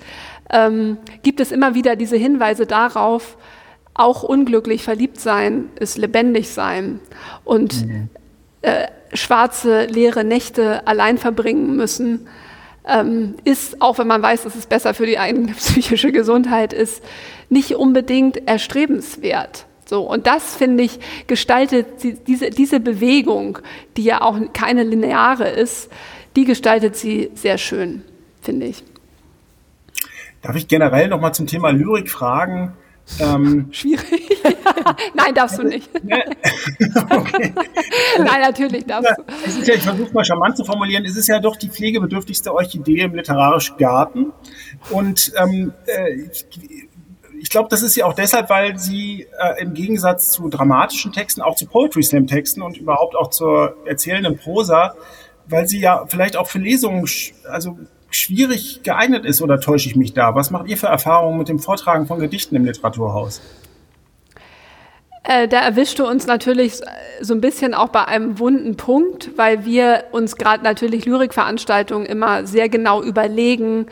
ähm, 0.49 0.97
gibt 1.23 1.39
es 1.39 1.51
immer 1.51 1.75
wieder 1.75 1.95
diese 1.95 2.17
Hinweise 2.17 2.65
darauf, 2.65 3.37
auch 3.93 4.23
unglücklich 4.23 4.83
verliebt 4.83 5.19
sein 5.19 5.69
ist 5.79 5.97
lebendig 5.97 6.49
sein. 6.49 6.99
Und 7.43 7.87
mhm. 7.87 8.09
äh, 8.61 8.87
schwarze, 9.13 9.85
leere 9.85 10.23
Nächte 10.23 10.85
allein 10.87 11.17
verbringen 11.17 11.75
müssen, 11.75 12.27
ähm, 12.87 13.35
ist, 13.43 13.81
auch 13.81 13.97
wenn 13.97 14.07
man 14.07 14.21
weiß, 14.21 14.43
dass 14.43 14.55
es 14.55 14.67
besser 14.67 14.93
für 14.93 15.05
die 15.05 15.19
eigene 15.19 15.51
psychische 15.57 16.11
Gesundheit 16.11 16.73
ist, 16.73 17.03
nicht 17.49 17.75
unbedingt 17.75 18.47
erstrebenswert. 18.47 19.65
So, 19.85 20.01
und 20.01 20.27
das, 20.27 20.55
finde 20.55 20.83
ich, 20.83 20.99
gestaltet 21.27 21.87
diese, 22.27 22.49
diese 22.49 22.79
Bewegung, 22.79 23.59
die 23.95 24.03
ja 24.03 24.21
auch 24.21 24.37
keine 24.53 24.83
lineare 24.83 25.49
ist, 25.49 25.89
die 26.35 26.43
gestaltet 26.45 26.97
sie 26.97 27.31
sehr 27.35 27.57
schön, 27.57 28.03
finde 28.41 28.67
ich. 28.67 28.83
Darf 30.47 30.55
ich 30.55 30.69
generell 30.69 31.09
noch 31.09 31.19
mal 31.19 31.33
zum 31.33 31.45
Thema 31.45 31.71
Lyrik 31.71 32.09
fragen? 32.09 32.71
Ähm, 33.19 33.67
Schwierig. 33.71 34.29
Nein, 35.13 35.35
darfst 35.35 35.59
du 35.59 35.63
nicht. 35.63 35.89
okay. 35.93 37.53
Nein, 38.17 38.41
natürlich 38.41 38.85
darfst 38.85 39.11
du. 39.17 39.23
Es 39.45 39.57
ist 39.57 39.67
ja, 39.67 39.75
ich 39.75 39.83
versuche 39.83 40.13
mal 40.13 40.23
charmant 40.23 40.55
zu 40.55 40.63
formulieren, 40.63 41.03
es 41.03 41.17
ist 41.17 41.27
ja 41.27 41.41
doch 41.41 41.57
die 41.57 41.67
pflegebedürftigste 41.67 42.53
Orchidee 42.53 43.01
im 43.01 43.15
literarischen 43.15 43.75
Garten. 43.75 44.31
Und 44.89 45.33
ähm, 45.35 45.73
äh, 45.85 46.13
ich, 46.31 46.47
ich 47.41 47.49
glaube, 47.49 47.67
das 47.67 47.81
ist 47.81 47.97
ja 47.97 48.05
auch 48.05 48.13
deshalb, 48.13 48.49
weil 48.49 48.79
sie 48.79 49.27
äh, 49.37 49.61
im 49.61 49.73
Gegensatz 49.73 50.31
zu 50.31 50.47
dramatischen 50.47 51.11
Texten, 51.11 51.41
auch 51.41 51.55
zu 51.55 51.65
Poetry 51.65 52.03
Slam 52.03 52.25
Texten 52.25 52.61
und 52.61 52.77
überhaupt 52.77 53.17
auch 53.17 53.31
zur 53.31 53.75
erzählenden 53.85 54.37
Prosa, 54.37 54.95
weil 55.49 55.67
sie 55.67 55.81
ja 55.81 56.05
vielleicht 56.07 56.37
auch 56.37 56.47
für 56.47 56.59
Lesungen, 56.59 57.05
also 57.49 57.77
schwierig 58.09 58.81
geeignet 58.83 59.25
ist 59.25 59.41
oder 59.41 59.59
täusche 59.59 59.89
ich 59.89 59.95
mich 59.95 60.13
da? 60.13 60.35
Was 60.35 60.51
macht 60.51 60.67
ihr 60.67 60.77
für 60.77 60.87
Erfahrungen 60.87 61.37
mit 61.37 61.49
dem 61.49 61.59
Vortragen 61.59 62.07
von 62.07 62.19
Gedichten 62.19 62.55
im 62.55 62.65
Literaturhaus? 62.65 63.41
Äh, 65.23 65.47
da 65.49 65.59
erwischte 65.59 66.05
uns 66.05 66.25
natürlich 66.25 66.79
so 67.19 67.33
ein 67.33 67.41
bisschen 67.41 67.73
auch 67.73 67.89
bei 67.89 68.05
einem 68.05 68.39
wunden 68.39 68.77
Punkt, 68.77 69.37
weil 69.37 69.65
wir 69.65 70.05
uns 70.11 70.37
gerade 70.37 70.63
natürlich 70.63 71.05
Lyrikveranstaltungen 71.05 72.05
immer 72.05 72.47
sehr 72.47 72.69
genau 72.69 73.03
überlegen, 73.03 73.87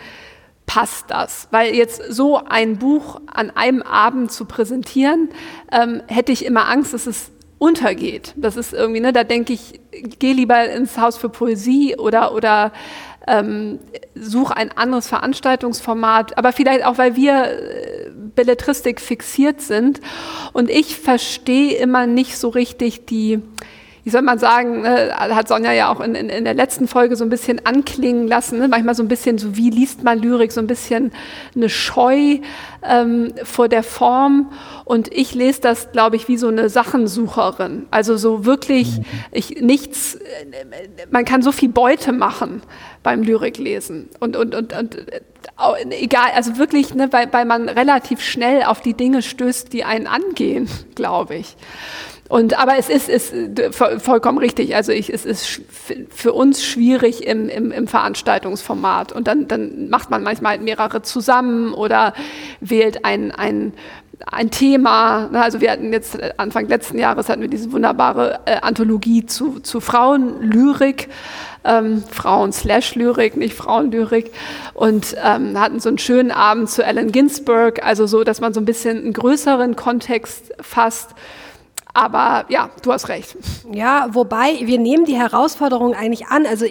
passt 0.66 1.12
das? 1.12 1.50
Weil 1.52 1.76
jetzt 1.76 2.02
so 2.10 2.42
ein 2.46 2.78
Buch 2.78 3.20
an 3.28 3.52
einem 3.52 3.82
Abend 3.82 4.32
zu 4.32 4.46
präsentieren, 4.46 5.30
ähm, 5.74 6.02
hätte 6.08 6.32
ich 6.32 6.46
immer 6.46 6.70
Angst, 6.70 6.94
dass 6.94 7.06
es 7.06 7.32
untergeht. 7.58 8.34
Das 8.38 8.58
ist 8.58 8.74
irgendwie, 8.74 9.02
ne, 9.02 9.14
da 9.14 9.24
denke 9.24 9.54
ich, 9.54 9.80
geh 10.20 10.34
lieber 10.34 10.70
ins 10.70 10.98
Haus 10.98 11.18
für 11.18 11.30
Poesie 11.30 11.96
oder, 11.98 12.34
oder 12.34 12.72
ähm, 13.28 13.80
such 14.14 14.52
ein 14.52 14.72
anderes 14.72 15.08
Veranstaltungsformat, 15.08 16.38
aber 16.38 16.52
vielleicht 16.54 16.86
auch, 16.86 16.98
weil 16.98 17.16
wir 17.16 17.46
äh, 17.46 18.12
Belletristik 18.36 19.02
fixiert 19.02 19.62
sind. 19.62 20.02
Und 20.54 20.70
ich 20.70 20.98
verstehe 20.98 21.78
immer 21.78 22.06
nicht 22.06 22.38
so 22.38 22.50
richtig 22.50 23.06
die, 23.06 23.42
wie 24.06 24.12
soll 24.12 24.22
man 24.22 24.38
sagen, 24.38 24.84
ne, 24.84 25.14
hat 25.18 25.48
Sonja 25.48 25.72
ja 25.74 25.92
auch 25.92 26.00
in, 26.00 26.14
in, 26.14 26.30
in, 26.30 26.44
der 26.46 26.54
letzten 26.54 26.88
Folge 26.88 27.16
so 27.16 27.24
ein 27.24 27.30
bisschen 27.32 27.66
anklingen 27.66 28.28
lassen, 28.28 28.60
ne, 28.60 28.68
manchmal 28.68 28.94
so 28.94 29.02
ein 29.02 29.08
bisschen 29.08 29.40
so, 29.40 29.58
wie 29.58 29.72
liest 29.72 30.04
man 30.04 30.20
Lyrik, 30.20 30.52
so 30.52 30.62
ein 30.62 30.68
bisschen 30.68 31.12
eine 31.56 31.70
Scheu 31.70 32.38
ähm, 32.88 33.34
vor 33.44 33.68
der 33.68 33.82
Form. 33.82 34.52
Und 34.86 35.12
ich 35.12 35.34
lese 35.34 35.60
das, 35.62 35.92
glaube 35.92 36.18
ich, 36.18 36.28
wie 36.28 36.38
so 36.38 36.48
eine 36.50 36.70
Sachensucherin. 36.70 37.88
Also 37.90 38.16
so 38.16 38.46
wirklich, 38.46 39.00
mhm. 39.00 39.04
ich, 39.32 39.62
nichts, 39.62 40.20
man 41.10 41.26
kann 41.26 41.42
so 41.42 41.52
viel 41.52 41.70
Beute 41.70 42.12
machen 42.12 42.62
beim 43.02 43.24
Lyriklesen. 43.24 44.10
Und, 44.20 44.36
und, 44.36 44.54
und, 44.54 44.72
und 44.72 44.98
egal, 45.90 46.30
also 46.36 46.60
wirklich, 46.60 46.94
ne, 46.94 47.08
weil, 47.12 47.34
weil 47.34 47.46
man 47.46 47.70
relativ 47.70 48.22
schnell 48.22 48.66
auf 48.66 48.82
die 48.82 48.94
Dinge 48.94 49.24
stößt, 49.24 49.74
die 49.74 49.84
einen 49.84 50.06
angehen, 50.06 50.70
glaube 50.96 51.38
ich. 51.38 51.58
Und, 52.28 52.58
aber 52.58 52.78
es 52.80 52.90
ist, 52.90 53.08
ist 53.08 53.34
vollkommen 53.72 54.40
richtig. 54.40 54.76
Also 54.76 54.92
ich, 54.92 55.14
es 55.14 55.26
ist 55.26 55.62
für 56.10 56.34
uns 56.34 56.66
schwierig 56.66 57.26
im, 57.26 57.50
im, 57.50 57.72
im 57.72 57.88
Veranstaltungsformat. 57.88 59.12
Und 59.12 59.28
dann, 59.28 59.48
dann 59.48 59.90
macht 59.90 60.10
man 60.10 60.24
manchmal 60.24 60.58
mehrere 60.58 61.04
zusammen 61.04 61.74
oder 61.74 62.14
wählt 62.62 63.06
ein, 63.06 63.32
ein, 63.32 63.74
ein 64.26 64.50
Thema. 64.50 65.30
Ne? 65.32 65.42
Also 65.44 65.62
wir 65.62 65.70
hatten 65.70 65.94
jetzt 65.94 66.18
Anfang 66.40 66.68
letzten 66.68 66.98
Jahres 66.98 67.30
hatten 67.30 67.42
wir 67.42 67.48
diese 67.48 67.72
wunderbare 67.72 68.40
äh, 68.46 68.58
Anthologie 68.60 69.28
zu, 69.28 69.60
zu 69.60 69.80
Frauenlyrik. 69.80 71.10
Ähm, 71.64 72.04
Frauen-Lyrik, 72.12 73.38
nicht 73.38 73.56
Frauenlyrik. 73.56 74.32
Und 74.74 75.16
ähm, 75.24 75.60
hatten 75.60 75.80
so 75.80 75.90
einen 75.90 76.00
schönen 76.00 76.32
Abend 76.32 76.70
zu 76.70 76.86
Allen 76.86 77.12
Ginsberg, 77.12 77.84
also 77.84 78.06
so, 78.08 78.24
dass 78.24 78.40
man 78.40 78.54
so 78.54 78.62
ein 78.62 78.66
bisschen 78.66 78.98
einen 78.98 79.14
größeren 79.14 79.76
Kontext 79.76 80.54
fasst. 80.60 81.16
Aber 81.96 82.44
ja, 82.50 82.70
du 82.82 82.92
hast 82.92 83.08
recht. 83.08 83.38
Ja, 83.72 84.10
wobei 84.12 84.60
wir 84.62 84.80
nehmen 84.80 85.06
die 85.06 85.16
Herausforderung 85.16 85.94
eigentlich 85.94 86.28
an. 86.28 86.46
Also 86.46 86.66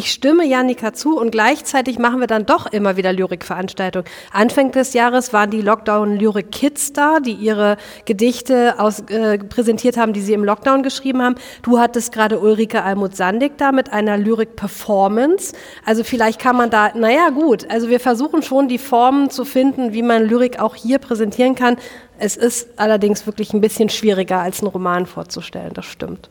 ich 0.00 0.12
stimme 0.12 0.46
Janika 0.46 0.94
zu 0.94 1.18
und 1.18 1.30
gleichzeitig 1.30 1.98
machen 1.98 2.20
wir 2.20 2.26
dann 2.26 2.46
doch 2.46 2.64
immer 2.64 2.96
wieder 2.96 3.12
Lyrikveranstaltungen. 3.12 4.08
Anfang 4.32 4.72
des 4.72 4.94
Jahres 4.94 5.34
waren 5.34 5.50
die 5.50 5.60
Lockdown-Lyrik-Kids 5.60 6.94
da, 6.94 7.20
die 7.20 7.34
ihre 7.34 7.76
Gedichte 8.06 8.76
aus, 8.78 9.00
äh, 9.10 9.36
präsentiert 9.36 9.98
haben, 9.98 10.14
die 10.14 10.22
sie 10.22 10.32
im 10.32 10.42
Lockdown 10.42 10.82
geschrieben 10.82 11.20
haben. 11.20 11.34
Du 11.60 11.78
hattest 11.78 12.14
gerade 12.14 12.40
Ulrike 12.40 12.82
Almut-Sandig 12.82 13.58
da 13.58 13.72
mit 13.72 13.92
einer 13.92 14.16
Lyrik-Performance. 14.16 15.52
Also 15.84 16.02
vielleicht 16.02 16.40
kann 16.40 16.56
man 16.56 16.70
da, 16.70 16.92
naja 16.94 17.28
gut, 17.28 17.70
also 17.70 17.90
wir 17.90 18.00
versuchen 18.00 18.40
schon 18.40 18.68
die 18.68 18.78
Formen 18.78 19.28
zu 19.28 19.44
finden, 19.44 19.92
wie 19.92 20.02
man 20.02 20.24
Lyrik 20.24 20.60
auch 20.60 20.76
hier 20.76 20.98
präsentieren 20.98 21.56
kann. 21.56 21.76
Es 22.18 22.38
ist 22.38 22.70
allerdings 22.76 23.26
wirklich 23.26 23.52
ein 23.52 23.60
bisschen 23.60 23.90
schwieriger, 23.90 24.38
als 24.38 24.60
einen 24.60 24.68
Roman 24.68 25.04
vorzustellen, 25.04 25.74
das 25.74 25.84
stimmt. 25.84 26.30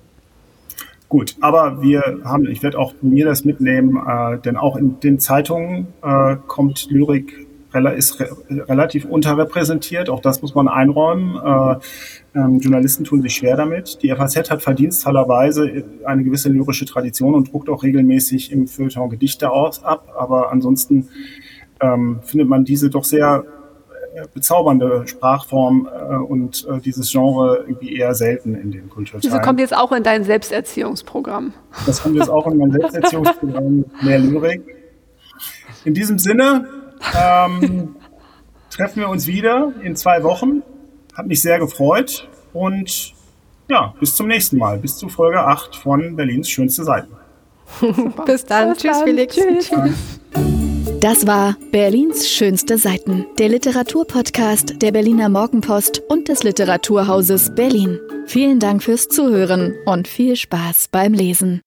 Gut, 1.09 1.35
aber 1.41 1.81
wir 1.81 2.21
haben, 2.23 2.45
ich 2.45 2.61
werde 2.61 2.77
auch 2.77 2.93
mir 3.01 3.25
das 3.25 3.43
mitnehmen, 3.43 3.97
äh, 3.97 4.37
denn 4.37 4.57
auch 4.57 4.75
in 4.75 4.99
den 4.99 5.19
Zeitungen 5.19 5.87
äh, 6.03 6.35
kommt 6.45 6.87
Lyrik 6.91 7.47
ist 7.95 8.19
re 8.19 8.29
relativ 8.67 9.05
unterrepräsentiert. 9.05 10.09
Auch 10.09 10.21
das 10.21 10.41
muss 10.41 10.55
man 10.55 10.67
einräumen. 10.67 11.35
Äh, 11.35 11.75
ähm, 12.35 12.59
Journalisten 12.59 13.03
tun 13.03 13.21
sich 13.21 13.35
schwer 13.35 13.57
damit. 13.57 13.99
Die 14.01 14.09
FAZ 14.09 14.49
hat 14.49 14.63
verdienstvollerweise 14.63 15.83
eine 16.03 16.23
gewisse 16.23 16.49
lyrische 16.49 16.85
Tradition 16.85 17.35
und 17.35 17.51
druckt 17.51 17.69
auch 17.69 17.83
regelmäßig 17.83 18.51
im 18.51 18.67
Feuilleton 18.67 19.09
Gedichte 19.09 19.51
aus, 19.51 19.83
ab. 19.83 20.07
Aber 20.17 20.51
ansonsten 20.51 21.09
ähm, 21.79 22.19
findet 22.23 22.49
man 22.49 22.65
diese 22.65 22.89
doch 22.89 23.03
sehr 23.03 23.45
bezaubernde 24.33 25.07
Sprachform 25.07 25.87
äh, 25.91 26.15
und 26.15 26.67
äh, 26.67 26.79
dieses 26.79 27.11
Genre 27.11 27.65
irgendwie 27.67 27.95
eher 27.95 28.13
selten 28.13 28.55
in 28.55 28.71
den 28.71 28.89
Kulturteilen. 28.89 29.21
Diese 29.21 29.39
kommt 29.41 29.59
jetzt 29.59 29.75
auch 29.75 29.91
in 29.91 30.03
dein 30.03 30.23
Selbsterziehungsprogramm. 30.23 31.53
Das 31.85 32.03
kommt 32.03 32.15
jetzt 32.15 32.29
auch 32.29 32.47
in 32.47 32.57
mein 32.57 32.71
Selbsterziehungsprogramm, 32.71 33.85
mehr 34.01 34.19
Lyrik. 34.19 34.63
In 35.85 35.93
diesem 35.93 36.19
Sinne 36.19 36.67
ähm, 37.17 37.95
treffen 38.69 38.99
wir 38.99 39.09
uns 39.09 39.27
wieder 39.27 39.73
in 39.83 39.95
zwei 39.95 40.23
Wochen. 40.23 40.61
Hat 41.15 41.27
mich 41.27 41.41
sehr 41.41 41.59
gefreut 41.59 42.27
und 42.53 43.13
ja, 43.69 43.93
bis 43.99 44.15
zum 44.15 44.27
nächsten 44.27 44.57
Mal, 44.57 44.79
bis 44.79 44.97
zu 44.97 45.09
Folge 45.09 45.39
8 45.39 45.75
von 45.75 46.15
Berlins 46.15 46.49
schönste 46.49 46.83
Seiten. 46.83 47.13
bis 48.25 48.45
dann. 48.45 48.73
Bis 48.73 48.79
Tschüss, 48.79 48.97
dann. 48.97 49.03
Felix. 49.05 49.35
Tschüss. 49.35 50.58
Das 51.01 51.25
war 51.25 51.55
Berlins 51.71 52.29
schönste 52.29 52.77
Seiten, 52.77 53.25
der 53.37 53.47
Literaturpodcast 53.47 54.81
der 54.81 54.91
Berliner 54.91 55.29
Morgenpost 55.29 56.01
und 56.09 56.27
des 56.27 56.43
Literaturhauses 56.43 57.55
Berlin. 57.55 57.97
Vielen 58.25 58.59
Dank 58.59 58.83
fürs 58.83 59.07
Zuhören 59.07 59.75
und 59.85 60.09
viel 60.09 60.35
Spaß 60.35 60.89
beim 60.91 61.13
Lesen. 61.13 61.57